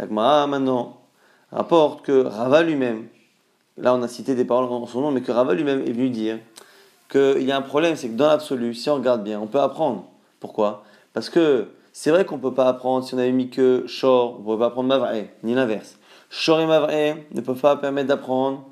L'Agmara 0.00 0.46
maintenant 0.46 0.96
rapporte 1.52 2.02
que 2.06 2.24
Rava 2.24 2.62
lui-même, 2.62 3.08
là 3.76 3.94
on 3.94 4.02
a 4.02 4.08
cité 4.08 4.34
des 4.34 4.46
paroles 4.46 4.64
en 4.64 4.86
son 4.86 5.02
nom, 5.02 5.10
mais 5.10 5.20
que 5.20 5.30
Rava 5.30 5.52
lui-même 5.52 5.82
est 5.82 5.92
venu 5.92 6.08
dire 6.08 6.38
qu'il 7.10 7.42
y 7.42 7.52
a 7.52 7.56
un 7.56 7.62
problème, 7.62 7.96
c'est 7.96 8.08
que 8.08 8.16
dans 8.16 8.28
l'absolu, 8.28 8.72
si 8.72 8.88
on 8.88 8.94
regarde 8.94 9.22
bien, 9.22 9.38
on 9.38 9.46
peut 9.46 9.60
apprendre. 9.60 10.06
Pourquoi? 10.38 10.84
Parce 11.12 11.28
que 11.28 11.68
c'est 11.92 12.10
vrai 12.10 12.24
qu'on 12.24 12.36
ne 12.36 12.40
peut 12.40 12.54
pas 12.54 12.66
apprendre, 12.68 13.04
si 13.04 13.14
on 13.14 13.18
avait 13.18 13.30
mis 13.30 13.50
que 13.50 13.84
Shor, 13.86 14.36
on 14.36 14.38
ne 14.38 14.44
pourrait 14.44 14.58
pas 14.58 14.66
apprendre 14.66 14.88
Mavre, 14.88 15.08
ni 15.42 15.54
l'inverse. 15.54 15.98
Shor 16.30 16.60
et 16.60 16.66
Mavre 16.66 16.88
ne 17.32 17.40
peuvent 17.42 17.60
pas 17.60 17.76
permettre 17.76 18.08
d'apprendre 18.08 18.64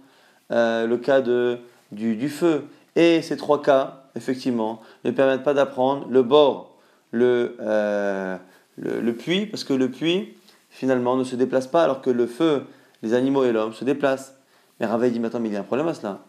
euh, 0.50 0.86
le 0.86 0.96
cas 0.96 1.20
de, 1.20 1.58
du, 1.92 2.30
feu. 2.30 2.64
Et 2.96 3.20
ces 3.20 3.36
trois 3.36 3.60
cas, 3.60 4.04
effectivement, 4.16 4.80
ne 5.04 5.10
permettent 5.10 5.42
pas 5.42 5.52
d'apprendre 5.52 6.06
le 6.08 6.22
bord 6.22 6.76
le, 7.10 7.56
euh, 7.60 8.36
le, 8.78 9.12
puits, 9.12 9.44
parce 9.44 9.64
que 9.64 9.74
le 9.74 9.90
puits, 9.90 10.34
finalement, 10.70 11.16
ne 11.16 11.24
se 11.24 11.36
déplace 11.36 11.66
pas, 11.66 11.84
alors 11.84 12.02
que 12.02 12.10
le 12.10 12.26
feu, 12.26 12.66
les 13.02 13.14
animaux 13.14 13.44
et 13.44 13.52
l'homme 13.52 13.72
se 13.72 13.84
déplacent. 13.84 14.34
Mais 14.80 14.86
Ravaï 14.86 15.10
dit, 15.10 15.24
attends, 15.24 15.40
mais 15.40 15.48
il 15.48 15.52
y 15.52 15.56
a 15.56 15.60
un 15.60 15.64
problème 15.64 15.88
à 15.88 15.94
cela. 15.94 16.20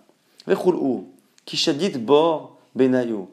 Kishadit 1.45 1.97
bor 1.97 2.57
benayo. 2.75 3.29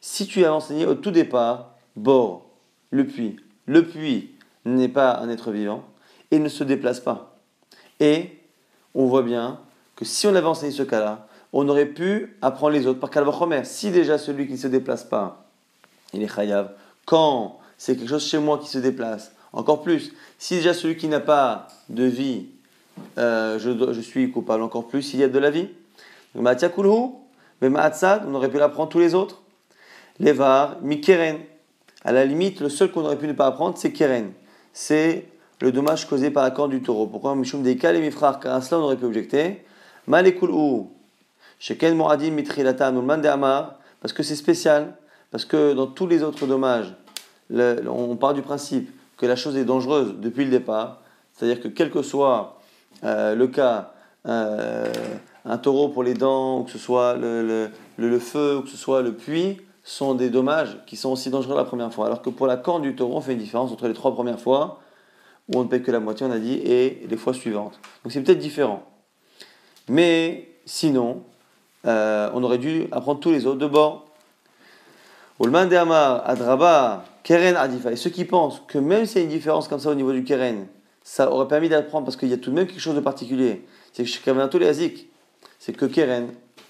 Si 0.00 0.26
tu 0.26 0.44
as 0.44 0.52
enseigné 0.52 0.86
au 0.86 0.94
tout 0.94 1.10
départ, 1.10 1.74
bor, 1.96 2.50
le 2.90 3.06
puits, 3.06 3.36
le 3.66 3.86
puits 3.86 4.32
n'est 4.64 4.88
pas 4.88 5.18
un 5.18 5.28
être 5.30 5.50
vivant 5.50 5.84
et 6.30 6.38
ne 6.38 6.48
se 6.48 6.64
déplace 6.64 7.00
pas. 7.00 7.36
Et 7.98 8.38
on 8.94 9.06
voit 9.06 9.22
bien 9.22 9.60
que 9.96 10.04
si 10.04 10.26
on 10.26 10.34
avait 10.34 10.46
enseigné 10.46 10.72
ce 10.72 10.82
cas-là, 10.82 11.28
on 11.52 11.68
aurait 11.68 11.86
pu 11.86 12.36
apprendre 12.42 12.72
les 12.72 12.86
autres 12.86 13.00
par 13.00 13.10
Kalvachomer. 13.10 13.64
Si 13.64 13.90
déjà 13.90 14.18
celui 14.18 14.46
qui 14.46 14.52
ne 14.52 14.58
se 14.58 14.68
déplace 14.68 15.04
pas, 15.04 15.46
il 16.12 16.22
est 16.22 16.28
chayav, 16.28 16.72
quand 17.06 17.58
c'est 17.76 17.96
quelque 17.96 18.08
chose 18.08 18.26
chez 18.26 18.38
moi 18.38 18.58
qui 18.58 18.68
se 18.68 18.78
déplace, 18.78 19.32
encore 19.52 19.82
plus, 19.82 20.12
si 20.38 20.56
déjà 20.56 20.74
celui 20.74 20.96
qui 20.96 21.08
n'a 21.08 21.20
pas 21.20 21.68
de 21.88 22.04
vie, 22.04 22.46
euh, 23.18 23.58
je, 23.58 24.00
suis 24.00 24.30
coupable, 24.30 24.62
encore 24.62 24.86
plus 24.86 25.02
s'il 25.02 25.20
y 25.20 25.24
a 25.24 25.28
de 25.28 25.38
la 25.38 25.50
vie. 25.50 25.68
Mais 26.34 26.40
on 26.40 28.34
aurait 28.34 28.48
pu 28.48 28.58
l'apprendre 28.58 28.88
tous 28.88 29.00
les 29.00 29.14
autres. 29.14 29.42
Levar, 30.20 30.76
Mikeren. 30.82 31.38
À 32.04 32.12
la 32.12 32.24
limite, 32.24 32.60
le 32.60 32.68
seul 32.68 32.90
qu'on 32.90 33.02
aurait 33.02 33.18
pu 33.18 33.26
ne 33.26 33.32
pas 33.32 33.46
apprendre, 33.46 33.76
c'est 33.76 33.92
Keren. 33.92 34.32
C'est 34.72 35.26
le 35.60 35.72
dommage 35.72 36.08
causé 36.08 36.30
par 36.30 36.44
la 36.44 36.50
corne 36.50 36.70
du 36.70 36.80
taureau. 36.80 37.06
Pourquoi 37.06 37.34
Mishum 37.34 37.66
et 37.66 38.00
Mifrar 38.00 38.40
Car 38.40 38.54
à 38.54 38.62
cela, 38.62 38.80
on 38.80 38.84
aurait 38.84 38.96
pu 38.96 39.04
objecter. 39.04 39.64
Malekul 40.06 40.50
Sheken 41.58 41.94
Moradim 41.94 42.30
Mitrilata 42.30 42.86
Amar. 42.86 43.78
Parce 44.00 44.14
que 44.14 44.22
c'est 44.22 44.36
spécial. 44.36 44.94
Parce 45.30 45.44
que 45.44 45.74
dans 45.74 45.86
tous 45.86 46.06
les 46.06 46.22
autres 46.22 46.46
dommages, 46.46 46.94
on 47.50 48.16
part 48.16 48.32
du 48.32 48.42
principe 48.42 48.90
que 49.20 49.26
la 49.26 49.36
chose 49.36 49.54
est 49.58 49.66
dangereuse 49.66 50.14
depuis 50.16 50.46
le 50.46 50.50
départ. 50.50 51.02
C'est-à-dire 51.34 51.60
que 51.60 51.68
quel 51.68 51.90
que 51.90 52.00
soit 52.00 52.58
euh, 53.04 53.34
le 53.34 53.48
cas, 53.48 53.92
euh, 54.26 54.90
un 55.44 55.58
taureau 55.58 55.90
pour 55.90 56.02
les 56.02 56.14
dents, 56.14 56.60
ou 56.60 56.64
que 56.64 56.70
ce 56.70 56.78
soit 56.78 57.16
le, 57.16 58.18
feu, 58.18 58.56
ou 58.56 58.62
que 58.62 58.70
ce 58.70 58.78
soit 58.78 59.02
le 59.02 59.12
puits, 59.12 59.58
sont 59.84 60.14
des 60.14 60.30
dommages 60.30 60.78
qui 60.86 60.96
sont 60.96 61.10
aussi 61.10 61.28
dangereux 61.28 61.54
la 61.54 61.64
première 61.64 61.92
fois. 61.92 62.06
Alors 62.06 62.22
que 62.22 62.30
pour 62.30 62.46
la 62.46 62.56
corne 62.56 62.80
du 62.80 62.96
taureau, 62.96 63.18
on 63.18 63.20
fait 63.20 63.34
une 63.34 63.38
différence 63.38 63.70
entre 63.70 63.88
les 63.88 63.94
trois 63.94 64.14
premières 64.14 64.40
fois, 64.40 64.80
où 65.52 65.58
on 65.58 65.64
ne 65.64 65.68
paye 65.68 65.82
que 65.82 65.90
la 65.90 66.00
moitié, 66.00 66.24
on 66.24 66.30
a 66.30 66.38
dit, 66.38 66.54
et 66.54 67.06
les 67.06 67.16
fois 67.18 67.34
suivantes. 67.34 67.78
Donc 68.02 68.12
c'est 68.12 68.22
peut-être 68.22 68.38
différent. 68.38 68.84
Mais 69.86 70.48
sinon, 70.64 71.24
euh, 71.86 72.30
on 72.32 72.42
aurait 72.42 72.58
dû 72.58 72.86
apprendre 72.90 73.20
tous 73.20 73.32
les 73.32 73.44
autres 73.46 73.58
de 73.58 73.66
bord. 73.66 74.06
De 75.40 75.76
Amar, 75.76 76.22
Adraba, 76.26 77.04
Keren 77.22 77.56
Adifa. 77.56 77.92
Et 77.92 77.96
ceux 77.96 78.10
qui 78.10 78.24
pensent 78.24 78.62
que 78.66 78.78
même 78.78 79.06
s'il 79.06 79.18
y 79.18 79.20
a 79.20 79.24
une 79.24 79.30
différence 79.30 79.68
comme 79.68 79.80
ça 79.80 79.90
au 79.90 79.94
niveau 79.94 80.12
du 80.12 80.24
Keren, 80.24 80.66
ça 81.02 81.30
aurait 81.30 81.48
permis 81.48 81.68
d'apprendre 81.68 82.04
parce 82.04 82.16
qu'il 82.16 82.28
y 82.28 82.32
a 82.32 82.36
tout 82.36 82.50
de 82.50 82.54
même 82.54 82.66
quelque 82.66 82.80
chose 82.80 82.94
de 82.94 83.00
particulier. 83.00 83.64
C'est 83.92 84.04
que 84.04 84.08
chez 84.08 84.20
tous 84.50 84.58
les 84.58 84.66
Azik, 84.66 85.08
c'est 85.58 85.72
que 85.72 85.86
Keren, 85.86 86.28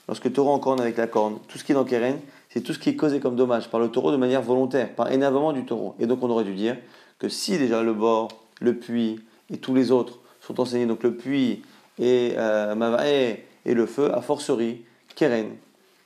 lorsque 0.09 0.33
taureau 0.33 0.51
en 0.51 0.59
corne 0.59 0.81
avec 0.81 0.97
la 0.97 1.07
corne, 1.07 1.39
tout 1.49 1.59
ce 1.59 1.65
qui 1.65 1.73
est 1.73 1.75
dans 1.75 1.85
Keren, 1.85 2.19
c'est 2.49 2.63
tout 2.63 2.73
ce 2.73 2.79
qui 2.79 2.91
est 2.91 2.97
causé 2.97 3.21
comme 3.21 3.37
dommage 3.37 3.69
par 3.69 3.81
le 3.81 3.89
taureau 3.89 4.11
de 4.11 4.17
manière 4.17 4.43
volontaire, 4.43 4.95
par 4.95 5.13
énervement 5.13 5.53
du 5.53 5.65
taureau. 5.65 5.95
Et 6.01 6.07
donc 6.07 6.23
on 6.23 6.31
aurait 6.31 6.45
dû 6.45 6.55
dire 6.55 6.77
que 7.19 7.29
si 7.29 7.59
déjà 7.59 7.83
le 7.83 7.93
bord, 7.93 8.29
le 8.61 8.75
puits 8.77 9.21
et 9.51 9.59
tous 9.59 9.75
les 9.75 9.91
autres 9.91 10.19
sont 10.41 10.59
enseignés, 10.61 10.87
donc 10.87 11.03
le 11.03 11.15
puits 11.15 11.63
et 11.99 12.35
euh, 12.37 13.37
et 13.67 13.75
le 13.75 13.87
feu, 13.87 14.13
a 14.15 14.23
fortiori, 14.23 14.83
Keren, 15.15 15.51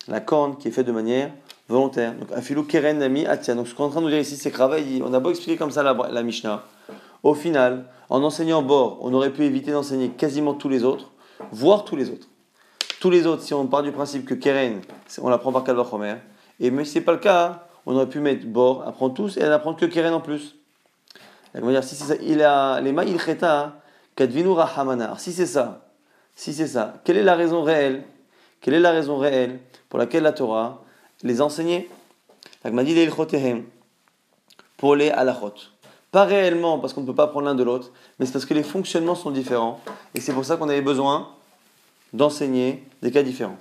la 0.08 0.20
corne 0.20 0.56
qui 0.56 0.68
est 0.68 0.70
faite 0.72 0.86
de 0.86 0.92
manière 0.92 1.30
volontaire. 1.68 2.14
Donc 2.14 2.32
afilou 2.32 2.64
Keren 2.64 2.98
Nami 2.98 3.26
Atia. 3.26 3.54
Donc 3.54 3.68
ce 3.68 3.74
qu'on 3.74 3.84
est 3.84 3.86
en 3.86 3.90
train 3.90 4.02
de 4.02 4.08
dire 4.08 4.18
ici, 4.18 4.36
c'est 4.36 4.50
que 4.50 5.02
on 5.02 5.14
a 5.14 5.20
beau 5.20 5.30
expliquer 5.30 5.56
comme 5.56 5.70
ça 5.70 5.82
la, 5.82 6.22
Mishnah. 6.22 6.62
Au 7.22 7.34
final, 7.34 7.86
en 8.10 8.22
enseignant 8.22 8.62
bord, 8.62 8.98
on 9.02 9.12
aurait 9.14 9.30
pu 9.30 9.44
éviter 9.44 9.72
d'enseigner 9.72 10.10
quasiment 10.10 10.54
tous 10.54 10.68
les 10.68 10.84
autres, 10.84 11.10
voire 11.52 11.84
tous 11.84 11.96
les 11.96 12.10
autres. 12.10 12.28
Tous 13.00 13.10
les 13.10 13.26
autres, 13.26 13.42
si 13.42 13.54
on 13.54 13.66
part 13.66 13.82
du 13.82 13.92
principe 13.92 14.24
que 14.24 14.34
Keren, 14.34 14.80
on 15.20 15.28
l'apprend 15.28 15.52
par 15.52 15.64
Kalvachomer, 15.64 16.16
et 16.60 16.70
mais 16.70 16.84
si 16.84 16.92
ce 16.92 16.98
n'est 16.98 17.04
pas 17.04 17.12
le 17.12 17.18
cas, 17.18 17.66
on 17.86 17.94
aurait 17.94 18.08
pu 18.08 18.20
mettre 18.20 18.46
bord, 18.46 18.86
apprendre 18.86 19.14
tous, 19.14 19.36
et 19.36 19.40
n'apprendre 19.40 19.78
que 19.78 19.86
Keren 19.86 20.14
en 20.14 20.20
plus. 20.20 20.56
On 21.54 21.66
va 21.66 21.72
dire, 21.72 21.84
si 21.84 21.94
c'est 21.94 22.04
ça, 22.04 22.14
il 22.22 22.42
a 22.42 22.80
les 22.80 22.92
kadvinu 24.16 24.50
rahamana. 24.50 25.14
Si 25.18 25.32
c'est 25.32 25.46
ça, 25.46 25.86
si 26.34 26.52
c'est 26.52 26.66
ça, 26.66 26.94
quelle 27.04 27.16
est 27.16 27.22
la 27.22 27.34
raison 27.34 27.62
réelle 27.62 28.04
Quelle 28.60 28.74
est 28.74 28.80
la 28.80 28.90
raison 28.90 29.18
réelle 29.18 29.60
pour 29.88 29.98
laquelle 29.98 30.22
la 30.22 30.32
Torah 30.32 30.83
les 31.22 31.40
enseignait 31.40 31.88
dit 32.64 33.08
pour 34.76 34.96
les 34.96 35.10
halachot. 35.10 35.54
Pas 36.10 36.24
réellement 36.24 36.78
parce 36.78 36.92
qu'on 36.92 37.00
ne 37.00 37.06
peut 37.06 37.14
pas 37.14 37.26
prendre 37.26 37.46
l'un 37.46 37.54
de 37.54 37.62
l'autre, 37.62 37.92
mais 38.18 38.26
c'est 38.26 38.32
parce 38.32 38.46
que 38.46 38.54
les 38.54 38.62
fonctionnements 38.62 39.14
sont 39.14 39.30
différents. 39.30 39.80
Et 40.14 40.20
c'est 40.20 40.32
pour 40.32 40.44
ça 40.44 40.56
qu'on 40.56 40.68
avait 40.68 40.80
besoin 40.80 41.30
d'enseigner 42.12 42.84
des 43.02 43.10
cas 43.10 43.22
différents. 43.22 43.58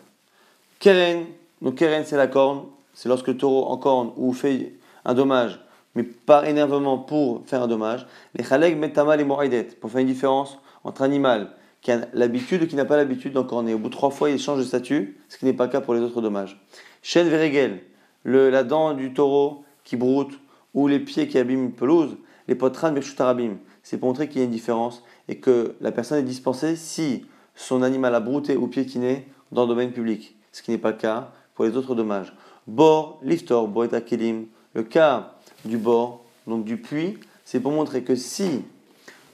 Keren, 0.80 1.26
donc 1.62 1.76
Keren 1.76 2.04
c'est 2.06 2.18
la 2.18 2.28
corne, 2.28 2.66
c'est 2.94 3.10
lorsque 3.10 3.28
le 3.28 3.38
taureau 3.38 3.66
en 3.66 3.78
corne 3.78 4.12
ou 4.18 4.34
fait 4.34 4.74
un 5.06 5.14
dommage, 5.14 5.60
mais 5.96 6.04
par 6.04 6.46
énervement 6.46 6.98
pour 6.98 7.42
faire 7.46 7.64
un 7.64 7.68
dommage. 7.68 8.06
Les 8.36 8.44
Khaleg 8.44 8.78
metama 8.78 9.16
les 9.16 9.24
mo'idet, 9.24 9.64
pour 9.64 9.92
faire 9.92 10.02
une 10.02 10.08
différence 10.08 10.60
entre 10.84 11.02
animal 11.02 11.56
qui 11.82 11.92
a 11.92 12.08
l'habitude 12.14 12.64
ou 12.64 12.68
qui 12.68 12.76
n'a 12.76 12.86
pas 12.86 12.98
l'habitude 12.98 13.34
d'encorner. 13.34 13.74
Au 13.74 13.78
bout 13.78 13.90
de 13.90 13.94
trois 13.94 14.10
fois, 14.10 14.30
il 14.30 14.40
change 14.40 14.60
de 14.60 14.64
statut, 14.64 15.20
ce 15.28 15.38
qui 15.38 15.46
n'est 15.46 15.54
pas 15.54 15.66
le 15.66 15.72
cas 15.72 15.82
pour 15.82 15.94
les 15.94 16.00
autres 16.00 16.22
dommages. 16.22 16.60
Shen 17.04 17.28
veregel, 17.28 17.82
la 18.24 18.64
dent 18.64 18.94
du 18.94 19.14
taureau 19.14 19.66
qui 19.84 19.98
broute 19.98 20.40
ou 20.74 20.88
les 20.88 21.00
pieds 21.00 21.28
qui 21.28 21.38
abîment 21.38 21.66
une 21.66 21.72
pelouse, 21.74 22.16
les 22.48 22.56
potran 22.56 22.96
arabim, 23.20 23.58
c'est 23.84 23.98
pour 23.98 24.08
montrer 24.08 24.30
qu'il 24.30 24.40
y 24.40 24.42
a 24.42 24.46
une 24.46 24.52
différence 24.52 25.04
et 25.28 25.38
que 25.38 25.76
la 25.82 25.92
personne 25.92 26.20
est 26.20 26.24
dispensée 26.24 26.78
si 26.78 27.26
son 27.56 27.84
animal 27.84 28.16
a 28.16 28.22
brouté 28.22 28.56
ou 28.56 28.68
piétiné 28.68 29.28
dans 29.52 29.64
le 29.64 29.68
domaine 29.68 29.92
public, 29.92 30.34
ce 30.54 30.62
qui 30.62 30.72
n'est 30.72 30.78
pas 30.78 30.92
le 30.92 30.98
cas 30.98 31.32
pour 31.56 31.66
les 31.66 31.76
autres 31.76 31.94
dommages. 31.94 32.34
Bor, 32.68 33.20
liftor, 33.22 33.68
boeta 33.68 34.00
kelim, 34.00 34.46
le 34.74 34.84
cas 34.84 35.36
du 35.66 35.78
bord, 35.78 36.24
donc 36.48 36.64
du 36.64 36.78
puits, 36.78 37.20
c'est 37.44 37.60
pour 37.60 37.74
montrer 37.74 38.04
que 38.04 38.16
si 38.16 38.64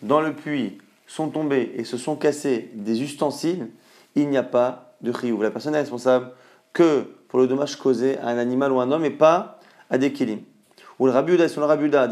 dans 0.01 0.21
le 0.21 0.33
puits 0.33 0.79
sont 1.05 1.29
tombés 1.29 1.71
et 1.75 1.83
se 1.83 1.97
sont 1.97 2.15
cassés 2.15 2.71
des 2.73 3.03
ustensiles, 3.03 3.69
il 4.15 4.27
n'y 4.27 4.37
a 4.37 4.43
pas 4.43 4.95
de 5.01 5.11
riou. 5.11 5.39
La 5.43 5.51
personne 5.51 5.75
est 5.75 5.79
responsable 5.79 6.31
que 6.73 7.05
pour 7.29 7.39
le 7.39 7.47
dommage 7.47 7.77
causé 7.77 8.17
à 8.17 8.27
un 8.27 8.37
animal 8.37 8.71
ou 8.71 8.79
à 8.79 8.83
un 8.83 8.91
homme 8.91 9.05
et 9.05 9.11
pas 9.11 9.59
à 9.89 9.97
des 9.97 10.11
kelim. 10.11 10.41
Ou 10.99 11.05
le 11.05 11.13
rabuda, 11.13 11.47
son 11.47 11.65
rabuda, 11.65 12.09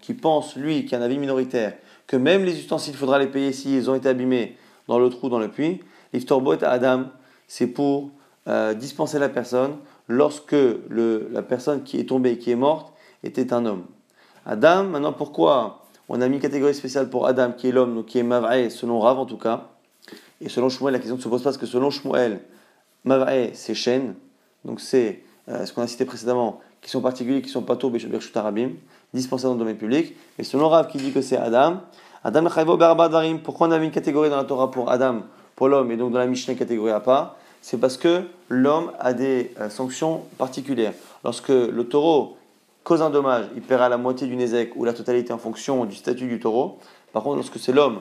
qui 0.00 0.14
pense, 0.14 0.56
lui, 0.56 0.84
qui 0.84 0.94
a 0.94 0.98
un 0.98 1.02
avis 1.02 1.18
minoritaire, 1.18 1.74
que 2.06 2.16
même 2.16 2.44
les 2.44 2.56
ustensiles, 2.56 2.94
il 2.94 2.96
faudra 2.96 3.18
les 3.18 3.26
payer 3.26 3.52
s'ils 3.52 3.90
ont 3.90 3.96
été 3.96 4.08
abîmés 4.08 4.56
dans 4.86 5.00
le 5.00 5.08
trou, 5.08 5.28
dans 5.28 5.40
le 5.40 5.48
puits. 5.48 5.80
L'iftorbot 6.12 6.62
Adam, 6.62 7.06
c'est 7.48 7.66
pour 7.66 8.10
euh, 8.46 8.74
dispenser 8.74 9.18
la 9.18 9.28
personne 9.28 9.76
lorsque 10.08 10.52
le, 10.52 11.28
la 11.32 11.42
personne 11.42 11.82
qui 11.82 11.98
est 11.98 12.08
tombée 12.08 12.38
qui 12.38 12.52
est 12.52 12.56
morte 12.56 12.92
était 13.24 13.52
un 13.52 13.66
homme. 13.66 13.86
Adam, 14.46 14.84
maintenant 14.84 15.12
pourquoi 15.12 15.82
on 16.08 16.20
a 16.20 16.28
mis 16.28 16.36
une 16.36 16.42
catégorie 16.42 16.74
spéciale 16.74 17.08
pour 17.08 17.26
Adam, 17.26 17.52
qui 17.52 17.68
est 17.68 17.72
l'homme, 17.72 17.94
donc 17.94 18.06
qui 18.06 18.18
est 18.18 18.22
Mav'e, 18.22 18.68
selon 18.68 19.00
Rav 19.00 19.18
en 19.18 19.26
tout 19.26 19.38
cas. 19.38 19.68
Et 20.40 20.48
selon 20.48 20.68
Shmuel, 20.68 20.92
la 20.92 20.98
question 20.98 21.16
ne 21.16 21.20
se 21.20 21.28
pose 21.28 21.40
pas 21.42 21.50
parce 21.50 21.56
que 21.56 21.66
selon 21.66 21.90
Shmuel, 21.90 22.40
Mav'e, 23.04 23.50
c'est 23.54 23.74
chêne, 23.74 24.14
donc 24.64 24.80
c'est 24.80 25.22
euh, 25.48 25.66
ce 25.66 25.72
qu'on 25.72 25.82
a 25.82 25.86
cité 25.86 26.04
précédemment, 26.04 26.60
qui 26.80 26.90
sont 26.90 27.00
particuliers, 27.00 27.42
qui 27.42 27.48
sont 27.48 27.62
pas 27.62 27.76
Birchut 27.76 28.36
Arabim, 28.36 28.70
dispensés 29.12 29.44
dans 29.44 29.54
le 29.54 29.58
domaine 29.58 29.76
public. 29.76 30.14
Et 30.38 30.44
selon 30.44 30.68
Rav 30.68 30.88
qui 30.88 30.98
dit 30.98 31.12
que 31.12 31.20
c'est 31.20 31.36
Adam, 31.36 31.80
Adam 32.24 32.44
pourquoi 33.42 33.68
on 33.68 33.70
a 33.72 33.78
mis 33.78 33.86
une 33.86 33.92
catégorie 33.92 34.30
dans 34.30 34.36
la 34.36 34.44
Torah 34.44 34.70
pour 34.70 34.90
Adam, 34.90 35.22
pour 35.56 35.68
l'homme, 35.68 35.90
et 35.90 35.96
donc 35.96 36.12
dans 36.12 36.18
la 36.18 36.26
Mishnah, 36.26 36.54
catégorie 36.54 36.92
à 36.92 37.00
part? 37.00 37.36
C'est 37.60 37.78
parce 37.78 37.96
que 37.96 38.24
l'homme 38.48 38.92
a 38.98 39.12
des 39.12 39.52
euh, 39.60 39.70
sanctions 39.70 40.22
particulières. 40.38 40.94
Lorsque 41.24 41.48
le 41.48 41.84
taureau 41.84 42.36
cause 42.82 43.02
un 43.02 43.10
dommage, 43.10 43.46
il 43.54 43.62
paiera 43.62 43.88
la 43.88 43.96
moitié 43.96 44.26
du 44.26 44.34
Nézek 44.34 44.74
ou 44.74 44.84
la 44.84 44.92
totalité 44.92 45.32
en 45.32 45.38
fonction 45.38 45.84
du 45.84 45.94
statut 45.94 46.26
du 46.26 46.40
taureau. 46.40 46.78
Par 47.12 47.22
contre, 47.22 47.36
lorsque 47.36 47.58
c'est 47.58 47.72
l'homme 47.72 48.00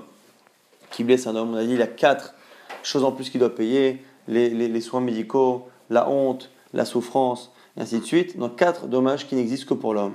qui 0.89 1.03
blesse 1.03 1.27
un 1.27 1.35
homme, 1.35 1.53
on 1.53 1.57
a 1.57 1.63
dit 1.63 1.73
il 1.73 1.81
a 1.81 1.87
quatre 1.87 2.33
choses 2.81 3.03
en 3.03 3.11
plus 3.11 3.29
qu'il 3.29 3.39
doit 3.39 3.53
payer 3.53 4.03
les, 4.31 4.81
soins 4.81 5.01
médicaux, 5.01 5.67
la 5.89 6.09
honte, 6.09 6.49
la 6.73 6.85
souffrance, 6.85 7.51
et 7.77 7.81
ainsi 7.81 7.99
de 7.99 8.05
suite. 8.05 8.37
Donc 8.37 8.55
quatre 8.55 8.87
dommages 8.87 9.27
qui 9.27 9.35
n'existent 9.35 9.75
que 9.75 9.79
pour 9.79 9.93
l'homme. 9.93 10.13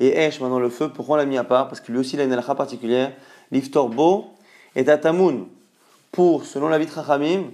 Et 0.00 0.16
Esh, 0.16 0.40
maintenant 0.40 0.60
le 0.60 0.70
feu, 0.70 0.90
pourquoi 0.94 1.16
on 1.16 1.18
l'a 1.18 1.26
mis 1.26 1.38
à 1.38 1.44
part 1.44 1.68
Parce 1.68 1.80
que 1.80 1.90
lui 1.90 1.98
aussi 1.98 2.14
il 2.16 2.20
a 2.20 2.24
une 2.24 2.32
halakha 2.32 2.54
particulière. 2.54 3.12
L'iftor 3.50 3.88
bo 3.88 4.26
est 4.76 4.88
atamoun 4.88 5.46
pour, 6.12 6.44
selon 6.44 6.68
la 6.68 6.78
Rachamim, 6.78 7.50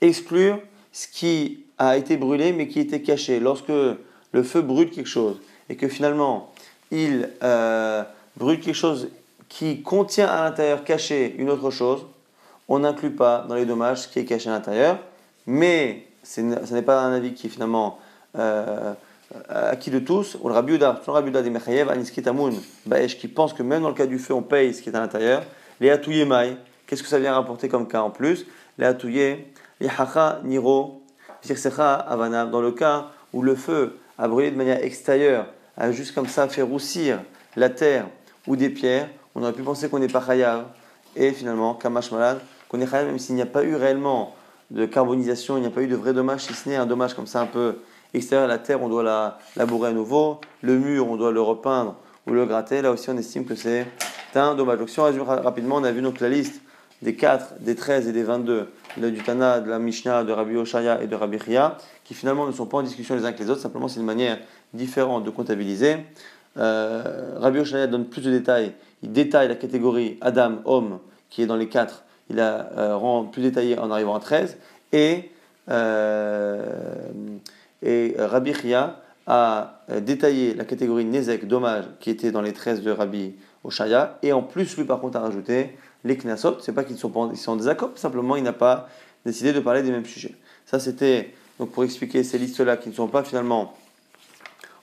exclure 0.00 0.58
ce 0.92 1.08
qui 1.08 1.60
a 1.78 1.96
été 1.96 2.16
brûlé 2.16 2.52
mais 2.52 2.68
qui 2.68 2.80
était 2.80 3.00
caché. 3.00 3.40
Lorsque 3.40 3.68
le 3.68 4.42
feu 4.42 4.60
brûle 4.60 4.90
quelque 4.90 5.08
chose 5.08 5.40
et 5.68 5.76
que 5.76 5.88
finalement 5.88 6.52
il 6.90 7.30
euh, 7.42 8.02
brûle 8.36 8.60
quelque 8.60 8.74
chose 8.74 9.08
qui 9.48 9.82
contient 9.82 10.28
à 10.28 10.44
l'intérieur 10.44 10.84
caché 10.84 11.34
une 11.38 11.50
autre 11.50 11.70
chose, 11.70 12.06
on 12.68 12.80
n'inclut 12.80 13.12
pas 13.12 13.46
dans 13.48 13.54
les 13.54 13.64
dommages 13.64 14.02
ce 14.02 14.08
qui 14.08 14.18
est 14.18 14.24
caché 14.24 14.50
à 14.50 14.52
l'intérieur, 14.52 14.98
mais 15.46 16.06
ce 16.22 16.40
n'est 16.40 16.82
pas 16.82 17.02
un 17.02 17.12
avis 17.12 17.34
qui 17.34 17.46
est 17.46 17.50
finalement 17.50 17.98
euh, 18.38 18.92
à 19.48 19.76
qui 19.76 19.90
de 19.90 19.98
tous, 19.98 20.36
ou 20.40 20.48
le 20.48 20.54
Rabbi 20.54 20.74
Uda, 20.74 21.00
son 21.04 21.12
Rabbi 21.12 21.28
Uda 21.28 21.42
des 21.42 21.50
Mechayev, 21.50 21.90
Aniskitamun, 21.90 22.52
Baesh, 22.86 23.18
qui 23.18 23.28
pense 23.28 23.52
que 23.52 23.62
même 23.62 23.82
dans 23.82 23.88
le 23.88 23.94
cas 23.94 24.06
du 24.06 24.18
feu, 24.18 24.34
on 24.34 24.42
paye 24.42 24.72
ce 24.72 24.82
qui 24.82 24.88
est 24.88 24.96
à 24.96 25.00
l'intérieur. 25.00 25.42
Les 25.80 25.90
Atouye 25.90 26.24
Mai, 26.24 26.56
qu'est-ce 26.86 27.02
que 27.02 27.08
ça 27.08 27.18
vient 27.18 27.34
rapporter 27.34 27.68
comme 27.68 27.88
cas 27.88 28.02
en 28.02 28.10
plus? 28.10 28.46
Les 28.78 28.86
Atouye, 28.86 29.44
les 29.80 29.88
Hacha 29.88 30.40
Niro, 30.44 31.02
Jirsecha 31.44 31.94
Avana, 31.94 32.46
dans 32.46 32.60
le 32.60 32.72
cas 32.72 33.06
où 33.32 33.42
le 33.42 33.54
feu 33.54 33.98
a 34.18 34.28
brûlé 34.28 34.50
de 34.50 34.56
manière 34.56 34.82
extérieure, 34.82 35.46
a 35.76 35.92
juste 35.92 36.14
comme 36.14 36.26
ça 36.26 36.48
fait 36.48 36.62
roussir 36.62 37.20
la 37.56 37.68
terre 37.68 38.06
ou 38.46 38.56
des 38.56 38.70
pierres, 38.70 39.08
on 39.34 39.42
aurait 39.42 39.52
pu 39.52 39.62
penser 39.62 39.88
qu'on 39.88 39.98
n'est 39.98 40.08
pas 40.08 40.24
Chayav, 40.24 40.64
et 41.14 41.32
finalement, 41.32 41.74
Kamash 41.74 42.12
Malad, 42.12 42.40
qu'on 42.68 42.80
est 42.80 42.86
Chayav 42.86 43.06
même 43.06 43.18
s'il 43.18 43.34
n'y 43.34 43.42
a 43.42 43.46
pas 43.46 43.64
eu 43.64 43.74
réellement 43.74 44.34
de 44.70 44.86
carbonisation, 44.86 45.56
il 45.56 45.60
n'y 45.60 45.66
a 45.66 45.70
pas 45.70 45.82
eu 45.82 45.86
de 45.86 45.96
vrai 45.96 46.12
dommage, 46.12 46.42
si 46.42 46.54
ce 46.54 46.68
n'est 46.68 46.76
un 46.76 46.86
dommage 46.86 47.14
comme 47.14 47.26
ça 47.26 47.40
un 47.40 47.46
peu 47.46 47.76
extérieur, 48.14 48.48
la 48.48 48.58
terre, 48.58 48.82
on 48.82 48.88
doit 48.88 49.02
la 49.02 49.38
labourer 49.56 49.90
à 49.90 49.92
nouveau, 49.92 50.40
le 50.62 50.78
mur, 50.78 51.08
on 51.08 51.16
doit 51.16 51.32
le 51.32 51.40
repeindre 51.40 51.96
ou 52.26 52.32
le 52.32 52.44
gratter, 52.46 52.82
là 52.82 52.90
aussi 52.90 53.08
on 53.10 53.16
estime 53.16 53.44
que 53.44 53.54
c'est 53.54 53.86
un 54.34 54.54
dommage. 54.54 54.78
Donc 54.78 54.90
si 54.90 55.00
on 55.00 55.04
résume 55.04 55.22
rapidement, 55.22 55.76
on 55.76 55.84
a 55.84 55.92
vu 55.92 56.02
donc 56.02 56.20
la 56.20 56.28
liste 56.28 56.60
des 57.02 57.14
4, 57.14 57.60
des 57.60 57.74
13 57.74 58.08
et 58.08 58.12
des 58.12 58.22
22 58.22 58.68
du 58.96 59.22
Tana, 59.22 59.60
de 59.60 59.68
la 59.68 59.78
Mishnah, 59.78 60.24
de 60.24 60.32
Rabbi 60.32 60.56
Oshaya 60.56 61.02
et 61.02 61.06
de 61.06 61.14
Rabbi 61.14 61.38
Chia, 61.38 61.76
qui 62.04 62.14
finalement 62.14 62.46
ne 62.46 62.52
sont 62.52 62.66
pas 62.66 62.78
en 62.78 62.82
discussion 62.82 63.14
les 63.14 63.22
uns 63.22 63.26
avec 63.26 63.38
les 63.38 63.50
autres, 63.50 63.60
simplement 63.60 63.88
c'est 63.88 64.00
une 64.00 64.06
manière 64.06 64.38
différente 64.72 65.24
de 65.24 65.30
comptabiliser. 65.30 65.98
Euh, 66.56 67.34
Rabbi 67.38 67.58
Oshaya 67.60 67.86
donne 67.86 68.06
plus 68.06 68.22
de 68.22 68.30
détails, 68.30 68.72
il 69.02 69.12
détaille 69.12 69.48
la 69.48 69.56
catégorie 69.56 70.16
Adam, 70.20 70.56
homme, 70.64 70.98
qui 71.28 71.42
est 71.42 71.46
dans 71.46 71.56
les 71.56 71.68
4, 71.68 72.04
il 72.30 72.36
la 72.36 72.70
euh, 72.76 72.96
rend 72.96 73.24
plus 73.24 73.42
détaillée 73.42 73.78
en 73.78 73.90
arrivant 73.90 74.14
à 74.14 74.20
13, 74.20 74.56
et, 74.92 75.30
euh, 75.68 76.64
et 77.82 78.14
Rabbi 78.18 78.54
Chia 78.54 79.00
a 79.26 79.80
détaillé 80.00 80.54
la 80.54 80.64
catégorie 80.64 81.04
Nezek, 81.04 81.46
dommage, 81.48 81.84
qui 82.00 82.10
était 82.10 82.30
dans 82.30 82.42
les 82.42 82.52
13 82.52 82.82
de 82.82 82.90
Rabbi 82.90 83.34
Oshaya, 83.64 84.18
et 84.22 84.32
en 84.32 84.42
plus, 84.42 84.76
lui 84.76 84.84
par 84.84 85.00
contre, 85.00 85.18
a 85.18 85.20
rajouté 85.20 85.76
les 86.04 86.16
Knasot, 86.16 86.58
c'est 86.60 86.72
pas 86.72 86.84
qu'ils 86.84 86.98
sont, 86.98 87.30
ils 87.32 87.36
sont 87.36 87.52
en 87.52 87.56
désaccord, 87.56 87.90
simplement 87.96 88.36
il 88.36 88.44
n'a 88.44 88.52
pas 88.52 88.88
décidé 89.24 89.52
de 89.52 89.60
parler 89.60 89.82
des 89.82 89.90
mêmes 89.90 90.06
sujets. 90.06 90.34
Ça 90.64 90.78
c'était 90.78 91.34
donc 91.58 91.70
pour 91.70 91.84
expliquer 91.84 92.22
ces 92.22 92.38
listes-là 92.38 92.76
qui 92.76 92.88
ne 92.88 92.94
sont 92.94 93.08
pas 93.08 93.24
finalement 93.24 93.74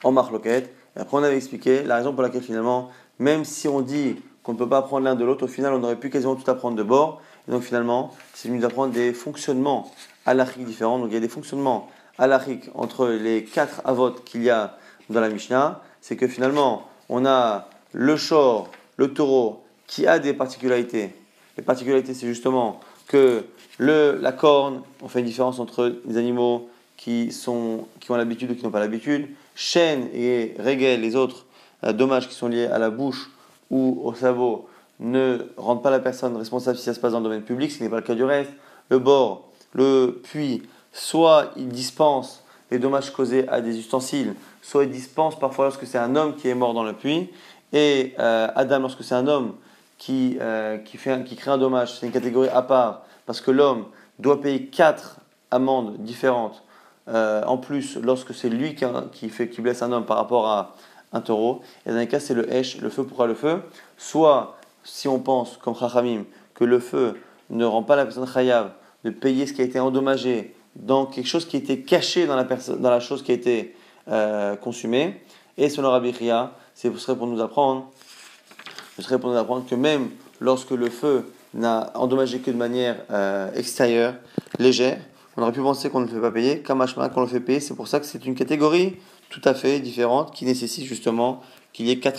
en 0.04 0.12
marloquette. 0.12 0.74
Et 0.96 1.00
après 1.00 1.18
on 1.18 1.24
avait 1.24 1.38
expliqué 1.38 1.84
la 1.84 1.98
raison 1.98 2.14
pour 2.14 2.24
laquelle 2.24 2.42
finalement, 2.42 2.90
même 3.20 3.46
si 3.46 3.68
on 3.68 3.82
dit 3.82 4.18
qu'on 4.44 4.54
ne 4.54 4.58
peut 4.58 4.68
pas 4.68 4.80
apprendre 4.80 5.06
l'un 5.06 5.16
de 5.16 5.24
l'autre, 5.24 5.46
au 5.46 5.48
final 5.48 5.74
on 5.74 5.84
aurait 5.84 5.96
pu 5.96 6.10
quasiment 6.10 6.36
tout 6.36 6.50
apprendre 6.50 6.76
de 6.76 6.84
bord. 6.84 7.22
Et 7.48 7.52
donc 7.52 7.64
finalement, 7.64 8.14
c'est 8.34 8.48
venu 8.48 8.60
d'apprendre 8.60 8.94
des 8.94 9.14
fonctionnements 9.14 9.92
halachiques 10.26 10.66
différents. 10.66 11.00
Donc 11.00 11.08
il 11.10 11.14
y 11.14 11.18
a 11.18 11.22
des 11.22 11.28
fonctionnements 11.28 11.90
halachiques 12.18 12.70
entre 12.74 13.08
les 13.08 13.44
quatre 13.44 13.82
avotes 13.86 14.24
qu'il 14.24 14.44
y 14.44 14.50
a 14.50 14.78
dans 15.10 15.22
la 15.22 15.30
Mishnah. 15.30 15.82
C'est 16.02 16.16
que 16.16 16.28
finalement, 16.28 16.88
on 17.10 17.26
a 17.26 17.68
le 17.92 18.16
shor, 18.18 18.70
le 18.98 19.14
taureau 19.14 19.64
qui 19.88 20.08
a 20.08 20.20
des 20.20 20.34
particularités. 20.34 21.12
Les 21.58 21.64
particularités, 21.64 22.14
c'est 22.14 22.28
justement 22.28 22.80
que 23.08 23.46
le, 23.78 24.18
la 24.22 24.32
corne, 24.32 24.82
on 25.02 25.08
fait 25.08 25.20
une 25.20 25.26
différence 25.26 25.60
entre 25.60 25.96
les 26.06 26.18
animaux 26.18 26.70
qui, 26.98 27.32
sont, 27.32 27.88
qui 28.00 28.12
ont 28.12 28.16
l'habitude 28.16 28.52
ou 28.52 28.56
qui 28.56 28.64
n'ont 28.64 28.72
pas 28.72 28.80
l'habitude. 28.80 29.28
Chêne 29.56 30.08
et 30.14 30.56
régel, 30.58 31.02
les 31.02 31.16
autres 31.16 31.46
euh, 31.84 31.94
dommages 31.94 32.28
qui 32.28 32.36
sont 32.36 32.48
liés 32.48 32.66
à 32.66 32.80
la 32.80 32.90
bouche 32.90 33.30
ou 33.70 34.02
au 34.04 34.14
cerveau, 34.14 34.68
ne 35.00 35.40
rendent 35.58 35.84
pas 35.84 35.92
la 35.92 36.00
personne 36.00 36.36
responsable 36.38 36.78
si 36.78 36.84
ça 36.84 36.94
se 36.94 37.00
passe 37.00 37.12
dans 37.12 37.20
le 37.20 37.26
domaine 37.26 37.44
public, 37.44 37.72
ce 37.72 37.84
n'est 37.84 37.90
pas 37.90 37.98
le 37.98 38.04
cas 38.04 38.16
du 38.16 38.24
reste. 38.24 38.52
Le 38.90 39.00
bord, 39.00 39.50
le 39.74 40.22
puits, 40.24 40.64
soit 40.92 41.52
il 41.56 41.68
dispense 41.70 42.44
les 42.72 42.80
dommages 42.80 43.12
causés 43.12 43.48
à 43.50 43.62
des 43.62 43.78
ustensiles, 43.78 44.36
soit 44.62 44.84
il 44.84 44.90
dispense 44.90 45.38
parfois 45.38 45.66
lorsque 45.66 45.86
c'est 45.86 45.98
un 45.98 46.16
homme 46.16 46.36
qui 46.36 46.48
est 46.48 46.56
mort 46.56 46.74
dans 46.74 46.84
le 46.84 46.94
puits. 46.94 47.30
Et 47.72 48.14
euh, 48.20 48.48
Adam, 48.56 48.80
lorsque 48.80 49.04
c'est 49.04 49.16
un 49.16 49.28
homme 49.28 49.56
qui, 49.98 50.38
euh, 50.42 50.78
qui, 50.78 50.98
fait, 50.98 51.24
qui 51.24 51.36
crée 51.36 51.52
un 51.52 51.58
dommage, 51.58 52.00
c'est 52.00 52.06
une 52.06 52.12
catégorie 52.12 52.50
à 52.50 52.62
part, 52.62 53.04
parce 53.26 53.42
que 53.42 53.52
l'homme 53.52 53.86
doit 54.20 54.42
payer 54.42 54.66
quatre 54.66 55.18
amendes 55.52 55.98
différentes, 56.00 56.64
euh, 57.08 57.44
en 57.46 57.58
plus 57.58 57.98
lorsque 57.98 58.34
c'est 58.34 58.50
lui 58.50 58.76
qui, 58.76 58.86
qui, 59.12 59.30
fait, 59.30 59.50
qui 59.50 59.62
blesse 59.62 59.82
un 59.82 59.92
homme 59.92 60.06
par 60.06 60.18
rapport 60.18 60.48
à 60.48 60.76
un 61.14 61.22
taureau. 61.22 61.62
Et 61.86 61.90
dans 61.90 61.98
un 61.98 62.06
cas, 62.06 62.20
c'est 62.20 62.34
le 62.34 62.52
hesh, 62.52 62.82
le 62.82 62.90
feu. 62.90 63.04
Pourquoi 63.04 63.28
le 63.28 63.36
feu 63.36 63.62
Soit, 63.98 64.58
si 64.84 65.08
on 65.08 65.20
pense, 65.20 65.58
comme 65.58 65.76
Chachamim, 65.76 66.24
que 66.54 66.64
le 66.64 66.80
feu 66.80 67.18
ne 67.50 67.66
rend 67.66 67.84
pas 67.84 67.96
la 67.96 68.06
personne 68.06 68.28
chayav 68.28 68.72
de 69.04 69.10
payer 69.10 69.48
ce 69.48 69.54
qui 69.54 69.62
a 69.62 69.66
été 69.66 69.80
endommagé 69.80 70.56
dans 70.76 71.06
quelque 71.06 71.28
chose 71.28 71.46
qui 71.46 71.58
été 71.58 71.82
caché 71.82 72.26
dans 72.26 72.36
la, 72.36 72.44
dans 72.44 72.90
la 72.90 73.00
chose 73.00 73.24
qui 73.24 73.32
a 73.32 73.36
été 73.36 73.76
euh, 74.08 74.56
consumée. 74.56 75.22
Et 75.58 75.70
selon 75.70 75.92
Rabbi 75.92 76.12
Ria, 76.12 76.54
c'est 76.74 76.90
pour 76.90 77.28
nous 77.28 77.42
apprendre 77.42 77.92
serais 79.02 79.20
pour 79.20 79.32
nous 79.32 79.38
apprendre 79.38 79.66
que 79.68 79.76
même 79.76 80.10
lorsque 80.40 80.72
le 80.72 80.90
feu 80.90 81.32
n'a 81.54 81.92
endommagé 81.96 82.40
que 82.40 82.52
de 82.52 82.58
manière 82.58 82.98
euh, 83.12 83.52
extérieure, 83.56 84.16
légère, 84.60 85.00
on 85.36 85.42
aurait 85.42 85.52
pu 85.52 85.62
penser 85.62 85.90
qu'on 85.90 86.02
ne 86.02 86.06
le 86.06 86.12
fait 86.12 86.20
pas 86.20 86.32
payer, 86.32 86.62
qu'on 86.62 86.76
le 86.76 87.28
fait 87.28 87.40
payer, 87.40 87.60
c'est 87.60 87.76
pour 87.76 87.88
ça 87.88 88.00
que 88.00 88.06
c'est 88.06 88.26
une 88.26 88.36
catégorie 88.36 88.98
tout 89.30 89.42
à 89.46 89.54
fait 89.54 89.80
différente 89.80 90.34
qui 90.34 90.46
nécessite 90.46 90.86
justement 90.86 91.42
qu'il 91.72 91.88
y 91.88 91.92
ait 91.92 92.00
quatre 92.00 92.12